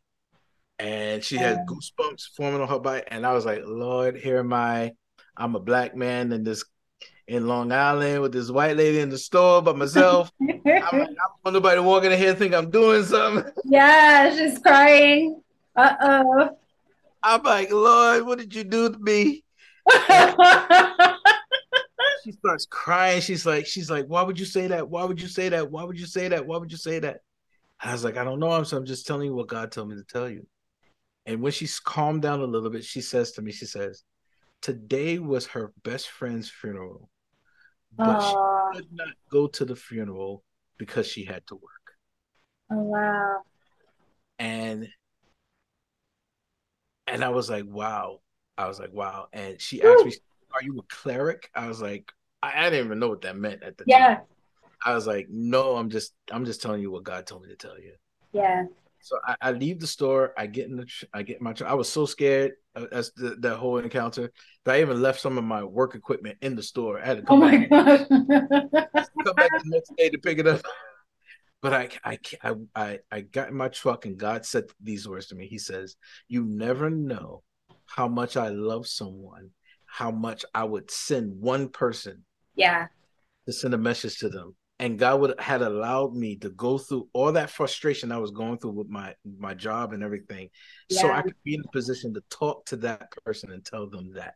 and 0.78 1.24
she 1.24 1.38
had 1.38 1.66
goosebumps 1.66 2.36
forming 2.38 2.62
on 2.62 2.68
her 2.68 2.80
body. 2.80 3.04
And 3.08 3.26
I 3.26 3.34
was 3.34 3.46
like, 3.46 3.64
Lord, 3.66 4.16
here 4.16 4.38
am 4.38 4.54
I. 4.54 4.94
I'm 5.36 5.56
a 5.56 5.60
black 5.60 5.96
man 5.96 6.32
in 6.32 6.44
this 6.44 6.64
in 7.28 7.48
Long 7.48 7.72
Island 7.72 8.22
with 8.22 8.32
this 8.32 8.50
white 8.50 8.76
lady 8.76 9.00
in 9.00 9.10
the 9.10 9.18
store 9.18 9.62
by 9.62 9.74
myself. 9.74 10.32
I'm, 10.42 10.52
I 10.66 10.82
don't 10.92 11.18
want 11.44 11.54
nobody 11.54 11.80
walking 11.80 12.12
in 12.12 12.18
here 12.18 12.34
think 12.34 12.54
I'm 12.54 12.70
doing 12.70 13.04
something. 13.04 13.52
Yeah, 13.66 14.36
she's 14.36 14.60
crying. 14.60 15.42
Uh 15.76 15.96
oh. 16.02 16.50
I'm 17.22 17.44
like, 17.44 17.72
Lord, 17.72 18.26
what 18.26 18.40
did 18.40 18.56
you 18.56 18.64
do 18.64 18.92
to 18.92 18.98
me? 18.98 19.44
she 22.24 22.32
starts 22.32 22.66
crying. 22.66 23.22
She's 23.22 23.46
like, 23.46 23.66
she's 23.66 23.90
like, 23.90 24.06
why 24.08 24.22
would 24.22 24.40
you 24.40 24.46
say 24.46 24.68
that? 24.68 24.90
Why 24.90 25.04
would 25.04 25.22
you 25.22 25.28
say 25.28 25.50
that? 25.50 25.70
Why 25.72 25.84
would 25.84 26.00
you 26.00 26.06
say 26.06 26.28
that? 26.28 26.46
Why 26.46 26.58
would 26.58 26.72
you 26.72 26.78
say 26.78 27.00
that? 27.00 27.22
I 27.80 27.92
was 27.92 28.04
like, 28.04 28.18
I 28.18 28.24
don't 28.24 28.40
know. 28.40 28.52
I'm 28.52 28.66
so 28.66 28.78
I'm 28.78 28.86
just 28.86 29.08
telling 29.08 29.28
you 29.28 29.36
what 29.36 29.48
God 29.48 29.72
told 29.72 29.90
me 29.90 29.96
to 29.96 30.04
tell 30.04 30.30
you. 30.30 30.46
And 31.26 31.42
when 31.42 31.52
she's 31.52 31.80
calmed 31.80 32.22
down 32.22 32.42
a 32.42 32.46
little 32.46 32.70
bit, 32.70 32.84
she 32.84 33.02
says 33.02 33.32
to 33.34 33.42
me, 33.42 33.52
she 33.52 33.66
says, 33.66 34.04
Today 34.62 35.20
was 35.20 35.48
her 35.48 35.72
best 35.84 36.10
friend's 36.10 36.50
funeral, 36.50 37.10
but 37.96 38.20
Aww. 38.20 38.74
she 38.74 38.80
could 38.80 38.92
not 38.92 39.08
go 39.32 39.48
to 39.48 39.64
the 39.64 39.76
funeral 39.76 40.44
because 40.78 41.08
she 41.08 41.24
had 41.24 41.48
to 41.48 41.56
work. 41.56 41.64
Oh 42.72 42.84
wow. 42.84 43.42
And 44.38 44.90
and 47.10 47.24
I 47.24 47.30
was 47.30 47.50
like, 47.50 47.66
wow. 47.68 48.20
I 48.58 48.68
was 48.68 48.80
like, 48.80 48.94
wow. 48.94 49.28
And 49.34 49.60
she 49.60 49.82
asked 49.82 50.06
me, 50.06 50.14
Are 50.54 50.64
you 50.64 50.80
a 50.80 50.84
cleric? 50.84 51.50
I 51.54 51.68
was 51.68 51.82
like, 51.82 52.12
I, 52.42 52.68
I 52.68 52.70
didn't 52.70 52.86
even 52.86 53.00
know 53.00 53.10
what 53.10 53.22
that 53.22 53.38
meant 53.38 53.64
at 53.64 53.78
the 53.78 53.84
yeah. 53.88 54.16
time. 54.16 54.24
I 54.84 54.96
was 54.96 55.06
like, 55.06 55.28
no, 55.30 55.76
I'm 55.76 55.90
just 55.90 56.14
I'm 56.32 56.46
just 56.46 56.62
telling 56.62 56.82
you 56.82 56.92
what 56.92 57.04
God 57.04 57.28
told 57.28 57.44
me 57.44 57.50
to 57.50 57.56
tell 57.56 57.80
you. 57.80 57.94
Yeah. 58.32 58.66
So 59.02 59.18
I, 59.26 59.36
I 59.42 59.52
leave 59.52 59.80
the 59.80 59.88
store. 59.88 60.34
I 60.38 60.48
get 60.48 60.68
in 60.68 60.76
the 60.78 60.88
I 61.14 61.24
get 61.24 61.42
my 61.42 61.54
I 61.66 61.74
was 61.74 61.90
so 61.90 62.06
scared 62.06 62.54
as 62.92 63.12
the, 63.16 63.36
that 63.40 63.58
whole 63.58 63.78
encounter 63.78 64.32
that 64.66 64.76
I 64.76 64.82
even 64.82 65.02
left 65.02 65.20
some 65.20 65.38
of 65.38 65.44
my 65.44 65.64
work 65.64 65.96
equipment 65.96 66.38
in 66.42 66.56
the 66.56 66.64
store. 66.64 67.00
I 67.00 67.06
had 67.06 67.18
to 67.18 67.24
oh 67.24 67.26
come 67.26 67.44
oh 67.44 67.46
my 67.46 67.68
back, 67.68 67.70
God. 67.70 68.08
come 69.26 69.36
back 69.36 69.52
the 69.52 69.64
next 69.66 69.96
day 69.98 70.10
to 70.10 70.18
pick 70.18 70.40
it 70.40 70.48
up. 70.48 70.62
But 71.62 71.74
I, 71.74 72.18
I, 72.42 72.56
I, 72.74 73.00
I 73.12 73.20
got 73.20 73.50
in 73.50 73.58
my 73.58 73.68
truck 73.68 74.06
and 74.06 74.18
God 74.18 74.46
said 74.46 74.64
these 74.82 75.10
words 75.10 75.28
to 75.28 75.36
me. 75.36 75.46
He 75.46 75.58
says, 75.58 75.98
"You 76.30 76.46
never 76.46 76.90
know 76.90 77.44
how 77.86 78.08
much 78.08 78.38
I 78.38 78.48
love 78.48 78.88
someone, 78.88 79.50
how 79.92 80.12
much 80.12 80.46
I 80.54 80.64
would 80.64 80.92
send 80.92 81.40
one 81.40 81.70
person, 81.70 82.24
yeah, 82.56 82.88
to 83.46 83.54
send 83.54 83.74
a 83.74 83.78
message 83.78 84.20
to 84.20 84.30
them, 84.30 84.56
and 84.80 85.00
God 85.00 85.22
would 85.22 85.40
had 85.40 85.62
allowed 85.62 86.14
me 86.14 86.38
to 86.38 86.50
go 86.50 86.78
through 86.78 87.10
all 87.14 87.32
that 87.34 87.50
frustration 87.50 88.12
I 88.12 88.18
was 88.18 88.32
going 88.32 88.58
through 88.60 88.72
with 88.72 88.90
my 88.90 89.16
my 89.40 89.54
job 89.54 89.94
and 89.94 90.04
everything, 90.04 90.50
yeah. 90.90 91.02
so 91.02 91.12
I 91.12 91.22
could 91.22 91.36
be 91.44 91.56
in 91.56 91.62
a 91.62 91.72
position 91.72 92.14
to 92.14 92.24
talk 92.30 92.66
to 92.68 92.76
that 92.78 93.12
person 93.26 93.52
and 93.52 93.66
tell 93.66 93.90
them 93.90 94.14
that." 94.14 94.36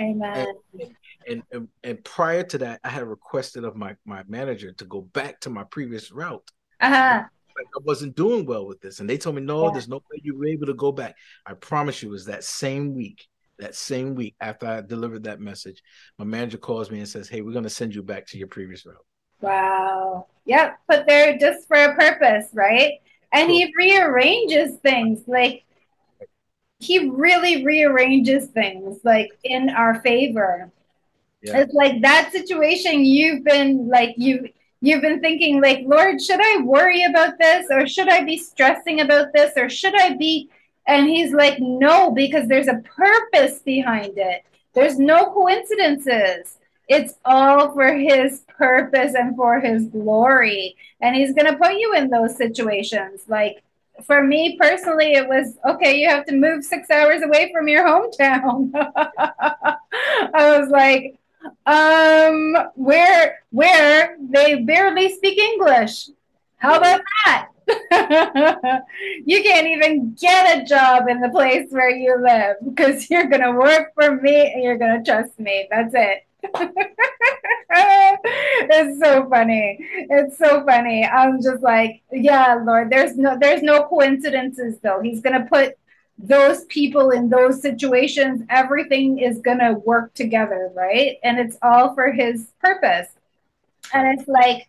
Amen. 0.00 0.46
And, 0.72 0.94
and, 1.28 1.42
and, 1.52 1.68
and 1.84 2.04
prior 2.04 2.42
to 2.44 2.58
that, 2.58 2.80
I 2.82 2.88
had 2.88 3.06
requested 3.06 3.64
of 3.64 3.76
my, 3.76 3.96
my 4.06 4.24
manager 4.26 4.72
to 4.72 4.84
go 4.86 5.02
back 5.02 5.40
to 5.40 5.50
my 5.50 5.64
previous 5.64 6.10
route. 6.10 6.50
Uh-huh. 6.80 7.24
I 7.24 7.80
wasn't 7.82 8.16
doing 8.16 8.46
well 8.46 8.66
with 8.66 8.80
this. 8.80 9.00
And 9.00 9.10
they 9.10 9.18
told 9.18 9.36
me, 9.36 9.42
no, 9.42 9.66
yeah. 9.66 9.72
there's 9.72 9.88
no 9.88 9.96
way 9.96 10.20
you 10.22 10.38
were 10.38 10.46
able 10.46 10.64
to 10.66 10.74
go 10.74 10.90
back. 10.90 11.16
I 11.44 11.52
promise 11.52 12.02
you, 12.02 12.08
it 12.08 12.12
was 12.12 12.24
that 12.26 12.44
same 12.44 12.94
week, 12.94 13.26
that 13.60 13.74
same 13.74 14.14
week 14.14 14.34
after 14.40 14.66
I 14.66 14.80
delivered 14.80 15.24
that 15.24 15.40
message, 15.40 15.82
my 16.18 16.24
manager 16.24 16.58
calls 16.58 16.90
me 16.90 16.98
and 16.98 17.08
says, 17.08 17.28
Hey, 17.28 17.40
we're 17.42 17.52
going 17.52 17.64
to 17.64 17.70
send 17.70 17.94
you 17.94 18.02
back 18.02 18.26
to 18.28 18.38
your 18.38 18.48
previous 18.48 18.84
role. 18.84 18.96
Wow. 19.40 20.26
Yep. 20.44 20.78
But 20.86 21.06
they're 21.06 21.38
just 21.38 21.66
for 21.68 21.76
a 21.76 21.94
purpose, 21.94 22.46
right? 22.52 22.94
And 23.32 23.48
cool. 23.48 23.56
he 23.56 23.72
rearranges 23.78 24.78
things. 24.80 25.22
Like 25.26 25.64
he 26.78 27.10
really 27.10 27.64
rearranges 27.64 28.48
things 28.48 28.98
like 29.04 29.30
in 29.44 29.70
our 29.70 30.00
favor. 30.00 30.72
Yeah. 31.42 31.58
It's 31.58 31.74
like 31.74 32.02
that 32.02 32.32
situation 32.32 33.04
you've 33.04 33.44
been 33.44 33.88
like 33.88 34.14
you 34.16 34.48
you've 34.80 35.02
been 35.02 35.20
thinking 35.20 35.60
like 35.60 35.80
Lord, 35.84 36.20
should 36.20 36.40
I 36.40 36.62
worry 36.62 37.04
about 37.04 37.38
this 37.38 37.66
or 37.70 37.86
should 37.86 38.08
I 38.08 38.24
be 38.24 38.36
stressing 38.36 39.00
about 39.00 39.28
this 39.34 39.52
or 39.56 39.68
should 39.68 39.94
I 39.94 40.16
be 40.16 40.50
and 40.90 41.08
he's 41.08 41.32
like 41.32 41.60
no 41.60 42.10
because 42.10 42.48
there's 42.48 42.66
a 42.66 42.82
purpose 42.96 43.60
behind 43.60 44.18
it. 44.18 44.42
There's 44.74 44.98
no 44.98 45.32
coincidences. 45.32 46.58
It's 46.88 47.14
all 47.24 47.72
for 47.72 47.94
his 47.94 48.40
purpose 48.58 49.14
and 49.14 49.36
for 49.36 49.60
his 49.60 49.86
glory. 49.86 50.76
And 51.00 51.14
he's 51.14 51.32
going 51.32 51.46
to 51.46 51.56
put 51.56 51.74
you 51.74 51.94
in 51.94 52.10
those 52.10 52.36
situations 52.36 53.22
like 53.28 53.62
for 54.06 54.22
me 54.22 54.56
personally, 54.58 55.12
it 55.12 55.28
was 55.28 55.58
okay, 55.68 55.96
you 55.96 56.08
have 56.08 56.24
to 56.26 56.34
move 56.34 56.64
six 56.64 56.90
hours 56.90 57.22
away 57.22 57.52
from 57.52 57.68
your 57.68 57.86
hometown. 57.86 58.70
I 58.74 60.58
was 60.58 60.70
like, 60.70 61.18
um, 61.66 62.56
where 62.74 63.40
where 63.50 64.16
they 64.18 64.56
barely 64.62 65.14
speak 65.14 65.38
English. 65.38 66.08
How 66.56 66.76
about 66.76 67.02
that? 67.26 67.39
You 69.26 69.42
can't 69.42 69.66
even 69.66 70.14
get 70.14 70.58
a 70.58 70.64
job 70.64 71.08
in 71.08 71.20
the 71.20 71.28
place 71.30 71.70
where 71.70 71.90
you 71.90 72.20
live 72.22 72.56
because 72.64 73.08
you're 73.10 73.28
gonna 73.28 73.52
work 73.52 73.92
for 73.94 74.16
me 74.16 74.52
and 74.52 74.62
you're 74.62 74.78
gonna 74.78 75.02
trust 75.04 75.38
me. 75.38 75.66
That's 75.70 75.94
it. 75.94 76.26
it's 77.70 79.00
so 79.00 79.28
funny. 79.28 79.78
It's 79.80 80.38
so 80.38 80.64
funny. 80.64 81.04
I'm 81.04 81.42
just 81.42 81.62
like, 81.62 82.02
yeah, 82.10 82.54
Lord, 82.54 82.90
there's 82.90 83.16
no 83.16 83.38
there's 83.38 83.62
no 83.62 83.84
coincidences 83.84 84.78
though. 84.80 85.00
He's 85.00 85.20
gonna 85.20 85.46
put 85.50 85.76
those 86.22 86.64
people 86.66 87.10
in 87.10 87.28
those 87.28 87.62
situations, 87.62 88.42
everything 88.50 89.18
is 89.18 89.38
gonna 89.38 89.72
work 89.72 90.12
together, 90.14 90.70
right? 90.74 91.16
And 91.22 91.38
it's 91.38 91.56
all 91.62 91.94
for 91.94 92.12
his 92.12 92.52
purpose. 92.60 93.08
And 93.92 94.18
it's 94.18 94.28
like 94.28 94.68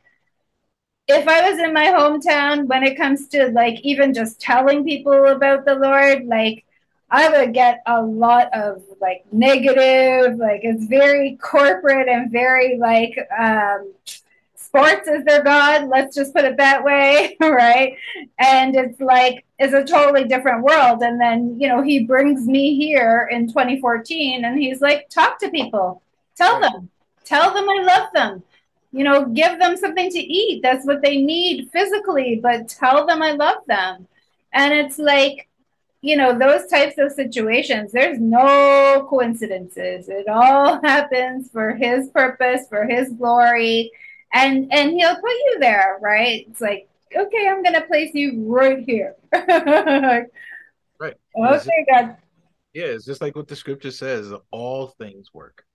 if 1.07 1.27
I 1.27 1.49
was 1.49 1.59
in 1.59 1.73
my 1.73 1.87
hometown 1.87 2.67
when 2.67 2.83
it 2.83 2.97
comes 2.97 3.27
to 3.29 3.47
like 3.49 3.79
even 3.81 4.13
just 4.13 4.39
telling 4.39 4.83
people 4.83 5.27
about 5.27 5.65
the 5.65 5.75
Lord, 5.75 6.25
like 6.25 6.65
I 7.09 7.29
would 7.29 7.53
get 7.53 7.81
a 7.85 8.01
lot 8.01 8.53
of 8.53 8.81
like 9.01 9.25
negative, 9.31 10.37
like 10.37 10.61
it's 10.63 10.85
very 10.85 11.37
corporate 11.41 12.07
and 12.07 12.31
very 12.31 12.77
like 12.77 13.17
um, 13.37 13.93
sports 14.55 15.07
is 15.07 15.25
their 15.25 15.43
god. 15.43 15.89
Let's 15.89 16.15
just 16.15 16.33
put 16.33 16.45
it 16.45 16.57
that 16.57 16.83
way, 16.83 17.35
right? 17.41 17.97
And 18.39 18.75
it's 18.75 19.01
like 19.01 19.45
it's 19.59 19.73
a 19.73 19.83
totally 19.83 20.23
different 20.23 20.63
world. 20.63 21.01
And 21.01 21.19
then 21.19 21.59
you 21.59 21.67
know 21.67 21.81
he 21.81 22.05
brings 22.05 22.47
me 22.47 22.77
here 22.77 23.27
in 23.29 23.47
2014, 23.47 24.45
and 24.45 24.57
he's 24.57 24.81
like, 24.81 25.09
talk 25.09 25.39
to 25.39 25.49
people, 25.49 26.01
tell 26.37 26.61
them, 26.61 26.89
tell 27.25 27.53
them 27.53 27.69
I 27.69 27.83
love 27.83 28.13
them. 28.13 28.43
You 28.91 29.05
know, 29.05 29.25
give 29.25 29.57
them 29.57 29.77
something 29.77 30.09
to 30.09 30.19
eat. 30.19 30.61
That's 30.61 30.85
what 30.85 31.01
they 31.01 31.21
need 31.21 31.69
physically, 31.71 32.39
but 32.41 32.67
tell 32.67 33.05
them 33.05 33.21
I 33.21 33.31
love 33.31 33.59
them. 33.67 34.07
And 34.53 34.73
it's 34.73 34.97
like 34.97 35.47
you 36.01 36.17
know 36.17 36.37
those 36.37 36.67
types 36.67 36.95
of 36.97 37.11
situations 37.11 37.91
there's 37.91 38.19
no 38.19 39.05
coincidences. 39.09 40.09
It 40.09 40.27
all 40.27 40.81
happens 40.83 41.49
for 41.51 41.73
his 41.75 42.09
purpose 42.09 42.61
for 42.69 42.85
his 42.85 43.09
glory. 43.13 43.91
And 44.33 44.71
and 44.73 44.91
he'll 44.91 45.15
put 45.15 45.31
you 45.31 45.57
there 45.59 45.97
right? 46.01 46.45
It's 46.49 46.61
like 46.61 46.87
okay 47.15 47.47
i'm 47.49 47.63
gonna 47.63 47.85
place 47.85 48.11
you 48.13 48.43
right 48.45 48.79
here. 48.83 49.15
Right. 50.99 51.15
Okay 51.35 51.85
god. 51.91 52.17
Yeah 52.73 52.85
it's 52.85 53.05
just 53.05 53.21
like 53.21 53.35
what 53.35 53.47
the 53.47 53.55
scripture 53.55 53.89
says 53.89 54.31
all 54.51 54.87
things 54.87 55.33
work 55.33 55.65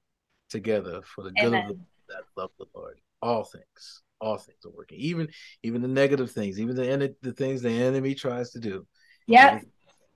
together 0.48 1.02
for 1.02 1.24
the 1.24 1.32
good 1.32 1.46
Amen. 1.46 1.62
of 1.62 1.68
the 1.68 1.78
that 2.08 2.22
love 2.36 2.50
the 2.60 2.66
lord 2.72 3.00
all 3.26 3.44
things 3.44 4.02
all 4.20 4.38
things 4.38 4.64
are 4.64 4.70
working 4.70 4.98
even 4.98 5.28
even 5.62 5.82
the 5.82 5.88
negative 5.88 6.30
things 6.30 6.58
even 6.58 6.74
the 6.74 7.14
the 7.22 7.32
things 7.32 7.60
the 7.60 7.68
enemy 7.68 8.14
tries 8.14 8.50
to 8.50 8.60
do 8.60 8.86
yeah 9.26 9.60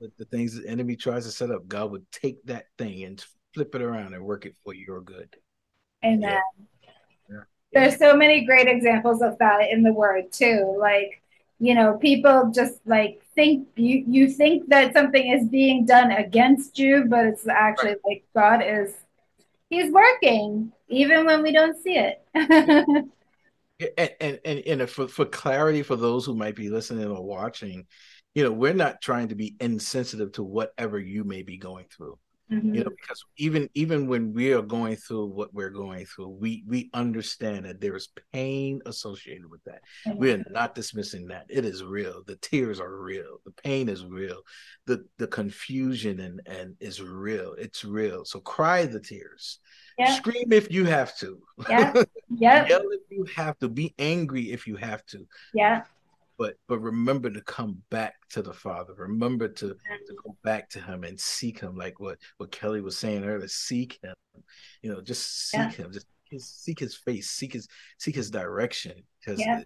the, 0.01 0.11
the 0.19 0.25
things 0.25 0.55
the 0.55 0.69
enemy 0.69 0.97
tries 0.97 1.27
to 1.27 1.31
set 1.31 1.51
up, 1.51 1.69
God 1.69 1.91
would 1.93 2.11
take 2.11 2.43
that 2.47 2.65
thing 2.79 3.05
and 3.05 3.25
flip 3.55 3.75
it 3.75 3.83
around 3.83 4.15
and 4.15 4.25
work 4.25 4.47
it 4.47 4.57
for 4.65 4.75
your 4.75 5.01
good. 5.01 5.29
Amen. 6.05 6.41
Yeah. 6.81 6.91
Yeah. 7.29 7.41
There's 7.73 7.99
so 7.99 8.17
many 8.17 8.45
great 8.45 8.67
examples 8.67 9.23
of 9.23 9.39
that 9.39 9.71
in 9.71 9.83
the 9.83 9.93
word 9.93 10.33
too. 10.33 10.77
Like, 10.79 11.23
you 11.59 11.75
know, 11.75 11.99
people 11.99 12.51
just 12.55 12.81
like 12.87 13.21
think 13.35 13.69
you 13.77 14.05
you 14.09 14.29
think 14.31 14.69
that 14.71 14.95
something 14.95 15.31
is 15.31 15.47
being 15.49 15.85
done 15.85 16.11
against 16.11 16.79
you, 16.79 17.05
but 17.09 17.27
it's 17.27 17.47
actually 17.47 17.91
right. 17.91 17.99
like 18.07 18.25
God 18.35 18.63
is 18.65 18.95
He's 19.71 19.91
working 19.93 20.73
even 20.89 21.25
when 21.25 21.43
we 21.43 21.53
don't 21.53 21.81
see 21.81 21.97
it. 21.97 22.23
and, 22.35 24.11
and, 24.21 24.41
and, 24.45 24.59
and 24.61 24.91
for, 24.91 25.09
for 25.09 25.25
clarity 25.25 25.83
for 25.83 25.97
those 25.97 26.27
who 26.27 26.35
might 26.35 26.57
be 26.57 26.69
listening 26.69 27.07
or 27.07 27.25
watching, 27.25 27.87
you 28.35 28.45
know, 28.45 28.53
we're 28.53 28.75
not 28.75 29.01
trying 29.01 29.29
to 29.29 29.35
be 29.35 29.57
insensitive 29.61 30.33
to 30.33 30.43
whatever 30.43 30.99
you 30.99 31.25
may 31.25 31.43
be 31.43 31.57
going 31.57 31.87
through. 31.97 32.19
Mm-hmm. 32.51 32.75
You 32.75 32.85
know, 32.85 32.91
because 32.91 33.25
even 33.37 33.69
even 33.75 34.09
when 34.09 34.33
we 34.33 34.53
are 34.53 34.63
going 34.63 34.97
through 34.97 35.27
what 35.27 35.55
we're 35.55 35.71
going 35.71 36.05
through, 36.05 36.31
we 36.31 36.65
we 36.67 36.91
understand 36.95 37.65
that 37.65 37.81
there 37.81 37.95
is 37.95 38.09
pain 38.33 38.81
associated 38.87 39.49
with 39.49 39.63
that. 39.65 39.83
Mm-hmm. 40.07 40.19
We 40.19 40.33
are 40.33 40.45
not 40.51 40.75
dismissing 40.75 41.29
that. 41.29 41.47
It 41.49 41.65
is 41.65 41.85
real. 41.85 42.23
The 42.27 42.37
tears 42.37 42.81
are 42.81 42.97
real. 42.97 43.41
The 43.45 43.53
pain 43.53 43.89
is 43.89 44.05
real. 44.05 44.43
The 44.87 45.05
the 45.19 45.29
confusion 45.29 46.19
and 46.19 46.41
and 46.47 46.75
is 46.81 47.01
real. 47.01 47.55
It's 47.57 47.85
real. 47.85 48.25
So 48.25 48.41
cry 48.41 48.85
the 48.85 49.01
tears. 49.01 49.61
Yeah. 49.97 50.15
Scream 50.15 50.53
if 50.53 50.73
you 50.73 50.85
have 50.87 51.17
to. 51.19 51.39
Yeah. 51.69 52.03
Yeah. 52.33 52.65
Yell 52.69 52.83
if 52.93 53.01
you 53.11 53.27
have 53.35 53.59
to. 53.59 53.69
Be 53.69 53.93
angry 53.99 54.53
if 54.53 54.69
you 54.69 54.77
have 54.77 55.05
to. 55.07 55.27
Yeah 55.53 55.83
but 56.41 56.55
but 56.69 56.79
remember 56.79 57.29
to 57.29 57.43
come 57.43 57.77
back 57.91 58.15
to 58.31 58.41
the 58.41 58.53
father 58.53 58.95
remember 58.97 59.47
to 59.47 59.69
to 59.69 60.15
go 60.25 60.35
back 60.43 60.71
to 60.71 60.81
him 60.81 61.05
and 61.05 61.21
seek 61.21 61.61
him 61.61 61.77
like 61.77 62.01
what 62.01 62.17
what 62.39 62.51
Kellie 62.51 62.81
was 62.81 62.97
saying 62.97 63.25
earlier 63.25 63.47
seek 63.47 63.99
him 64.03 64.15
you 64.83 64.91
know 64.91 65.03
just 65.03 65.51
seek 65.51 65.61
yeah. 65.61 65.85
him 65.85 65.93
just 65.93 66.65
seek 66.65 66.79
his 66.79 66.97
face 66.97 67.29
seek 67.29 67.53
his 67.53 67.69
seek 67.99 68.15
his 68.15 68.31
direction 68.31 68.95
because 69.21 69.39
yeah. 69.39 69.63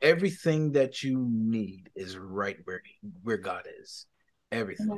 everything 0.00 0.70
that 0.72 1.02
you 1.02 1.28
need 1.28 1.90
is 1.96 2.16
right 2.16 2.58
where 2.64 2.82
where 3.22 3.38
god 3.38 3.66
is 3.80 4.06
everything 4.52 4.94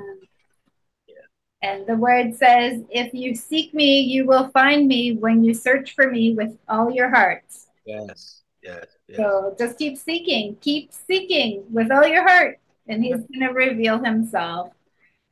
yeah. 1.06 1.14
and 1.62 1.86
the 1.86 1.94
word 1.94 2.34
says 2.34 2.82
if 2.90 3.14
you 3.14 3.34
seek 3.34 3.72
me 3.72 4.00
you 4.00 4.26
will 4.26 4.48
find 4.48 4.88
me 4.88 5.14
when 5.14 5.44
you 5.44 5.54
search 5.54 5.94
for 5.94 6.10
me 6.10 6.34
with 6.34 6.58
all 6.68 6.90
your 6.90 7.08
hearts 7.08 7.68
yes 7.86 8.42
yes 8.64 8.86
so 9.12 9.54
just 9.58 9.78
keep 9.78 9.98
seeking, 9.98 10.56
keep 10.60 10.92
seeking 10.92 11.64
with 11.70 11.90
all 11.90 12.06
your 12.06 12.26
heart, 12.26 12.58
and 12.88 13.02
He's 13.04 13.16
mm-hmm. 13.16 13.40
going 13.40 13.52
to 13.52 13.54
reveal 13.54 14.02
Himself. 14.02 14.70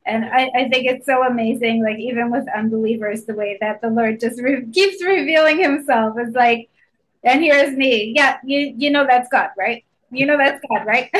And 0.04 0.24
I, 0.24 0.50
I 0.54 0.68
think 0.68 0.86
it's 0.86 1.06
so 1.06 1.24
amazing, 1.24 1.82
like 1.82 1.98
even 1.98 2.30
with 2.30 2.44
unbelievers, 2.54 3.24
the 3.24 3.34
way 3.34 3.56
that 3.60 3.80
the 3.80 3.88
Lord 3.88 4.20
just 4.20 4.40
re- 4.40 4.66
keeps 4.72 5.02
revealing 5.02 5.58
Himself. 5.58 6.16
It's 6.18 6.34
like, 6.34 6.68
and 7.24 7.42
here's 7.42 7.76
me. 7.76 8.12
Yeah, 8.16 8.38
you 8.44 8.74
you 8.76 8.90
know 8.90 9.06
that's 9.08 9.28
God, 9.28 9.50
right? 9.56 9.84
You 10.10 10.26
know 10.26 10.36
that's 10.36 10.60
God, 10.68 10.84
right? 10.84 11.08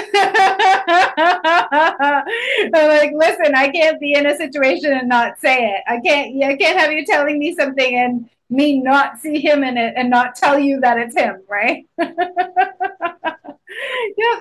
I'm 2.74 2.88
like, 2.88 3.12
listen, 3.14 3.54
I 3.54 3.70
can't 3.72 3.98
be 4.00 4.14
in 4.14 4.26
a 4.26 4.36
situation 4.36 4.92
and 4.92 5.08
not 5.08 5.38
say 5.38 5.76
it. 5.76 5.82
I 5.86 6.00
can't. 6.00 6.42
I 6.44 6.56
can't 6.56 6.78
have 6.78 6.92
you 6.92 7.06
telling 7.06 7.38
me 7.38 7.54
something 7.54 7.94
and 7.94 8.28
me 8.52 8.78
not 8.78 9.18
see 9.18 9.40
him 9.40 9.64
in 9.64 9.78
it 9.78 9.94
and 9.96 10.10
not 10.10 10.36
tell 10.36 10.58
you 10.58 10.78
that 10.80 10.98
it's 10.98 11.16
him, 11.16 11.42
right? 11.48 11.86
yep, 11.98 12.08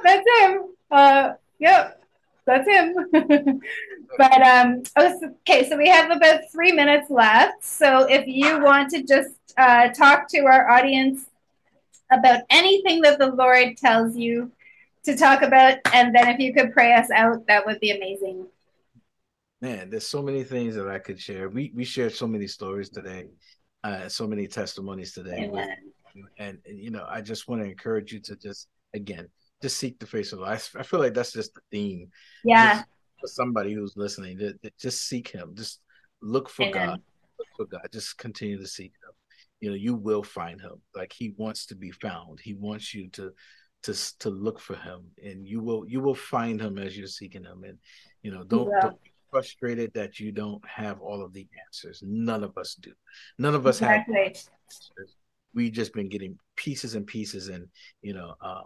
that's 0.03 0.27
him. 0.39 0.63
Uh, 0.91 1.33
yep, 1.59 2.03
that's 2.45 2.67
him. 2.67 2.95
but 4.17 4.41
um, 4.41 4.83
okay, 4.97 5.67
so 5.69 5.77
we 5.77 5.87
have 5.87 6.11
about 6.11 6.41
three 6.51 6.73
minutes 6.73 7.09
left. 7.09 7.63
So 7.63 8.05
if 8.09 8.27
you 8.27 8.61
want 8.61 8.89
to 8.91 9.03
just 9.03 9.31
uh, 9.57 9.89
talk 9.89 10.27
to 10.29 10.39
our 10.41 10.69
audience 10.69 11.27
about 12.11 12.41
anything 12.49 13.01
that 13.01 13.17
the 13.17 13.31
Lord 13.31 13.77
tells 13.77 14.17
you 14.17 14.51
to 15.05 15.15
talk 15.15 15.41
about, 15.41 15.77
and 15.93 16.13
then 16.13 16.27
if 16.27 16.39
you 16.39 16.53
could 16.53 16.73
pray 16.73 16.93
us 16.93 17.09
out, 17.11 17.47
that 17.47 17.65
would 17.65 17.79
be 17.79 17.91
amazing. 17.91 18.45
Man, 19.61 19.89
there's 19.89 20.07
so 20.07 20.21
many 20.21 20.43
things 20.43 20.75
that 20.75 20.89
I 20.89 20.99
could 20.99 21.19
share. 21.19 21.47
We 21.47 21.71
we 21.73 21.85
shared 21.85 22.13
so 22.13 22.27
many 22.27 22.47
stories 22.47 22.89
today 22.89 23.27
uh, 23.83 24.07
so 24.09 24.27
many 24.27 24.47
testimonies 24.47 25.13
today. 25.13 25.49
With, 25.51 25.69
and, 26.37 26.57
and, 26.65 26.79
you 26.79 26.91
know, 26.91 27.05
I 27.07 27.21
just 27.21 27.47
want 27.47 27.61
to 27.61 27.69
encourage 27.69 28.11
you 28.11 28.19
to 28.21 28.35
just 28.35 28.67
again 28.93 29.27
just 29.61 29.77
seek 29.77 29.99
the 29.99 30.05
face 30.05 30.31
of 30.31 30.39
the 30.39 30.45
Lord. 30.45 30.61
I 30.77 30.83
feel 30.83 30.99
like 30.99 31.13
that's 31.13 31.33
just 31.33 31.53
the 31.53 31.61
theme. 31.71 32.09
Yeah. 32.43 32.75
Just 32.75 32.85
for 33.19 33.27
somebody 33.27 33.73
who's 33.73 33.95
listening, 33.95 34.37
to, 34.39 34.53
to 34.53 34.71
just 34.79 35.07
seek 35.07 35.29
Him. 35.29 35.53
Just 35.55 35.79
look 36.21 36.49
for 36.49 36.63
Amen. 36.63 36.87
God. 36.87 37.01
Look 37.39 37.47
for 37.55 37.65
God. 37.65 37.87
Just 37.91 38.17
continue 38.17 38.59
to 38.59 38.67
seek 38.67 38.91
Him. 38.91 39.13
You 39.59 39.69
know, 39.69 39.75
you 39.75 39.95
will 39.95 40.23
find 40.23 40.59
Him. 40.59 40.81
Like 40.95 41.13
He 41.13 41.33
wants 41.37 41.67
to 41.67 41.75
be 41.75 41.91
found. 41.91 42.39
He 42.39 42.53
wants 42.53 42.93
you 42.93 43.09
to 43.11 43.31
to 43.83 44.17
to 44.19 44.29
look 44.29 44.59
for 44.59 44.75
Him, 44.75 45.05
and 45.23 45.47
you 45.47 45.61
will 45.61 45.85
you 45.87 46.01
will 46.01 46.15
find 46.15 46.59
Him 46.59 46.77
as 46.77 46.97
you're 46.97 47.07
seeking 47.07 47.43
Him. 47.43 47.63
And 47.63 47.77
you 48.23 48.31
know, 48.31 48.43
don't, 48.43 48.71
don't 48.81 48.97
frustrated 49.31 49.93
that 49.93 50.19
you 50.19 50.31
don't 50.31 50.63
have 50.67 51.01
all 51.01 51.23
of 51.23 51.33
the 51.33 51.47
answers. 51.65 52.03
None 52.05 52.43
of 52.43 52.57
us 52.57 52.75
do. 52.75 52.91
None 53.39 53.55
of 53.55 53.65
us 53.65 53.77
exactly. 53.77 54.15
have 54.15 54.25
answers. 54.25 55.15
We've 55.53 55.71
just 55.71 55.93
been 55.93 56.09
getting 56.09 56.37
pieces 56.55 56.95
and 56.95 57.07
pieces, 57.07 57.47
and 57.47 57.67
you 58.01 58.13
know, 58.13 58.35
uh, 58.41 58.63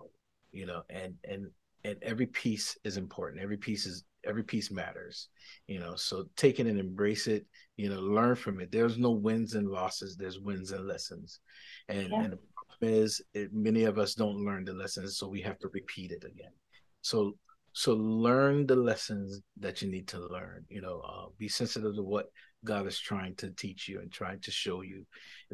you 0.52 0.66
know, 0.66 0.84
and 0.90 1.16
and 1.24 1.48
and 1.84 1.98
every 2.02 2.26
piece 2.26 2.78
is 2.84 2.98
important. 2.98 3.42
Every 3.42 3.58
piece 3.58 3.86
is 3.86 4.04
every 4.26 4.44
piece 4.44 4.72
matters. 4.72 5.30
You 5.68 5.80
know, 5.80 5.96
so 5.96 6.26
take 6.36 6.60
it 6.60 6.68
and 6.68 6.80
embrace 6.80 7.28
it. 7.28 7.46
You 7.78 7.90
know, 7.90 8.00
learn 8.00 8.36
from 8.36 8.60
it. 8.60 8.72
There's 8.72 8.98
no 8.98 9.12
wins 9.12 9.56
and 9.56 9.70
losses. 9.70 10.18
There's 10.18 10.40
wins 10.40 10.72
and 10.72 10.88
lessons, 10.88 11.40
and 11.88 12.10
yeah. 12.10 12.22
and 12.24 12.34
the 12.34 12.40
problem 12.56 13.02
is 13.02 13.22
it, 13.34 13.54
many 13.54 13.84
of 13.84 13.98
us 13.98 14.16
don't 14.16 14.44
learn 14.44 14.66
the 14.66 14.74
lessons, 14.74 15.18
so 15.18 15.28
we 15.28 15.42
have 15.42 15.60
to 15.60 15.70
repeat 15.70 16.12
it 16.12 16.24
again. 16.24 16.52
So 17.02 17.36
so 17.76 17.94
learn 17.94 18.66
the 18.66 18.76
lessons 18.76 19.42
that 19.60 19.82
you 19.82 19.92
need 19.92 20.08
to 20.08 20.18
learn. 20.18 20.66
You 20.70 20.82
know, 20.82 21.02
uh, 21.02 21.26
be 21.38 21.50
sensitive 21.50 21.94
to 21.96 22.04
what 22.04 22.32
God 22.64 22.88
is 22.88 22.98
trying 22.98 23.36
to 23.36 23.50
teach 23.52 23.90
you 23.90 24.00
and 24.00 24.10
trying 24.10 24.40
to 24.42 24.52
show 24.52 24.82
you. 24.82 25.06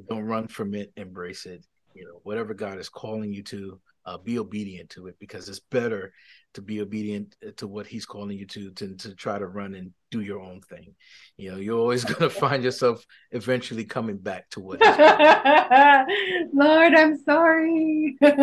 don't 0.08 0.26
run 0.26 0.48
from 0.48 0.76
it. 0.76 0.94
Embrace 0.98 1.48
it. 1.48 1.66
You 1.96 2.06
know, 2.06 2.20
whatever 2.22 2.54
God 2.54 2.78
is 2.78 2.90
calling 2.90 3.34
you 3.34 3.42
to, 3.46 3.82
uh, 4.06 4.20
be 4.20 4.38
obedient 4.38 4.92
to 4.92 5.08
it 5.08 5.16
because 5.20 5.50
it's 5.50 5.62
better 5.72 6.14
to 6.54 6.62
be 6.62 6.82
obedient 6.82 7.36
to 7.58 7.68
what 7.68 7.88
He's 7.88 8.06
calling 8.06 8.38
you 8.38 8.46
to 8.46 8.70
than 8.70 8.98
to 8.98 9.16
try 9.16 9.40
to 9.40 9.48
run 9.48 9.74
and 9.74 9.92
do 10.12 10.22
your 10.22 10.42
own 10.42 10.62
thing. 10.62 10.94
You 11.38 11.52
know, 11.52 11.58
you're 11.58 11.80
always 11.80 12.06
going 12.12 12.20
to 12.20 12.30
find 12.30 12.64
yourself 12.64 13.04
eventually 13.32 13.84
coming 13.84 14.18
back 14.18 14.48
to 14.52 14.60
what. 14.60 14.80
Lord, 16.54 16.94
I'm 16.94 17.18
sorry. 17.24 18.16
One 18.20 18.36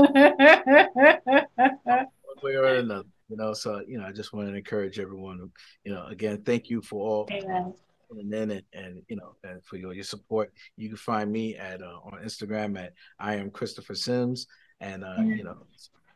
way 2.43 2.57
or 2.57 2.75
another 2.75 3.05
you 3.29 3.37
know 3.37 3.53
so 3.53 3.83
you 3.87 3.99
know 3.99 4.07
i 4.07 4.13
just 4.13 4.33
want 4.33 4.49
to 4.49 4.55
encourage 4.55 4.99
everyone 4.99 5.51
you 5.85 5.93
know 5.93 6.07
again 6.07 6.43
thank 6.43 6.69
you 6.71 6.81
for 6.81 7.07
all 7.07 7.29
Amen. 7.31 7.75
and 8.11 8.33
then 8.33 8.51
and, 8.51 8.63
and 8.73 9.03
you 9.09 9.17
know 9.17 9.35
and 9.45 9.63
for 9.65 9.77
your, 9.77 9.93
your 9.93 10.05
support. 10.05 10.53
You 10.77 10.89
can 10.89 10.97
find 10.97 11.31
me 11.31 11.57
at 11.57 11.83
uh, 11.83 11.99
on 12.05 12.21
instagram 12.25 12.79
at 12.79 12.95
i 13.19 13.35
am 13.35 13.51
Christopher 13.51 13.95
Simms 13.95 14.47
and 14.81 15.05
uh 15.05 15.21
you 15.21 15.45
know 15.45 15.57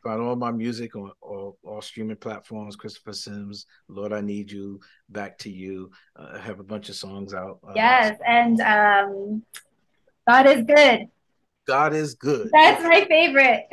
find 0.03 0.21
all 0.21 0.35
my 0.35 0.51
music 0.51 0.97
on 0.97 1.13
all, 1.21 1.57
all 1.63 1.83
streaming 1.83 2.17
platforms 2.17 2.77
Christopher 2.77 3.13
Simms 3.13 3.67
lord 3.89 4.13
i 4.13 4.21
need 4.21 4.51
you 4.51 4.81
back 5.11 5.39
to 5.39 5.51
you. 5.51 5.91
Uh, 6.17 6.31
i 6.35 6.39
have 6.39 6.61
a 6.61 6.65
bunch 6.65 6.89
of 6.89 6.95
songs 6.95 7.35
out 7.35 7.59
uh, 7.69 7.73
yes 7.77 8.19
and 8.27 8.61
um 8.61 9.43
god 10.27 10.47
is 10.47 10.65
good 10.65 11.09
God 11.67 11.95
is 11.95 12.15
good. 12.15 12.51
That's 12.53 12.83
my 12.83 13.05
favorite. 13.07 13.67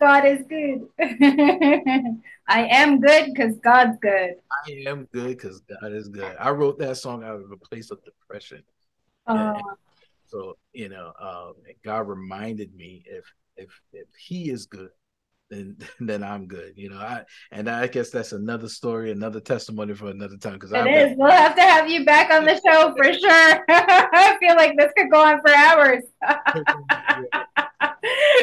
God 0.00 0.24
is 0.26 0.42
good. 0.48 0.88
I 2.48 2.66
am 2.66 3.00
good 3.00 3.32
because 3.32 3.56
God's 3.58 3.96
good. 4.00 4.34
I 4.50 4.70
am 4.86 5.08
good 5.12 5.36
because 5.36 5.60
God 5.60 5.92
is 5.92 6.08
good. 6.08 6.36
I 6.38 6.50
wrote 6.50 6.78
that 6.78 6.96
song 6.96 7.22
out 7.24 7.40
of 7.40 7.50
a 7.50 7.56
place 7.56 7.90
of 7.90 7.98
depression. 8.04 8.62
Uh, 9.26 9.54
so 10.26 10.56
you 10.72 10.88
know, 10.88 11.12
um, 11.20 11.54
God 11.84 12.08
reminded 12.08 12.74
me 12.74 13.04
if 13.06 13.24
if 13.56 13.70
if 13.92 14.08
He 14.18 14.50
is 14.50 14.66
good, 14.66 14.90
then 15.50 15.76
then 16.00 16.22
I'm 16.22 16.46
good. 16.46 16.74
You 16.76 16.90
know, 16.90 16.98
I 16.98 17.24
and 17.52 17.68
I 17.68 17.86
guess 17.86 18.10
that's 18.10 18.32
another 18.32 18.68
story, 18.68 19.10
another 19.12 19.40
testimony 19.40 19.94
for 19.94 20.08
another 20.08 20.36
time. 20.36 20.54
Because 20.54 20.72
it 20.72 20.86
is. 20.86 21.16
We'll 21.16 21.30
have 21.30 21.56
to 21.56 21.62
have 21.62 21.88
you 21.88 22.04
back 22.04 22.30
on 22.32 22.44
the 22.44 22.54
show 22.66 22.94
for 22.96 23.12
sure. 23.12 23.64
I 23.68 24.36
feel 24.40 24.56
like 24.56 24.76
this 24.76 24.92
could 24.96 25.10
go 25.10 25.22
on 25.22 25.40
for 25.40 25.50
hours. 25.50 26.02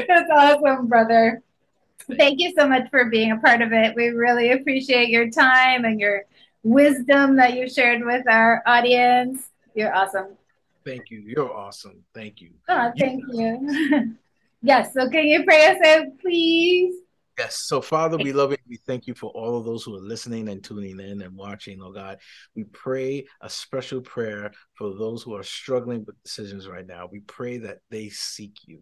that's 0.07 0.29
awesome, 0.31 0.87
brother. 0.87 1.41
Thank 2.17 2.41
you 2.41 2.53
so 2.57 2.67
much 2.67 2.89
for 2.89 3.05
being 3.05 3.31
a 3.31 3.37
part 3.37 3.61
of 3.61 3.71
it. 3.71 3.95
We 3.95 4.09
really 4.09 4.51
appreciate 4.51 5.07
your 5.09 5.29
time 5.29 5.85
and 5.85 6.01
your 6.01 6.23
wisdom 6.61 7.37
that 7.37 7.53
you 7.55 7.69
shared 7.69 8.03
with 8.03 8.27
our 8.27 8.61
audience. 8.65 9.47
You're 9.73 9.95
awesome. 9.95 10.35
Thank 10.85 11.11
you. 11.11 11.23
You're 11.25 11.53
awesome. 11.53 12.03
Thank 12.13 12.41
you. 12.41 12.51
Oh, 12.67 12.91
thank 12.97 13.23
you. 13.31 13.59
you. 13.69 14.15
Yes. 14.63 14.93
So 14.93 15.09
can 15.09 15.25
you 15.25 15.43
pray 15.43 15.67
us 15.67 15.77
in, 15.83 16.17
please? 16.19 16.95
Yes. 17.37 17.63
So, 17.65 17.81
Father, 17.81 18.17
we 18.17 18.31
love 18.31 18.51
you. 18.51 18.57
We 18.69 18.77
thank 18.87 19.07
you 19.07 19.13
for 19.13 19.29
all 19.31 19.57
of 19.57 19.65
those 19.65 19.83
who 19.83 19.93
are 19.95 20.01
listening 20.01 20.47
and 20.47 20.63
tuning 20.63 20.99
in 20.99 21.21
and 21.21 21.35
watching, 21.35 21.81
oh 21.81 21.91
God. 21.91 22.19
We 22.55 22.63
pray 22.63 23.25
a 23.41 23.49
special 23.49 24.01
prayer 24.01 24.53
for 24.75 24.95
those 24.95 25.21
who 25.21 25.35
are 25.35 25.43
struggling 25.43 26.05
with 26.05 26.21
decisions 26.23 26.67
right 26.67 26.87
now. 26.87 27.09
We 27.11 27.19
pray 27.21 27.57
that 27.57 27.79
they 27.89 28.07
seek 28.09 28.55
you. 28.65 28.81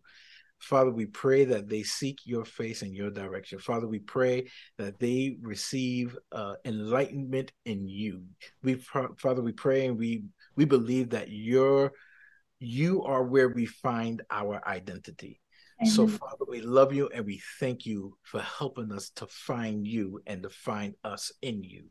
Father, 0.59 0.91
we 0.91 1.07
pray 1.07 1.45
that 1.45 1.67
they 1.67 1.81
seek 1.81 2.19
your 2.25 2.45
face 2.45 2.83
and 2.83 2.93
your 2.93 3.09
direction. 3.09 3.57
Father, 3.57 3.87
we 3.87 3.97
pray 3.97 4.47
that 4.77 4.99
they 4.99 5.37
receive 5.41 6.15
uh, 6.31 6.55
enlightenment 6.63 7.51
in 7.65 7.87
you. 7.87 8.25
We, 8.61 8.75
Father, 8.75 9.41
we 9.41 9.53
pray 9.53 9.87
and 9.87 9.97
we 9.97 10.25
we 10.55 10.65
believe 10.65 11.09
that 11.11 11.31
your 11.31 11.93
you 12.59 13.01
are 13.03 13.23
where 13.23 13.49
we 13.49 13.65
find 13.65 14.21
our 14.29 14.61
identity. 14.67 15.40
So, 15.83 16.07
Father, 16.07 16.45
we 16.47 16.61
love 16.61 16.93
you 16.93 17.09
and 17.13 17.25
we 17.25 17.41
thank 17.59 17.85
you 17.85 18.15
for 18.21 18.39
helping 18.39 18.91
us 18.91 19.09
to 19.15 19.25
find 19.27 19.87
you 19.87 20.21
and 20.27 20.43
to 20.43 20.49
find 20.49 20.93
us 21.03 21.31
in 21.41 21.63
you. 21.63 21.85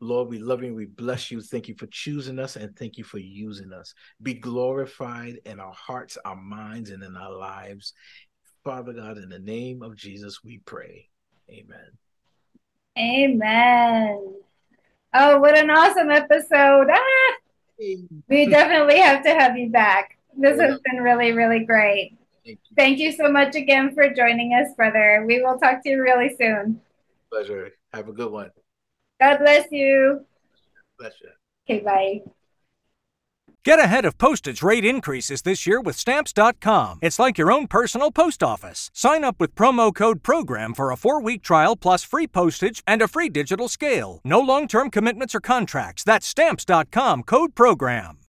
Lord, 0.00 0.28
we 0.28 0.38
love 0.38 0.62
you. 0.62 0.74
We 0.74 0.86
bless 0.86 1.30
you. 1.30 1.40
Thank 1.40 1.68
you 1.68 1.74
for 1.76 1.86
choosing 1.86 2.38
us 2.38 2.56
and 2.56 2.76
thank 2.76 2.96
you 2.96 3.04
for 3.04 3.18
using 3.18 3.72
us. 3.72 3.94
Be 4.22 4.34
glorified 4.34 5.38
in 5.46 5.58
our 5.58 5.72
hearts, 5.72 6.16
our 6.24 6.36
minds, 6.36 6.90
and 6.90 7.02
in 7.02 7.16
our 7.16 7.32
lives. 7.32 7.92
Father 8.64 8.92
God, 8.92 9.18
in 9.18 9.28
the 9.28 9.38
name 9.38 9.82
of 9.82 9.96
Jesus, 9.96 10.44
we 10.44 10.58
pray. 10.64 11.08
Amen. 11.50 11.90
Amen. 12.96 14.34
Oh, 15.12 15.38
what 15.38 15.58
an 15.58 15.70
awesome 15.70 16.10
episode. 16.10 16.88
Ah! 16.90 17.34
We 18.28 18.46
definitely 18.46 18.98
have 18.98 19.24
to 19.24 19.30
have 19.30 19.56
you 19.56 19.70
back. 19.70 20.18
This 20.36 20.60
has 20.60 20.78
been 20.80 21.02
really, 21.02 21.32
really 21.32 21.64
great. 21.64 22.16
Thank 22.44 22.58
you. 22.68 22.76
Thank 22.76 22.98
you 22.98 23.12
so 23.12 23.30
much 23.30 23.54
again 23.54 23.94
for 23.94 24.12
joining 24.12 24.52
us, 24.52 24.74
brother. 24.76 25.24
We 25.26 25.42
will 25.42 25.58
talk 25.58 25.82
to 25.82 25.88
you 25.88 26.02
really 26.02 26.34
soon. 26.38 26.80
Pleasure. 27.30 27.70
Have 27.92 28.08
a 28.08 28.12
good 28.12 28.30
one. 28.30 28.50
God 29.20 29.38
bless 29.38 29.66
you. 29.70 30.24
Bless 30.98 31.14
you. 31.22 31.30
Okay, 31.68 31.82
bye. 31.82 32.20
Get 33.64 33.78
ahead 33.78 34.04
of 34.04 34.18
postage 34.18 34.62
rate 34.62 34.84
increases 34.84 35.40
this 35.40 35.66
year 35.66 35.80
with 35.80 35.96
Stamps.com. 35.96 36.98
It's 37.00 37.18
like 37.18 37.38
your 37.38 37.50
own 37.50 37.66
personal 37.66 38.10
post 38.10 38.42
office. 38.42 38.90
Sign 38.92 39.24
up 39.24 39.36
with 39.40 39.54
promo 39.54 39.94
code 39.94 40.22
PROGRAM 40.22 40.74
for 40.74 40.90
a 40.90 40.98
four 40.98 41.22
week 41.22 41.42
trial 41.42 41.74
plus 41.74 42.04
free 42.04 42.26
postage 42.26 42.82
and 42.86 43.00
a 43.00 43.08
free 43.08 43.30
digital 43.30 43.68
scale. 43.68 44.20
No 44.22 44.38
long 44.38 44.68
term 44.68 44.90
commitments 44.90 45.34
or 45.34 45.40
contracts. 45.40 46.04
That's 46.04 46.26
Stamps.com 46.26 47.22
code 47.22 47.54
PROGRAM. 47.54 48.18